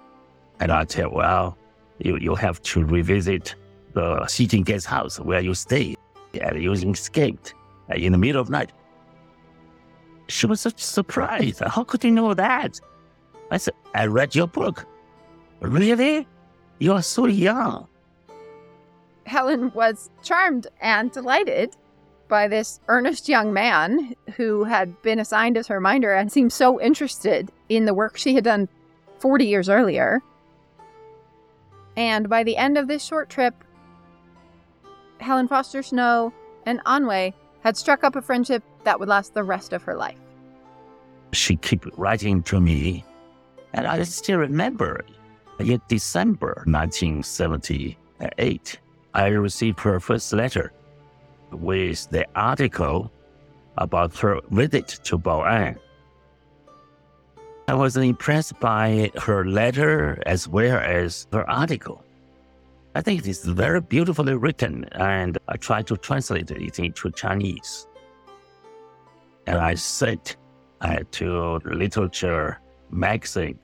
And 0.61 0.71
I 0.71 0.85
tell, 0.85 1.11
well, 1.11 1.57
you, 1.99 2.17
you 2.17 2.35
have 2.35 2.61
to 2.61 2.85
revisit 2.85 3.55
the 3.93 4.17
Xijing 4.21 4.65
guest 4.65 4.85
house 4.85 5.19
where 5.19 5.39
you 5.39 5.53
stay 5.53 5.95
and 6.39 6.61
you 6.61 6.71
escaped 6.73 7.53
uh, 7.91 7.95
in 7.95 8.11
the 8.11 8.17
middle 8.17 8.41
of 8.41 8.49
night. 8.49 8.71
She 10.27 10.45
was 10.45 10.61
such 10.61 10.81
surprised. 10.81 11.61
How 11.65 11.83
could 11.83 12.03
you 12.03 12.11
know 12.11 12.33
that? 12.33 12.79
I 13.51 13.57
said, 13.57 13.73
I 13.93 14.05
read 14.05 14.35
your 14.35 14.47
book. 14.47 14.85
Really? 15.59 16.27
You 16.79 16.93
are 16.93 17.01
so 17.01 17.27
young. 17.27 17.87
Helen 19.25 19.71
was 19.73 20.09
charmed 20.21 20.67
and 20.81 21.11
delighted 21.11 21.75
by 22.27 22.47
this 22.47 22.79
earnest 22.87 23.29
young 23.29 23.53
man 23.53 24.15
who 24.35 24.63
had 24.63 25.01
been 25.01 25.19
assigned 25.19 25.57
as 25.57 25.67
her 25.67 25.79
minder 25.79 26.13
and 26.13 26.31
seemed 26.31 26.51
so 26.51 26.81
interested 26.81 27.51
in 27.69 27.85
the 27.85 27.93
work 27.93 28.17
she 28.17 28.33
had 28.33 28.43
done 28.43 28.67
40 29.19 29.45
years 29.45 29.69
earlier. 29.69 30.21
And 31.95 32.27
by 32.27 32.43
the 32.43 32.57
end 32.57 32.77
of 32.77 32.87
this 32.87 33.03
short 33.03 33.29
trip, 33.29 33.53
Helen 35.23 35.47
Foster 35.47 35.81
Snow 35.81 36.31
and 36.65 36.81
An 36.85 37.07
Wei 37.07 37.33
had 37.61 37.75
struck 37.77 38.03
up 38.03 38.15
a 38.15 38.21
friendship 38.21 38.63
that 38.83 38.99
would 38.99 39.09
last 39.09 39.33
the 39.33 39.43
rest 39.43 39.73
of 39.73 39.81
her 39.83 39.95
life. 39.95 40.17
she 41.31 41.55
kept 41.55 41.87
writing 41.97 42.43
to 42.43 42.61
me. 42.61 43.03
And 43.73 43.87
I 43.87 44.03
still 44.03 44.37
remember 44.37 45.03
in 45.59 45.81
December 45.87 46.61
1978, 46.67 48.79
I 49.15 49.27
received 49.27 49.79
her 49.79 49.99
first 49.99 50.31
letter 50.33 50.71
with 51.51 52.07
the 52.11 52.27
article 52.35 53.11
about 53.77 54.15
her 54.19 54.39
visit 54.51 54.87
to 55.05 55.17
Bao'an. 55.17 55.79
I 57.67 57.73
was 57.73 57.97
impressed 57.97 58.59
by 58.59 59.11
her 59.21 59.45
letter 59.45 60.21
as 60.25 60.47
well 60.47 60.79
as 60.79 61.27
her 61.31 61.49
article. 61.49 62.03
I 62.95 63.01
think 63.01 63.21
it 63.21 63.27
is 63.27 63.43
very 63.43 63.81
beautifully 63.81 64.35
written, 64.35 64.85
and 64.91 65.39
I 65.47 65.57
tried 65.57 65.87
to 65.87 65.97
translate 65.97 66.51
it 66.51 66.77
into 66.77 67.09
Chinese. 67.09 67.87
And 69.47 69.57
I 69.57 69.73
sent 69.73 70.37
it 70.83 71.11
to 71.13 71.59
Literature 71.65 72.59
magazine. 72.91 73.57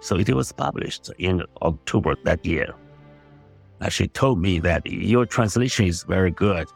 So 0.00 0.16
it 0.16 0.28
was 0.30 0.50
published 0.50 1.10
in 1.18 1.44
October 1.62 2.16
that 2.24 2.44
year. 2.44 2.74
And 3.80 3.92
she 3.92 4.08
told 4.08 4.40
me 4.40 4.58
that 4.58 4.84
your 4.86 5.24
translation 5.24 5.86
is 5.86 6.02
very 6.02 6.32
good. 6.32 6.66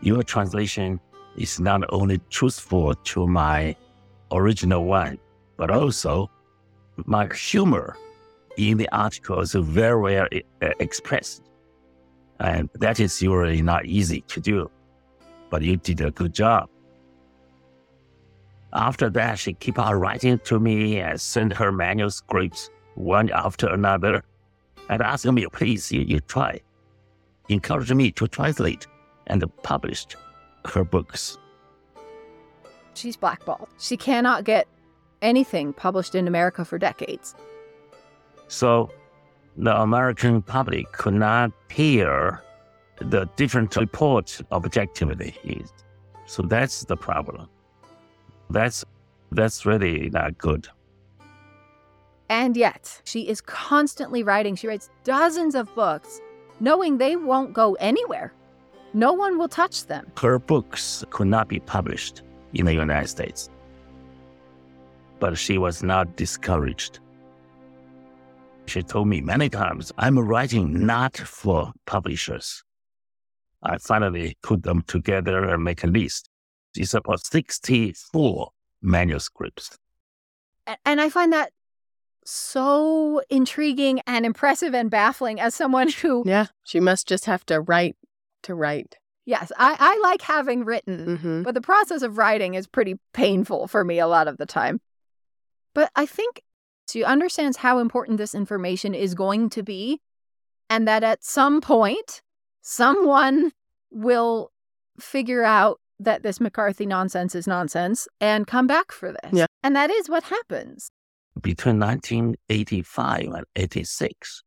Your 0.00 0.24
translation 0.24 0.98
is 1.36 1.60
not 1.60 1.82
only 1.90 2.18
truthful 2.28 2.94
to 2.94 3.26
my 3.28 3.76
original 4.32 4.84
one, 4.84 5.18
but 5.56 5.70
also 5.70 6.28
my 7.06 7.28
humor 7.32 7.96
in 8.56 8.78
the 8.78 8.88
article 8.94 9.40
is 9.40 9.52
very 9.52 10.00
well 10.00 10.26
uh, 10.62 10.68
expressed. 10.80 11.42
And 12.40 12.68
that 12.74 13.00
is 13.00 13.22
usually 13.22 13.62
not 13.62 13.86
easy 13.86 14.22
to 14.28 14.40
do, 14.40 14.70
but 15.50 15.62
you 15.62 15.76
did 15.76 16.00
a 16.00 16.10
good 16.10 16.34
job. 16.34 16.68
After 18.72 19.10
that, 19.10 19.38
she 19.38 19.52
kept 19.52 19.78
on 19.78 19.94
writing 19.94 20.38
to 20.44 20.58
me 20.58 20.98
and 20.98 21.20
sent 21.20 21.52
her 21.52 21.70
manuscripts 21.70 22.70
one 22.94 23.30
after 23.30 23.68
another. 23.68 24.24
and 24.88 25.02
asked 25.02 25.26
me, 25.26 25.46
please, 25.52 25.92
you, 25.92 26.00
you 26.02 26.20
try. 26.20 26.60
Encouraged 27.48 27.94
me 27.94 28.10
to 28.12 28.26
translate 28.26 28.86
and 29.26 29.44
published 29.62 30.16
her 30.66 30.84
books. 30.84 31.38
She's 32.94 33.16
blackballed. 33.16 33.68
She 33.78 33.96
cannot 33.96 34.44
get 34.44 34.66
anything 35.22 35.72
published 35.72 36.14
in 36.14 36.28
America 36.28 36.64
for 36.64 36.78
decades. 36.78 37.34
So 38.52 38.90
the 39.56 39.74
American 39.80 40.42
public 40.42 40.92
could 40.92 41.14
not 41.14 41.52
hear 41.70 42.42
the 42.98 43.26
different 43.36 43.74
reports 43.76 44.42
objectively. 44.52 45.34
So 46.26 46.42
that's 46.42 46.84
the 46.84 46.96
problem. 46.96 47.48
That's 48.50 48.84
that's 49.30 49.64
really 49.64 50.10
not 50.10 50.36
good. 50.36 50.68
And 52.28 52.54
yet, 52.54 53.00
she 53.04 53.26
is 53.26 53.40
constantly 53.40 54.22
writing. 54.22 54.54
She 54.54 54.68
writes 54.68 54.90
dozens 55.02 55.54
of 55.54 55.74
books, 55.74 56.20
knowing 56.60 56.98
they 56.98 57.16
won't 57.16 57.54
go 57.54 57.74
anywhere. 57.80 58.34
No 58.92 59.14
one 59.14 59.38
will 59.38 59.48
touch 59.48 59.86
them. 59.86 60.12
Her 60.20 60.38
books 60.38 61.04
could 61.08 61.28
not 61.28 61.48
be 61.48 61.60
published 61.60 62.20
in 62.52 62.66
the 62.66 62.74
United 62.74 63.08
States. 63.08 63.48
But 65.20 65.38
she 65.38 65.56
was 65.56 65.82
not 65.82 66.16
discouraged. 66.16 67.00
She 68.66 68.82
told 68.82 69.08
me 69.08 69.20
many 69.20 69.48
times, 69.48 69.92
I'm 69.98 70.18
writing 70.18 70.86
not 70.86 71.16
for 71.16 71.72
publishers. 71.86 72.62
I 73.62 73.78
finally 73.78 74.36
put 74.42 74.62
them 74.62 74.82
together 74.82 75.44
and 75.44 75.62
make 75.62 75.84
a 75.84 75.86
list. 75.86 76.28
It's 76.74 76.94
about 76.94 77.24
64 77.24 78.50
manuscripts. 78.80 79.78
And 80.84 81.00
I 81.00 81.08
find 81.08 81.32
that 81.32 81.52
so 82.24 83.20
intriguing 83.28 84.00
and 84.06 84.24
impressive 84.24 84.74
and 84.74 84.90
baffling 84.90 85.40
as 85.40 85.54
someone 85.54 85.88
who. 85.88 86.22
Yeah, 86.26 86.46
she 86.64 86.80
must 86.80 87.08
just 87.08 87.26
have 87.26 87.44
to 87.46 87.60
write 87.60 87.96
to 88.44 88.54
write. 88.54 88.96
Yes, 89.24 89.52
I, 89.56 89.76
I 89.78 90.00
like 90.02 90.22
having 90.22 90.64
written, 90.64 91.16
hmm 91.16 91.42
but 91.42 91.54
the 91.54 91.60
process 91.60 92.02
of 92.02 92.18
writing 92.18 92.54
is 92.54 92.66
pretty 92.66 92.98
painful 93.12 93.68
for 93.68 93.84
me 93.84 93.98
a 93.98 94.08
lot 94.08 94.28
of 94.28 94.36
the 94.38 94.46
time. 94.46 94.80
But 95.74 95.90
I 95.94 96.06
think 96.06 96.42
she 96.92 97.02
understands 97.04 97.56
how 97.56 97.78
important 97.78 98.18
this 98.18 98.34
information 98.34 98.94
is 98.94 99.14
going 99.14 99.50
to 99.50 99.62
be, 99.62 100.00
and 100.70 100.86
that 100.86 101.02
at 101.02 101.24
some 101.24 101.60
point, 101.60 102.22
someone 102.60 103.52
will 103.90 104.52
figure 105.00 105.42
out 105.42 105.80
that 105.98 106.22
this 106.22 106.40
McCarthy 106.40 106.86
nonsense 106.86 107.34
is 107.34 107.46
nonsense 107.46 108.08
and 108.20 108.46
come 108.46 108.66
back 108.66 108.92
for 108.92 109.12
this. 109.12 109.32
Yeah. 109.32 109.46
And 109.62 109.74
that 109.76 109.90
is 109.90 110.08
what 110.08 110.24
happens. 110.24 110.90
Between 111.40 111.78
1985 111.78 113.20
and 113.20 113.44
86, 113.56 114.42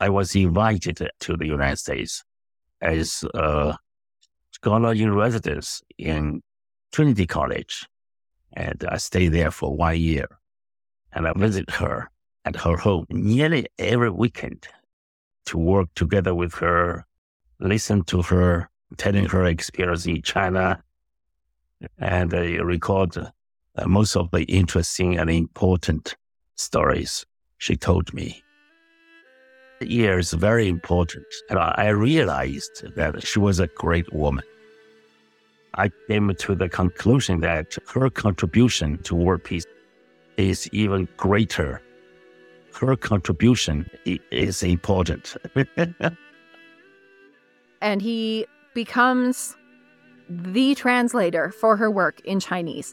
I 0.00 0.08
was 0.08 0.36
invited 0.36 1.08
to 1.20 1.36
the 1.36 1.46
United 1.46 1.76
States 1.78 2.22
as 2.80 3.24
a 3.34 3.76
scholar 4.52 4.92
in 4.92 5.14
residence 5.14 5.82
in 5.98 6.42
Trinity 6.92 7.26
College. 7.26 7.86
And 8.52 8.84
I 8.88 8.98
stayed 8.98 9.28
there 9.32 9.50
for 9.50 9.76
one 9.76 9.98
year. 9.98 10.28
And 11.12 11.26
I 11.26 11.32
visit 11.36 11.70
her 11.70 12.10
at 12.44 12.56
her 12.56 12.76
home 12.76 13.06
nearly 13.08 13.66
every 13.78 14.10
weekend 14.10 14.68
to 15.46 15.58
work 15.58 15.88
together 15.94 16.34
with 16.34 16.54
her, 16.54 17.06
listen 17.60 18.02
to 18.04 18.22
her, 18.22 18.70
telling 18.96 19.26
her 19.26 19.44
experience 19.44 20.06
in 20.06 20.22
China, 20.22 20.82
and 21.98 22.34
I 22.34 22.56
record 22.56 23.16
uh, 23.16 23.30
most 23.86 24.16
of 24.16 24.30
the 24.30 24.42
interesting 24.44 25.18
and 25.18 25.30
important 25.30 26.16
stories 26.56 27.24
she 27.58 27.76
told 27.76 28.12
me. 28.12 28.42
The 29.80 29.90
year 29.90 30.18
is 30.18 30.32
very 30.32 30.68
important, 30.68 31.26
and 31.48 31.58
I 31.58 31.74
I 31.76 31.88
realized 31.88 32.84
that 32.96 33.24
she 33.24 33.38
was 33.38 33.60
a 33.60 33.68
great 33.68 34.12
woman. 34.12 34.44
I 35.74 35.90
came 36.08 36.34
to 36.34 36.54
the 36.56 36.68
conclusion 36.68 37.40
that 37.40 37.76
her 37.94 38.10
contribution 38.10 38.98
to 39.04 39.14
world 39.14 39.44
peace 39.44 39.64
is 40.38 40.68
even 40.72 41.08
greater. 41.18 41.82
Her 42.72 42.96
contribution 42.96 43.90
is 44.06 44.62
important. 44.62 45.36
And 47.80 48.02
he 48.02 48.44
becomes 48.74 49.56
the 50.28 50.74
translator 50.74 51.52
for 51.52 51.76
her 51.76 51.88
work 51.88 52.20
in 52.24 52.40
Chinese. 52.40 52.92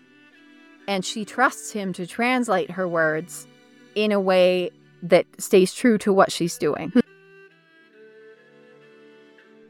And 0.87 1.03
she 1.03 1.25
trusts 1.25 1.71
him 1.71 1.91
to 1.93 2.05
translate 2.05 2.69
her 2.69 2.87
words 2.87 3.47
in 3.95 4.11
a 4.11 4.19
way 4.19 4.69
that 5.01 5.25
stays 5.39 5.73
true 5.73 5.97
to 5.97 6.13
what 6.13 6.31
she's 6.31 6.59
doing. 6.59 6.93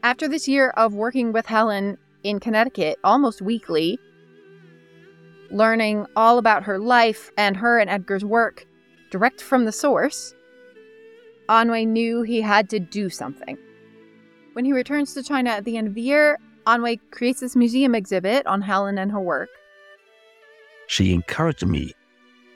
After 0.02 0.28
this 0.28 0.46
year 0.46 0.70
of 0.76 0.92
working 0.92 1.32
with 1.32 1.46
Helen 1.46 1.96
in 2.22 2.38
Connecticut 2.38 2.98
almost 3.02 3.40
weekly, 3.40 3.98
learning 5.50 6.06
all 6.16 6.38
about 6.38 6.62
her 6.64 6.78
life 6.78 7.30
and 7.36 7.56
her 7.56 7.78
and 7.78 7.90
Edgar's 7.90 8.24
work 8.24 8.66
direct 9.10 9.40
from 9.40 9.64
the 9.64 9.72
source, 9.72 10.34
An 11.48 11.70
Wei 11.70 11.84
knew 11.84 12.22
he 12.22 12.40
had 12.40 12.68
to 12.70 12.78
do 12.80 13.08
something. 13.08 13.56
When 14.54 14.64
he 14.64 14.72
returns 14.72 15.14
to 15.14 15.22
China 15.22 15.50
at 15.50 15.64
the 15.64 15.76
end 15.76 15.86
of 15.86 15.94
the 15.94 16.02
year, 16.02 16.38
An 16.66 16.82
Wei 16.82 16.96
creates 17.10 17.40
this 17.40 17.54
museum 17.54 17.94
exhibit 17.94 18.46
on 18.46 18.62
Helen 18.62 18.98
and 18.98 19.12
her 19.12 19.20
work. 19.20 19.48
she 20.88 21.12
encouraged 21.12 21.66
me 21.66 21.92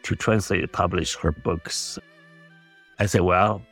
to 0.02 0.14
translate 0.16 0.60
and 0.60 0.72
publish 0.72 1.14
her 1.16 1.32
books. 1.32 1.98
I 2.98 3.06
said, 3.06 3.22
well, 3.22 3.62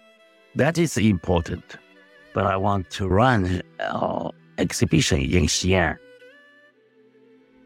that 0.57 0.79
is 0.79 0.97
important, 0.97 1.77
but 2.35 2.47
I 2.47 2.57
want 2.57 2.91
to 2.91 3.09
run 3.09 3.63
an 3.79 4.31
exhibition 4.59 5.21
in 5.21 5.45
Xi'an. 5.45 5.97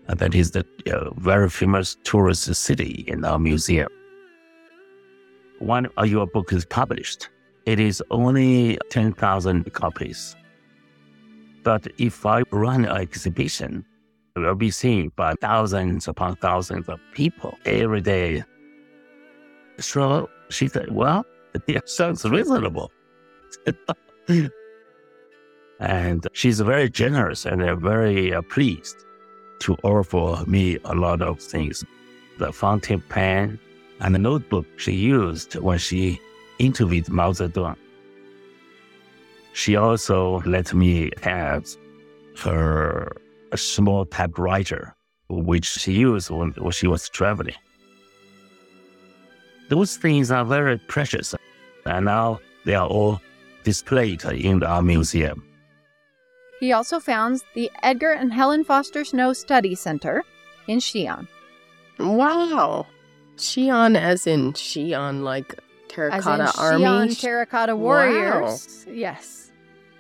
And 0.08 0.18
that 0.18 0.34
is 0.34 0.50
the 0.50 0.66
uh, 0.92 1.10
very 1.14 1.48
famous 1.48 1.96
tourist 2.04 2.52
city 2.54 3.04
in 3.06 3.24
our 3.24 3.38
museum. 3.38 3.88
When 5.60 5.86
of 5.96 6.08
your 6.08 6.26
book 6.26 6.52
is 6.52 6.64
published. 6.64 7.28
It 7.64 7.78
is 7.78 8.02
only 8.10 8.78
10,000 8.90 9.72
copies. 9.72 10.34
But 11.62 11.86
if 11.98 12.26
I 12.26 12.42
run 12.50 12.84
an 12.84 12.96
exhibition, 12.96 13.84
it 14.34 14.40
will 14.40 14.56
be 14.56 14.72
seen 14.72 15.12
by 15.14 15.34
thousands 15.40 16.08
upon 16.08 16.34
thousands 16.36 16.88
of 16.88 16.98
people 17.14 17.56
every 17.64 18.00
day. 18.00 18.42
So 19.78 20.28
she 20.50 20.66
said, 20.66 20.90
Well, 20.90 21.24
it 21.68 21.88
sounds 21.88 22.24
reasonable. 22.24 22.90
and 25.78 26.26
she's 26.32 26.60
very 26.60 26.90
generous 26.90 27.46
and 27.46 27.62
uh, 27.62 27.76
very 27.76 28.34
uh, 28.34 28.42
pleased 28.42 29.04
to 29.62 29.76
offer 29.84 30.44
me 30.48 30.78
a 30.84 30.94
lot 30.94 31.22
of 31.22 31.40
things. 31.40 31.84
The 32.38 32.52
fountain 32.52 33.00
pen 33.08 33.58
and 34.00 34.14
the 34.14 34.18
notebook 34.18 34.66
she 34.76 34.92
used 34.92 35.54
when 35.54 35.78
she 35.78 36.20
interviewed 36.58 37.08
Mao 37.08 37.32
Zedong. 37.32 37.76
She 39.52 39.76
also 39.76 40.40
let 40.46 40.74
me 40.74 41.10
have 41.22 41.66
her 42.40 43.12
small 43.54 44.06
typewriter, 44.06 44.94
which 45.28 45.66
she 45.66 45.92
used 45.92 46.30
when, 46.30 46.52
when 46.52 46.72
she 46.72 46.86
was 46.86 47.08
traveling. 47.08 47.54
Those 49.68 49.96
things 49.96 50.30
are 50.30 50.44
very 50.44 50.78
precious, 50.78 51.34
and 51.86 52.06
now 52.06 52.40
they 52.64 52.74
are 52.74 52.86
all 52.86 53.20
displayed 53.62 54.24
in 54.24 54.62
our 54.64 54.82
museum. 54.82 55.44
He 56.62 56.72
also 56.72 57.00
founds 57.00 57.44
the 57.54 57.72
Edgar 57.82 58.12
and 58.12 58.32
Helen 58.32 58.62
Foster 58.62 59.04
Snow 59.04 59.32
Study 59.32 59.74
Center 59.74 60.22
in 60.68 60.78
Xi'an. 60.78 61.26
Wow. 61.98 62.86
Xi'an 63.36 63.98
as 63.98 64.28
in 64.28 64.52
Xi'an, 64.52 65.24
like 65.24 65.58
terracotta 65.88 66.44
As 66.44 66.54
in 66.54 66.62
army. 66.62 66.84
Xi'an 66.84 67.20
terracotta 67.20 67.74
warriors. 67.74 68.84
Wow. 68.86 68.92
Yes. 68.94 69.50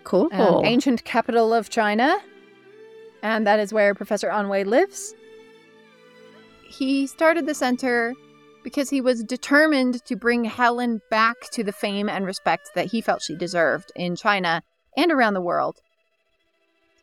cool. 0.04 0.28
Um, 0.30 0.64
ancient 0.64 1.02
capital 1.02 1.52
of 1.52 1.68
China. 1.68 2.16
And 3.24 3.44
that 3.44 3.58
is 3.58 3.72
where 3.72 3.92
Professor 3.92 4.28
An 4.28 4.48
Wei 4.48 4.62
lives. 4.62 5.16
He 6.68 7.08
started 7.08 7.44
the 7.44 7.54
center 7.54 8.14
because 8.62 8.88
he 8.88 9.00
was 9.00 9.24
determined 9.24 10.04
to 10.04 10.14
bring 10.14 10.44
Helen 10.44 11.00
back 11.10 11.50
to 11.50 11.64
the 11.64 11.72
fame 11.72 12.08
and 12.08 12.24
respect 12.24 12.70
that 12.76 12.86
he 12.86 13.00
felt 13.00 13.20
she 13.20 13.34
deserved 13.34 13.90
in 13.96 14.14
China 14.14 14.62
and 14.96 15.10
around 15.10 15.34
the 15.34 15.40
world. 15.40 15.80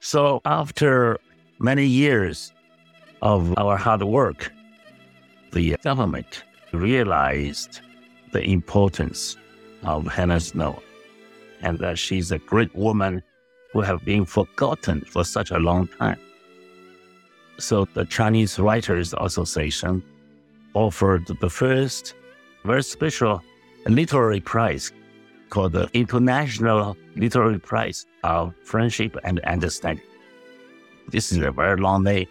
So 0.01 0.41
after 0.45 1.17
many 1.59 1.85
years 1.85 2.53
of 3.21 3.57
our 3.57 3.75
hard 3.77 4.03
work, 4.03 4.51
the 5.51 5.75
government 5.83 6.43
realized 6.71 7.81
the 8.31 8.41
importance 8.43 9.35
of 9.83 10.07
Hannah 10.07 10.39
Snow 10.39 10.81
and 11.61 11.79
that 11.79 11.97
she's 11.97 12.31
a 12.31 12.37
great 12.37 12.73
woman 12.75 13.21
who 13.73 13.81
have 13.81 14.05
been 14.05 14.25
forgotten 14.25 15.01
for 15.01 15.25
such 15.25 15.51
a 15.51 15.59
long 15.59 15.87
time. 15.87 16.19
So 17.57 17.85
the 17.93 18.05
Chinese 18.05 18.57
Writers 18.57 19.13
Association 19.19 20.01
offered 20.73 21.27
the 21.41 21.49
first 21.49 22.15
very 22.63 22.83
special 22.83 23.43
literary 23.85 24.39
prize 24.39 24.93
called 25.49 25.73
the 25.73 25.89
International 25.93 26.95
Literary 27.15 27.59
Prize 27.59 28.05
of 28.23 28.53
Friendship 28.63 29.17
and 29.23 29.39
Understanding. 29.41 30.03
This 31.09 31.31
is 31.31 31.39
a 31.39 31.51
very 31.51 31.79
long 31.79 32.03
name. 32.03 32.27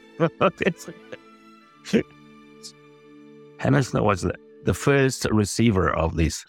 Helen 3.59 3.82
Snow 3.82 4.03
was 4.05 4.22
the, 4.22 4.34
the 4.64 4.74
first 4.74 5.26
receiver 5.30 5.93
of 5.95 6.16
this. 6.16 6.45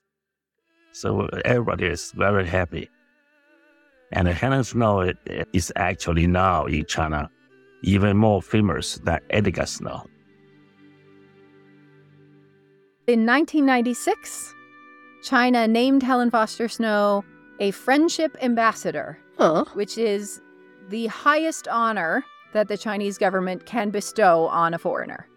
So 0.91 1.27
everybody 1.45 1.85
is 1.85 2.11
very 2.11 2.47
happy. 2.47 2.89
And 4.11 4.27
Helen 4.27 4.63
Snow 4.63 5.13
is 5.53 5.71
actually 5.75 6.27
now 6.27 6.65
in 6.65 6.85
China 6.85 7.29
even 7.83 8.17
more 8.17 8.41
famous 8.41 8.95
than 9.03 9.19
Edgar 9.29 9.65
Snow. 9.65 10.05
In 13.07 13.25
1996, 13.25 14.53
China 15.23 15.67
named 15.67 16.03
Helen 16.03 16.29
Foster 16.29 16.67
Snow 16.67 17.23
a 17.59 17.71
Friendship 17.71 18.37
Ambassador, 18.41 19.17
Huh. 19.39 19.63
which 19.73 19.97
is 19.97 20.41
the 20.89 21.07
highest 21.07 21.67
honor 21.69 22.25
that 22.53 22.67
the 22.67 22.77
Chinese 22.77 23.17
government 23.17 23.65
can 23.65 23.89
bestow 23.89 24.47
on 24.47 24.73
a 24.73 24.77
foreigner. 24.77 25.27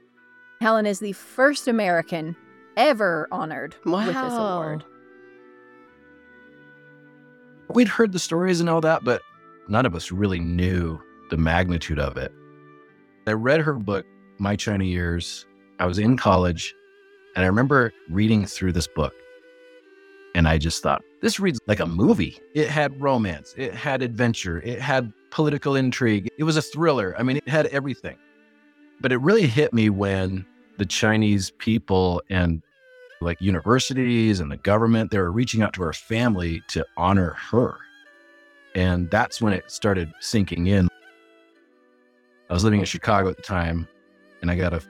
Helen 0.60 0.86
is 0.86 0.98
the 0.98 1.12
first 1.12 1.68
American 1.68 2.34
ever 2.76 3.28
honored 3.30 3.76
with 3.84 4.06
this 4.06 4.14
Wow. 4.16 4.54
award. 4.62 4.84
We'd 7.68 7.88
heard 7.88 8.12
the 8.12 8.18
stories 8.18 8.60
and 8.60 8.68
all 8.68 8.80
that, 8.80 9.04
but 9.04 9.22
none 9.68 9.86
of 9.86 9.94
us 9.94 10.10
really 10.10 10.40
knew 10.40 11.00
the 11.30 11.36
magnitude 11.36 11.98
of 11.98 12.16
it. 12.16 12.32
I 13.26 13.32
read 13.32 13.60
her 13.60 13.74
book, 13.74 14.04
My 14.38 14.56
China 14.56 14.84
Years. 14.84 15.46
I 15.78 15.86
was 15.86 15.98
in 15.98 16.16
college, 16.16 16.74
and 17.36 17.44
I 17.44 17.48
remember 17.48 17.92
reading 18.10 18.44
through 18.46 18.72
this 18.72 18.88
book. 18.88 19.14
And 20.34 20.48
I 20.48 20.58
just 20.58 20.82
thought, 20.82 21.02
this 21.22 21.40
reads 21.40 21.60
like 21.66 21.80
a 21.80 21.86
movie. 21.86 22.38
It 22.52 22.68
had 22.68 23.00
romance, 23.00 23.54
it 23.56 23.74
had 23.74 24.02
adventure, 24.02 24.60
it 24.60 24.80
had 24.80 25.12
political 25.30 25.76
intrigue. 25.76 26.28
It 26.36 26.44
was 26.44 26.56
a 26.56 26.62
thriller. 26.62 27.14
I 27.16 27.22
mean, 27.22 27.38
it 27.38 27.48
had 27.48 27.66
everything. 27.66 28.18
But 29.00 29.12
it 29.12 29.18
really 29.18 29.46
hit 29.46 29.72
me 29.72 29.88
when 29.88 30.44
the 30.78 30.84
Chinese 30.84 31.50
people 31.50 32.22
and 32.28 32.60
like 33.20 33.40
universities 33.40 34.40
and 34.40 34.50
the 34.50 34.56
government, 34.56 35.12
they 35.12 35.18
were 35.18 35.30
reaching 35.30 35.62
out 35.62 35.72
to 35.74 35.82
her 35.82 35.92
family 35.92 36.60
to 36.68 36.84
honor 36.96 37.36
her. 37.50 37.76
And 38.74 39.10
that's 39.10 39.40
when 39.40 39.52
it 39.52 39.70
started 39.70 40.12
sinking 40.20 40.66
in. 40.66 40.88
I 42.50 42.52
was 42.52 42.64
living 42.64 42.80
in 42.80 42.86
Chicago 42.86 43.30
at 43.30 43.36
the 43.36 43.42
time, 43.42 43.86
and 44.40 44.50
I 44.50 44.56
got 44.56 44.74
a, 44.74 44.82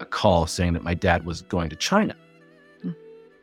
a 0.00 0.04
call 0.04 0.46
saying 0.46 0.72
that 0.72 0.82
my 0.82 0.94
dad 0.94 1.24
was 1.24 1.42
going 1.42 1.70
to 1.70 1.76
China. 1.76 2.16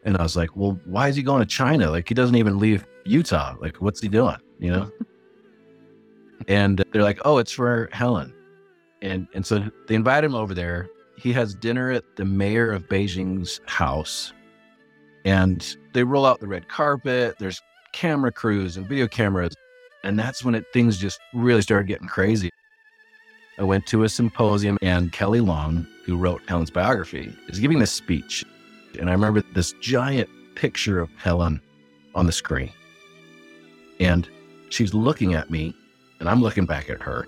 And 0.07 0.15
I 0.15 0.23
was 0.23 0.37
like, 0.37 0.55
well, 0.55 0.79
why 0.85 1.09
is 1.09 1.17
he 1.17 1.21
going 1.21 1.41
to 1.41 1.45
China? 1.45 1.91
Like, 1.91 2.07
he 2.07 2.15
doesn't 2.15 2.37
even 2.37 2.59
leave 2.59 2.87
Utah. 3.03 3.57
Like, 3.59 3.81
what's 3.81 3.99
he 3.99 4.07
doing? 4.07 4.37
You 4.57 4.71
know? 4.71 4.91
and 6.47 6.81
they're 6.93 7.03
like, 7.03 7.19
oh, 7.25 7.39
it's 7.39 7.51
for 7.51 7.89
Helen. 7.91 8.33
And, 9.01 9.27
and 9.33 9.45
so 9.45 9.69
they 9.89 9.95
invite 9.95 10.23
him 10.23 10.33
over 10.33 10.53
there. 10.53 10.87
He 11.17 11.33
has 11.33 11.53
dinner 11.53 11.91
at 11.91 12.15
the 12.15 12.23
mayor 12.23 12.71
of 12.71 12.87
Beijing's 12.87 13.59
house. 13.65 14.31
And 15.25 15.75
they 15.91 16.05
roll 16.05 16.25
out 16.25 16.39
the 16.39 16.47
red 16.47 16.69
carpet. 16.69 17.35
There's 17.37 17.61
camera 17.91 18.31
crews 18.31 18.77
and 18.77 18.87
video 18.87 19.09
cameras. 19.09 19.55
And 20.05 20.17
that's 20.17 20.41
when 20.41 20.55
it, 20.55 20.63
things 20.71 20.97
just 20.97 21.19
really 21.33 21.61
started 21.61 21.87
getting 21.87 22.07
crazy. 22.07 22.49
I 23.59 23.63
went 23.63 23.85
to 23.87 24.03
a 24.03 24.09
symposium, 24.09 24.77
and 24.81 25.11
Kelly 25.11 25.41
Long, 25.41 25.85
who 26.05 26.15
wrote 26.15 26.43
Helen's 26.47 26.71
biography, 26.71 27.33
is 27.49 27.59
giving 27.59 27.79
this 27.79 27.91
speech. 27.91 28.45
And 28.99 29.09
I 29.09 29.13
remember 29.13 29.43
this 29.53 29.73
giant 29.73 30.29
picture 30.55 30.99
of 30.99 31.09
Helen 31.17 31.61
on 32.15 32.25
the 32.25 32.31
screen. 32.31 32.71
And 33.99 34.27
she's 34.69 34.93
looking 34.93 35.33
at 35.33 35.49
me, 35.49 35.75
and 36.19 36.29
I'm 36.29 36.41
looking 36.41 36.65
back 36.65 36.89
at 36.89 37.01
her. 37.01 37.27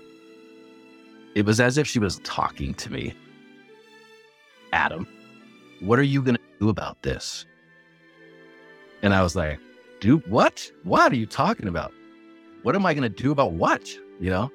It 1.34 1.46
was 1.46 1.60
as 1.60 1.78
if 1.78 1.86
she 1.86 1.98
was 1.98 2.18
talking 2.24 2.74
to 2.74 2.92
me. 2.92 3.14
Adam, 4.72 5.06
what 5.80 5.98
are 5.98 6.04
you 6.04 6.22
going 6.22 6.36
to 6.36 6.42
do 6.60 6.68
about 6.68 7.02
this? 7.02 7.46
And 9.02 9.14
I 9.14 9.22
was 9.22 9.36
like, 9.36 9.58
do 10.00 10.18
what? 10.28 10.70
What 10.84 11.12
are 11.12 11.16
you 11.16 11.26
talking 11.26 11.68
about? 11.68 11.92
What 12.62 12.74
am 12.74 12.84
I 12.84 12.94
going 12.94 13.02
to 13.02 13.22
do 13.22 13.32
about 13.32 13.52
what? 13.52 13.88
You 14.20 14.30
know? 14.30 14.50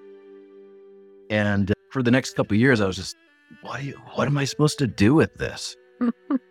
And 1.29 1.73
for 1.89 2.03
the 2.03 2.11
next 2.11 2.35
couple 2.35 2.55
years, 2.55 2.81
I 2.81 2.87
was 2.87 2.97
just, 2.97 3.15
what, 3.61 3.83
you, 3.83 3.93
what 4.13 4.27
am 4.27 4.37
I 4.37 4.45
supposed 4.45 4.77
to 4.79 4.87
do 4.87 5.15
with 5.15 5.33
this? 5.35 5.75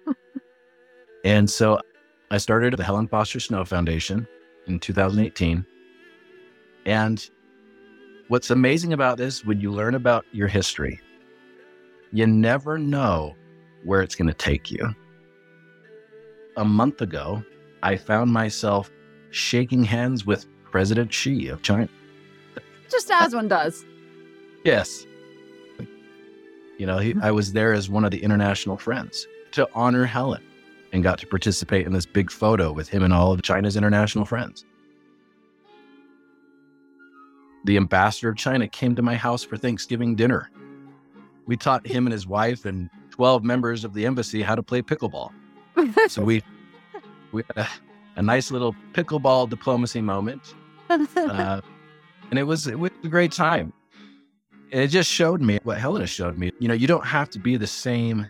and 1.25 1.49
so 1.49 1.81
I 2.31 2.39
started 2.39 2.77
the 2.77 2.85
Helen 2.85 3.09
Foster 3.09 3.41
Snow 3.41 3.65
Foundation 3.65 4.29
in 4.67 4.79
2018. 4.79 5.65
And 6.87 7.31
what's 8.29 8.51
amazing 8.51 8.93
about 8.93 9.17
this, 9.17 9.45
when 9.45 9.61
you 9.61 9.71
learn 9.71 9.95
about 9.95 10.27
your 10.33 10.49
history, 10.49 11.01
you 12.13 12.27
never 12.27 12.79
know 12.79 13.35
where 13.85 14.03
it's 14.03 14.15
going 14.15 14.29
to 14.29 14.35
take 14.35 14.71
you. 14.71 14.95
A 16.57 16.65
month 16.65 17.01
ago, 17.01 17.43
I 17.83 17.97
found 17.97 18.33
myself 18.33 18.91
shaking 19.31 19.83
hands 19.83 20.27
with 20.27 20.47
President 20.71 21.13
Xi 21.13 21.49
of 21.49 21.63
China. 21.63 21.89
Just 22.91 23.11
as 23.11 23.35
one 23.35 23.49
does. 23.49 23.85
Yes. 24.65 25.07
You 26.79 26.87
know, 26.87 26.99
he, 26.99 27.15
I 27.23 27.31
was 27.31 27.53
there 27.53 27.73
as 27.73 27.89
one 27.89 28.05
of 28.05 28.11
the 28.11 28.23
international 28.23 28.77
friends 28.77 29.27
to 29.53 29.69
honor 29.75 30.05
Helen 30.05 30.43
and 30.95 31.03
got 31.03 31.19
to 31.19 31.27
participate 31.27 31.87
in 31.87 31.93
this 31.93 32.07
big 32.07 32.31
photo 32.31 32.73
with 32.73 32.89
him 32.89 33.03
and 33.03 33.13
all 33.13 33.33
of 33.33 33.43
China's 33.43 33.77
international 33.77 34.25
friends. 34.25 34.65
The 37.65 37.77
ambassador 37.77 38.29
of 38.29 38.37
China 38.37 38.69
came 38.69 38.95
to 38.95 39.03
my 39.03 39.17
house 39.17 39.43
for 39.43 39.57
Thanksgiving 39.57 40.15
dinner. 40.15 40.51
We 41.47 41.57
taught 41.57 41.85
him 41.85 42.07
and 42.07 42.13
his 42.13 42.29
wife 42.29 42.65
and 42.65 42.89
12 43.11 43.43
members 43.43 43.85
of 43.85 43.93
the 43.93 44.07
embassy 44.07 44.41
how 44.41 44.55
to 44.55 44.63
play 44.63 44.81
pickleball. 44.81 45.31
So 46.09 46.23
we 46.23 46.43
we 47.33 47.43
had 47.49 47.67
a, 47.67 47.69
a 48.15 48.23
nice 48.23 48.53
little 48.53 48.77
pickleball 48.93 49.51
diplomacy 49.51 50.01
moment. 50.01 50.55
Uh, 50.89 51.61
and 52.31 52.39
it 52.39 52.45
was, 52.45 52.69
it 52.69 52.79
was 52.79 52.93
a 53.03 53.09
great 53.09 53.33
time. 53.33 53.73
And 54.71 54.81
it 54.81 54.89
just 54.89 55.11
showed 55.11 55.41
me 55.41 55.59
what 55.65 55.79
Helena 55.79 56.07
showed 56.07 56.39
me. 56.39 56.53
You 56.61 56.69
know, 56.69 56.75
you 56.75 56.87
don't 56.87 57.05
have 57.05 57.31
to 57.31 57.41
be 57.41 57.57
the 57.57 57.67
same 57.67 58.29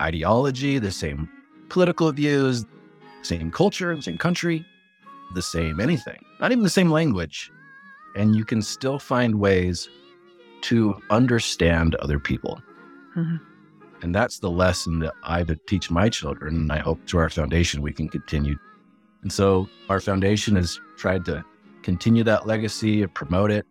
ideology, 0.00 0.78
the 0.78 0.90
same 0.90 1.28
political 1.68 2.10
views, 2.12 2.64
same 3.22 3.50
culture, 3.50 4.00
same 4.00 4.18
country, 4.18 4.64
the 5.34 5.42
same 5.42 5.80
anything, 5.80 6.18
not 6.40 6.52
even 6.52 6.62
the 6.62 6.70
same 6.70 6.90
language. 6.90 7.50
And 8.14 8.34
you 8.34 8.44
can 8.44 8.62
still 8.62 8.98
find 8.98 9.34
ways 9.34 9.88
to 10.62 11.00
understand 11.10 11.94
other 11.96 12.18
people. 12.18 12.62
Mhm. 13.14 13.40
And 14.02 14.14
that's 14.14 14.38
the 14.38 14.50
lesson 14.50 15.00
that 15.00 15.14
I 15.22 15.42
would 15.42 15.66
teach 15.66 15.90
my 15.90 16.08
children. 16.08 16.56
And 16.56 16.72
I 16.72 16.78
hope 16.78 17.04
to 17.06 17.18
our 17.18 17.28
foundation 17.28 17.82
we 17.82 17.92
can 17.92 18.08
continue. 18.08 18.56
And 19.22 19.32
so 19.32 19.68
our 19.88 20.00
foundation 20.00 20.56
has 20.56 20.80
tried 20.96 21.24
to 21.26 21.44
continue 21.82 22.24
that 22.24 22.46
legacy 22.46 23.02
and 23.02 23.12
promote 23.14 23.50
it. 23.50 23.66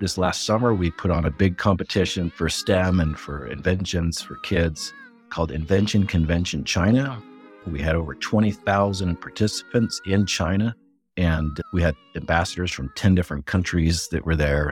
This 0.00 0.16
last 0.16 0.44
summer, 0.44 0.74
we 0.74 0.90
put 0.92 1.10
on 1.10 1.24
a 1.24 1.30
big 1.30 1.58
competition 1.58 2.30
for 2.30 2.48
STEM 2.48 3.00
and 3.00 3.18
for 3.18 3.46
inventions 3.46 4.22
for 4.22 4.36
kids 4.36 4.92
called 5.30 5.52
Invention 5.52 6.06
Convention 6.06 6.64
China. 6.64 7.22
We 7.66 7.80
had 7.80 7.94
over 7.94 8.14
20,000 8.14 9.20
participants 9.20 10.00
in 10.06 10.26
China, 10.26 10.74
and 11.16 11.60
we 11.72 11.82
had 11.82 11.94
ambassadors 12.16 12.72
from 12.72 12.90
10 12.94 13.14
different 13.14 13.46
countries 13.46 14.08
that 14.08 14.24
were 14.24 14.36
there, 14.36 14.70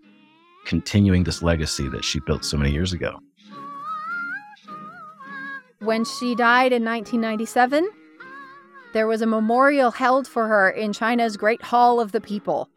continuing 0.65 1.25
this 1.25 1.43
legacy 1.43 1.89
that 1.89 2.05
she 2.05 2.21
built 2.21 2.45
so 2.45 2.57
many 2.57 2.73
years 2.73 2.93
ago. 2.93 3.19
When 5.81 6.05
she 6.05 6.35
died 6.35 6.73
in 6.73 6.85
1997, 6.85 7.89
there 8.93 9.07
was 9.07 9.21
a 9.21 9.27
memorial 9.27 9.91
held 9.91 10.27
for 10.27 10.49
her 10.49 10.71
in 10.71 10.93
China's 10.93 11.37
Great 11.37 11.61
Hall 11.61 12.01
of 12.01 12.13
the 12.13 12.21
People. 12.21 12.71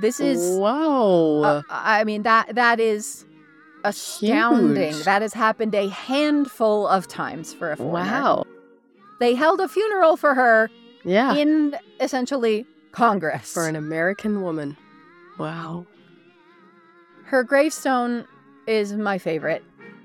This 0.00 0.18
is 0.18 0.58
wow. 0.58 1.42
Uh, 1.42 1.62
I 1.68 2.04
mean 2.04 2.22
that 2.22 2.54
that 2.54 2.80
is 2.80 3.26
astounding. 3.84 4.92
Huge. 4.92 5.04
That 5.04 5.22
has 5.22 5.32
happened 5.34 5.74
a 5.74 5.88
handful 5.88 6.86
of 6.86 7.08
times 7.08 7.52
for 7.54 7.72
a 7.72 7.76
foreigner. 7.76 8.10
wow. 8.22 8.44
They 9.20 9.34
held 9.34 9.60
a 9.60 9.68
funeral 9.68 10.16
for 10.16 10.34
her 10.34 10.70
Yeah. 11.04 11.34
in 11.34 11.76
essentially 12.00 12.66
Congress. 12.92 13.52
For 13.52 13.66
an 13.68 13.76
American 13.76 14.42
woman. 14.42 14.76
Wow. 15.38 15.86
her 17.24 17.42
gravestone 17.44 18.24
is 18.66 18.92
my 18.94 19.16
favorite. 19.18 19.62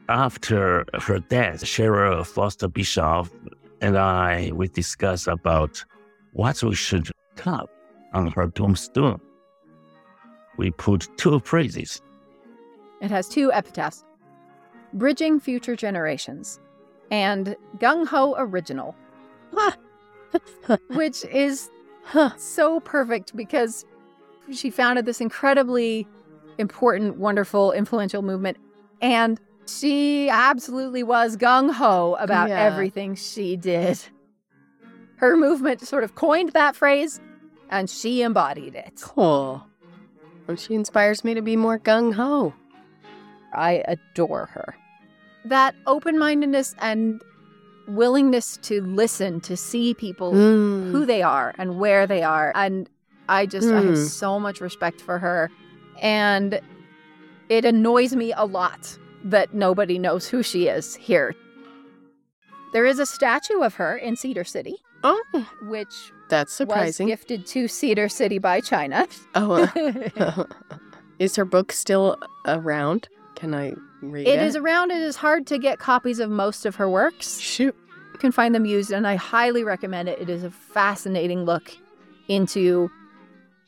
After 0.10 0.86
her 1.02 1.20
death, 1.20 1.64
Cheryl 1.64 2.26
Foster 2.26 2.68
Bischoff 2.68 3.32
and 3.82 3.98
I 3.98 4.52
we 4.54 4.68
discussed 4.68 5.28
about 5.28 5.84
what 6.34 6.62
we 6.64 6.76
should 6.76 7.10
carve 7.36 7.68
on 8.14 8.28
her 8.32 8.48
tombstone. 8.50 9.20
We 10.58 10.72
put 10.72 11.08
two 11.18 11.40
phrases. 11.40 12.02
It 13.02 13.12
has 13.12 13.28
two 13.28 13.52
epitaphs 13.52 14.04
Bridging 14.94 15.40
Future 15.40 15.76
Generations 15.76 16.60
and 17.12 17.56
Gung 17.78 18.08
Ho 18.08 18.36
Original, 18.38 18.96
which 20.90 21.24
is 21.26 21.70
so 22.38 22.80
perfect 22.82 23.36
because 23.36 23.86
she 24.52 24.70
founded 24.70 25.06
this 25.06 25.22
incredibly 25.22 26.08
important, 26.58 27.18
wonderful, 27.18 27.72
influential 27.72 28.22
movement. 28.22 28.58
And 29.02 29.40
she 29.68 30.30
absolutely 30.30 31.04
was 31.04 31.36
gung 31.38 31.74
ho 31.74 32.16
about 32.20 32.50
Yeah. 32.50 32.62
everything 32.64 33.16
she 33.16 33.56
did. 33.58 34.00
Her 35.18 35.36
movement 35.36 35.82
sort 35.82 36.04
of 36.04 36.16
coined 36.16 36.50
that 36.54 36.76
phrase 36.76 37.20
and 37.70 37.90
she 37.90 38.22
embodied 38.22 38.76
it. 38.76 39.00
Cool. 39.02 39.66
And 40.48 40.60
she 40.60 40.76
inspires 40.76 41.24
me 41.24 41.34
to 41.34 41.42
be 41.42 41.56
more 41.56 41.80
gung 41.80 42.14
ho. 42.14 42.54
I 43.56 43.84
adore 43.88 44.48
her. 44.48 44.76
That 45.46 45.76
open 45.88 46.18
mindedness 46.20 46.76
and 46.80 47.22
willingness 47.88 48.58
to 48.64 48.82
listen, 48.82 49.40
to 49.42 49.56
see 49.56 49.94
people 49.94 50.34
Mm. 50.34 50.92
who 50.92 51.06
they 51.06 51.22
are 51.22 51.54
and 51.58 51.78
where 51.80 52.08
they 52.08 52.24
are. 52.24 52.52
And 52.56 52.90
I 53.30 53.46
just, 53.46 53.68
I 53.72 53.76
have 53.82 53.94
Mm. 53.96 53.98
so 54.10 54.40
much 54.40 54.60
respect 54.62 55.02
for 55.02 55.20
her. 55.20 55.52
And 56.02 56.60
it 57.50 57.64
annoys 57.66 58.16
me 58.16 58.34
a 58.34 58.46
lot 58.46 58.98
that 59.24 59.54
nobody 59.54 60.00
knows 60.00 60.28
who 60.28 60.42
she 60.44 60.68
is 60.68 60.96
here. 60.96 61.36
There 62.74 62.86
is 62.86 63.00
a 63.00 63.06
statue 63.06 63.62
of 63.62 63.76
her 63.76 63.96
in 63.96 64.16
Cedar 64.16 64.44
City, 64.44 64.76
Oh, 65.04 65.22
which 65.64 66.12
that's 66.30 66.50
was 66.52 66.56
surprising. 66.58 67.08
gifted 67.08 67.46
to 67.48 67.68
Cedar 67.68 68.10
City 68.10 68.38
by 68.40 68.60
China. 68.62 69.08
Oh, 69.36 69.54
uh, 70.18 70.44
is 71.20 71.36
her 71.36 71.46
book 71.46 71.72
still 71.72 72.18
around? 72.48 73.08
Can 73.46 73.54
I 73.54 73.74
read 74.02 74.28
it 74.28 74.40
it? 74.40 74.42
is 74.44 74.56
around. 74.56 74.92
It 74.92 75.02
is 75.02 75.16
hard 75.16 75.46
to 75.48 75.58
get 75.60 75.78
copies 75.80 76.20
of 76.20 76.30
most 76.32 76.66
of 76.66 76.76
her 76.78 76.90
works. 76.90 77.40
Shoot. 77.40 77.76
You 78.14 78.20
can 78.20 78.32
find 78.32 78.56
them 78.56 78.66
used, 78.66 78.92
and 78.92 79.06
I 79.06 79.16
highly 79.16 79.64
recommend 79.64 80.10
it. 80.10 80.20
It 80.20 80.30
is 80.30 80.44
a 80.44 80.50
fascinating 80.50 81.44
look 81.46 81.72
into 82.28 82.90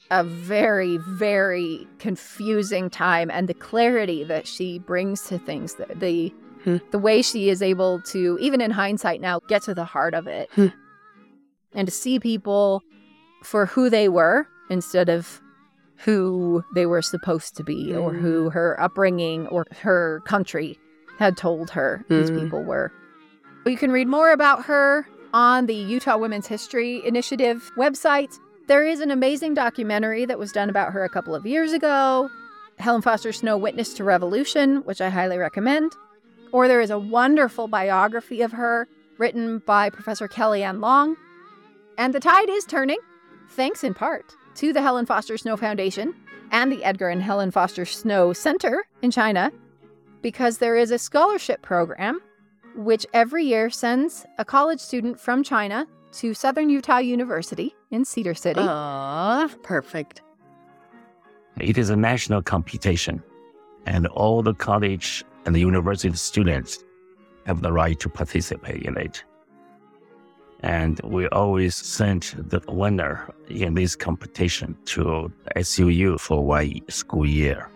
a 0.10 0.24
very, 0.24 0.98
very 0.98 1.86
confusing 2.00 2.90
time 2.90 3.30
and 3.30 3.48
the 3.48 3.54
clarity 3.54 4.24
that 4.24 4.48
she 4.48 4.80
brings 4.80 5.22
to 5.28 5.38
things. 5.38 5.76
The 5.76 5.86
the, 5.96 6.34
Hmm. 6.64 6.78
the 6.92 6.98
way 7.00 7.22
she 7.22 7.50
is 7.50 7.62
able 7.62 8.02
to, 8.08 8.38
even 8.42 8.62
in 8.62 8.72
hindsight 8.72 9.22
now, 9.22 9.40
get 9.48 9.62
to 9.64 9.76
the 9.76 9.86
heart 9.86 10.14
of 10.16 10.26
it, 10.28 10.50
Hmm. 10.56 10.68
and 11.74 11.88
to 11.88 11.92
see 11.94 12.20
people 12.20 12.82
for 13.44 13.68
who 13.68 13.90
they 13.92 14.10
were 14.10 14.48
instead 14.72 15.08
of 15.08 15.40
who 16.06 16.64
they 16.76 16.86
were 16.86 17.02
supposed 17.02 17.56
to 17.58 17.64
be, 17.64 17.94
or 17.96 18.12
Mm. 18.12 18.20
who 18.22 18.50
her 18.52 18.80
upbringing 18.80 19.48
or 19.48 19.66
her 19.82 20.22
country 20.26 20.80
had 21.18 21.36
told 21.38 21.72
her 21.72 22.04
these 22.10 22.30
Mm. 22.30 22.40
people 22.44 22.64
were. 22.64 22.92
You 23.66 23.78
can 23.78 23.92
read 23.92 24.08
more 24.08 24.32
about 24.32 24.66
her 24.66 25.08
on 25.34 25.66
the 25.66 25.74
Utah 25.76 26.18
Women's 26.18 26.48
History 26.48 27.06
Initiative 27.06 27.72
website. 27.76 28.38
There 28.68 28.86
is 28.86 29.00
an 29.00 29.12
amazing 29.12 29.54
documentary 29.56 30.26
that 30.26 30.40
was 30.40 30.52
done 30.52 30.70
about 30.70 30.94
her 30.94 31.04
a 31.04 31.10
couple 31.10 31.34
of 31.36 31.46
years 31.46 31.74
ago 31.74 32.30
Helen 32.80 33.02
Foster 33.02 33.34
Snow 33.34 33.58
Witness 33.58 33.94
to 33.96 34.04
Revolution, 34.04 34.78
which 34.86 35.02
I 35.02 35.10
highly 35.10 35.38
recommend. 35.40 35.94
Or 36.52 36.68
there 36.68 36.80
is 36.80 36.92
a 36.92 37.00
wonderful 37.00 37.68
biography 37.68 38.42
of 38.44 38.52
her 38.52 38.88
written 39.18 39.64
by 39.66 39.90
Professor 39.90 40.28
Kelly 40.28 40.62
Ann 40.64 40.80
Long. 40.80 41.18
And 41.98 42.14
the 42.14 42.20
tide 42.20 42.50
is 42.50 42.66
turning, 42.66 43.00
thanks 43.50 43.84
in 43.84 43.96
part 43.96 44.36
to 44.58 44.74
the 44.74 44.82
Helen 44.82 45.06
Foster 45.06 45.38
Snow 45.38 45.56
Foundation 45.56 46.16
and 46.52 46.72
the 46.72 46.84
Edgar 46.84 47.10
and 47.10 47.22
Helen 47.22 47.52
Foster 47.52 47.86
Snow 47.86 48.34
Center 48.34 48.86
in 49.02 49.12
China, 49.12 49.52
because 50.22 50.58
there 50.58 50.76
is 50.76 50.92
a 50.92 50.98
scholarship 50.98 51.62
program 51.62 52.20
which 52.76 53.06
every 53.14 53.46
year 53.46 53.70
sends 53.70 54.26
a 54.38 54.46
college 54.46 54.80
student 54.80 55.20
from 55.20 55.44
China 55.44 55.88
to 56.14 56.34
Southern 56.34 56.70
Utah 56.70 56.98
University 56.98 57.76
in 57.92 58.04
Cedar 58.04 58.34
City. 58.34 58.62
Aw, 58.62 59.48
perfect. 59.62 60.22
It 61.60 61.78
is 61.78 61.90
a 61.90 61.96
national 61.96 62.42
competition, 62.42 63.22
and 63.86 64.08
all 64.08 64.42
the 64.42 64.54
college 64.54 65.24
and 65.46 65.56
the 65.56 65.60
university 65.60 66.12
students 66.14 66.84
have 67.46 67.62
the 67.62 67.72
right 67.72 68.00
to 68.00 68.10
participate 68.10 68.84
in 68.84 68.98
it. 68.98 69.24
And 70.62 71.00
we 71.04 71.28
always 71.30 71.76
send 71.76 72.24
the 72.38 72.62
winner 72.68 73.32
in 73.48 73.76
this 73.76 73.96
competition 73.96 74.76
to 74.86 75.32
SUU 75.56 76.20
for 76.20 76.44
one 76.44 76.82
school 76.90 77.26
year. 77.26 77.70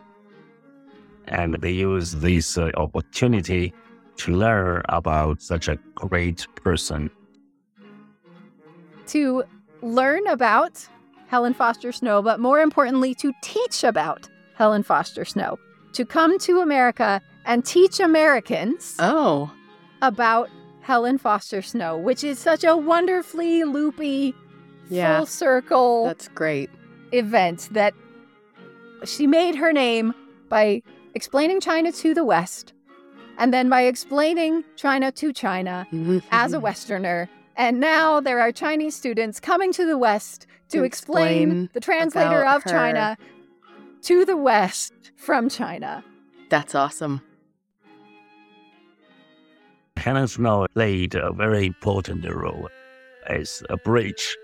And 1.28 1.56
they 1.62 1.72
use 1.72 2.14
this 2.14 2.58
uh, 2.58 2.72
opportunity 2.76 3.74
to 4.18 4.36
learn 4.36 4.82
about 4.90 5.42
such 5.42 5.68
a 5.68 5.78
great 5.96 6.48
person. 6.56 7.10
To 9.08 9.44
learn 9.82 10.26
about 10.28 10.88
Helen 11.28 11.54
Foster 11.54 11.92
Snow, 11.92 12.22
but 12.22 12.40
more 12.40 12.60
importantly, 12.60 13.14
to 13.16 13.32
teach 13.42 13.84
about 13.84 14.28
Helen 14.56 14.84
Foster 14.84 15.24
Snow, 15.24 15.58
to 15.94 16.06
come 16.06 16.38
to 16.40 16.60
America 16.60 17.22
and 17.46 17.64
teach 17.66 18.00
Americans 18.00 18.96
Oh, 19.00 19.52
about 20.02 20.50
Helen 20.82 21.18
Foster 21.18 21.62
Snow, 21.62 21.98
which 21.98 22.24
is 22.24 22.40
such 22.40 22.64
a 22.64 22.76
wonderfully 22.76 23.64
loopy, 23.64 24.34
Yeah. 24.90 25.18
full 25.18 25.26
circle 25.26 26.06
that's 26.06 26.28
great. 26.30 26.70
event 27.12 27.70
that 27.72 27.94
she 29.06 29.28
made 29.28 29.56
her 29.56 29.72
name 29.74 30.14
by 30.50 30.82
explaining 31.14 31.60
China 31.60 31.92
to 31.92 32.14
the 32.14 32.24
West, 32.24 32.74
and 33.38 33.54
then 33.54 33.70
by 33.70 33.84
explaining 33.84 34.64
China 34.76 35.12
to 35.14 35.32
China 35.34 35.88
as 36.32 36.54
a 36.54 36.60
Westerner. 36.60 37.30
And 37.58 37.80
now 37.80 38.20
there 38.20 38.40
are 38.40 38.52
Chinese 38.52 38.96
students 38.96 39.40
coming 39.40 39.72
to 39.74 39.86
the 39.86 39.98
West 39.98 40.48
to, 40.70 40.80
To 40.80 40.84
explain, 40.84 41.28
explain 41.50 41.70
the 41.74 41.80
translator 41.80 42.46
of 42.46 42.64
her. 42.64 42.70
China 42.70 43.18
to 44.04 44.26
the 44.26 44.38
West 44.38 44.94
from 45.16 45.50
China. 45.50 46.04
That's 46.50 46.74
awesome. 46.76 47.22
Helen 50.02 50.28
Snow 50.28 50.66
played 50.74 51.14
a 51.14 51.32
very 51.32 51.68
important 51.68 52.26
role 52.28 52.68
as 53.28 53.62
a 53.70 53.78
bridge 53.78 54.36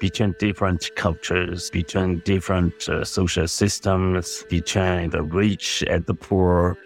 between 0.00 0.34
different 0.38 0.90
cultures, 0.96 1.68
between 1.68 2.20
different 2.20 2.88
uh, 2.88 3.04
social 3.04 3.46
systems, 3.46 4.44
between 4.48 5.10
the 5.10 5.22
rich 5.22 5.84
and 5.86 6.06
the 6.06 6.14
poor. 6.14 6.78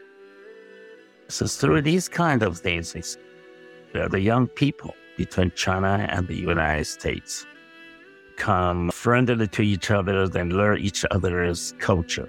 So 1.29 1.47
through 1.47 1.83
these 1.83 2.09
kind 2.09 2.43
of 2.43 2.59
things, 2.59 3.17
uh, 3.95 4.09
the 4.09 4.21
young 4.21 4.49
people 4.49 4.97
between 5.17 5.53
China 5.53 6.09
and 6.11 6.27
the 6.27 6.35
United 6.35 6.87
States 6.87 7.47
come 8.37 8.91
friendly 8.91 9.47
to 9.47 9.63
each 9.63 9.89
other 9.93 10.29
and 10.35 10.53
learn 10.53 10.79
each 10.79 11.05
other's 11.13 11.75
culture 11.79 12.29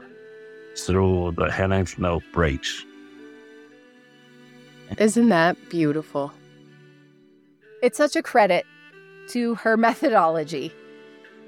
through 0.77 1.33
the 1.37 1.49
Helen 1.49 1.87
Snow 1.87 2.21
Bridge. 2.33 2.85
Isn't 4.97 5.29
that 5.29 5.57
beautiful? 5.69 6.31
It's 7.81 7.97
such 7.97 8.15
a 8.15 8.21
credit 8.21 8.65
to 9.29 9.55
her 9.55 9.77
methodology 9.77 10.71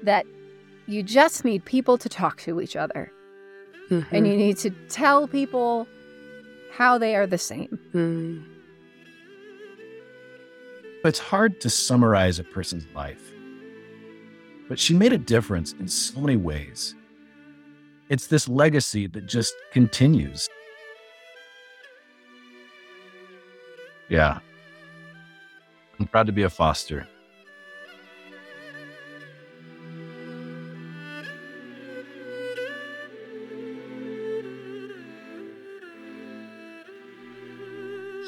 that 0.02 0.26
you 0.86 1.02
just 1.02 1.44
need 1.44 1.64
people 1.64 1.96
to 1.98 2.08
talk 2.08 2.40
to 2.42 2.60
each 2.60 2.76
other 2.76 3.10
and 3.90 4.02
Mhm. 4.04 4.26
you 4.28 4.36
need 4.36 4.56
to 4.58 4.70
tell 4.88 5.28
people 5.28 5.86
how 6.72 6.98
they 6.98 7.14
are 7.16 7.26
the 7.26 7.38
same. 7.38 7.78
Mm. 7.94 8.44
It's 11.04 11.18
hard 11.18 11.60
to 11.60 11.70
summarize 11.70 12.38
a 12.38 12.44
person's 12.44 12.86
life, 12.94 13.30
but 14.68 14.78
she 14.78 14.94
made 14.94 15.12
a 15.12 15.18
difference 15.18 15.74
in 15.78 15.86
so 15.86 16.18
many 16.20 16.36
ways. 16.36 16.94
It's 18.08 18.26
this 18.26 18.48
legacy 18.48 19.06
that 19.08 19.26
just 19.26 19.54
continues. 19.72 20.48
Yeah. 24.08 24.40
I'm 25.98 26.06
proud 26.06 26.26
to 26.26 26.32
be 26.32 26.42
a 26.42 26.50
foster. 26.50 27.08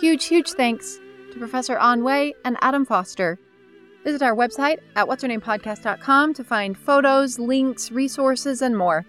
Huge, 0.00 0.26
huge 0.26 0.50
thanks 0.52 0.98
to 1.32 1.38
Professor 1.38 1.78
Wei 1.80 2.34
and 2.44 2.56
Adam 2.60 2.84
Foster. 2.84 3.38
Visit 4.04 4.22
our 4.22 4.36
website 4.36 4.78
at 4.94 5.08
what'shernamepodcast.com 5.08 6.34
to 6.34 6.44
find 6.44 6.78
photos, 6.78 7.38
links, 7.38 7.90
resources, 7.90 8.62
and 8.62 8.76
more, 8.76 9.04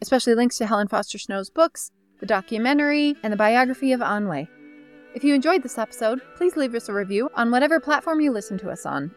especially 0.00 0.34
links 0.34 0.56
to 0.58 0.66
Helen 0.66 0.88
Foster 0.88 1.18
Snow's 1.18 1.50
books, 1.50 1.90
the 2.20 2.26
documentary, 2.26 3.14
and 3.22 3.32
the 3.32 3.36
biography 3.36 3.92
of 3.92 4.00
Wei. 4.00 4.48
If 5.14 5.22
you 5.22 5.34
enjoyed 5.34 5.62
this 5.62 5.76
episode, 5.76 6.22
please 6.36 6.56
leave 6.56 6.74
us 6.74 6.88
a 6.88 6.92
review 6.94 7.28
on 7.34 7.50
whatever 7.50 7.78
platform 7.78 8.22
you 8.22 8.32
listen 8.32 8.56
to 8.58 8.70
us 8.70 8.86
on. 8.86 9.10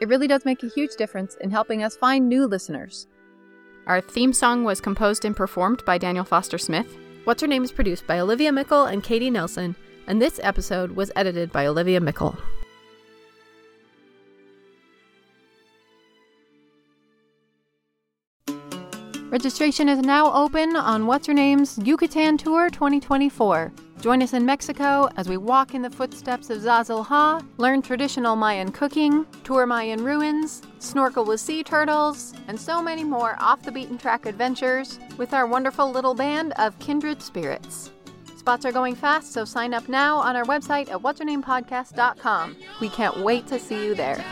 It 0.00 0.06
really 0.06 0.28
does 0.28 0.44
make 0.44 0.62
a 0.62 0.68
huge 0.68 0.94
difference 0.96 1.34
in 1.40 1.50
helping 1.50 1.82
us 1.82 1.96
find 1.96 2.28
new 2.28 2.46
listeners. 2.46 3.08
Our 3.88 4.00
theme 4.00 4.32
song 4.32 4.62
was 4.62 4.80
composed 4.80 5.24
and 5.24 5.34
performed 5.34 5.84
by 5.84 5.98
Daniel 5.98 6.24
Foster 6.24 6.56
Smith. 6.56 6.96
What's 7.24 7.42
Her 7.42 7.48
Name 7.48 7.64
is 7.64 7.72
produced 7.72 8.06
by 8.06 8.20
Olivia 8.20 8.52
Meikle 8.52 8.84
and 8.84 9.02
Katie 9.02 9.28
Nelson, 9.28 9.74
and 10.06 10.22
this 10.22 10.38
episode 10.40 10.92
was 10.92 11.10
edited 11.16 11.50
by 11.50 11.66
Olivia 11.66 12.00
Meikle. 12.00 12.36
Registration 19.30 19.88
is 19.88 19.98
now 19.98 20.32
open 20.32 20.76
on 20.76 21.06
What's 21.06 21.26
Her 21.26 21.34
Name's 21.34 21.76
Yucatan 21.78 22.38
Tour 22.38 22.70
2024. 22.70 23.72
Join 24.04 24.22
us 24.22 24.34
in 24.34 24.44
Mexico 24.44 25.08
as 25.16 25.30
we 25.30 25.38
walk 25.38 25.72
in 25.72 25.80
the 25.80 25.88
footsteps 25.88 26.50
of 26.50 26.58
Zazil 26.58 27.06
Ha, 27.06 27.40
learn 27.56 27.80
traditional 27.80 28.36
Mayan 28.36 28.70
cooking, 28.70 29.24
tour 29.44 29.64
Mayan 29.64 30.04
ruins, 30.04 30.60
snorkel 30.78 31.24
with 31.24 31.40
sea 31.40 31.64
turtles, 31.64 32.34
and 32.46 32.60
so 32.60 32.82
many 32.82 33.02
more 33.02 33.34
off 33.40 33.62
the 33.62 33.72
beaten 33.72 33.96
track 33.96 34.26
adventures 34.26 34.98
with 35.16 35.32
our 35.32 35.46
wonderful 35.46 35.90
little 35.90 36.12
band 36.12 36.52
of 36.58 36.78
kindred 36.80 37.22
spirits. 37.22 37.92
Spots 38.36 38.66
are 38.66 38.72
going 38.72 38.94
fast, 38.94 39.32
so 39.32 39.46
sign 39.46 39.72
up 39.72 39.88
now 39.88 40.18
on 40.18 40.36
our 40.36 40.44
website 40.44 40.90
at 40.90 41.00
what'syournamepodcast.com. 41.00 42.56
We 42.82 42.90
can't 42.90 43.20
wait 43.20 43.46
to 43.46 43.58
see 43.58 43.86
you 43.86 43.94
there. 43.94 44.22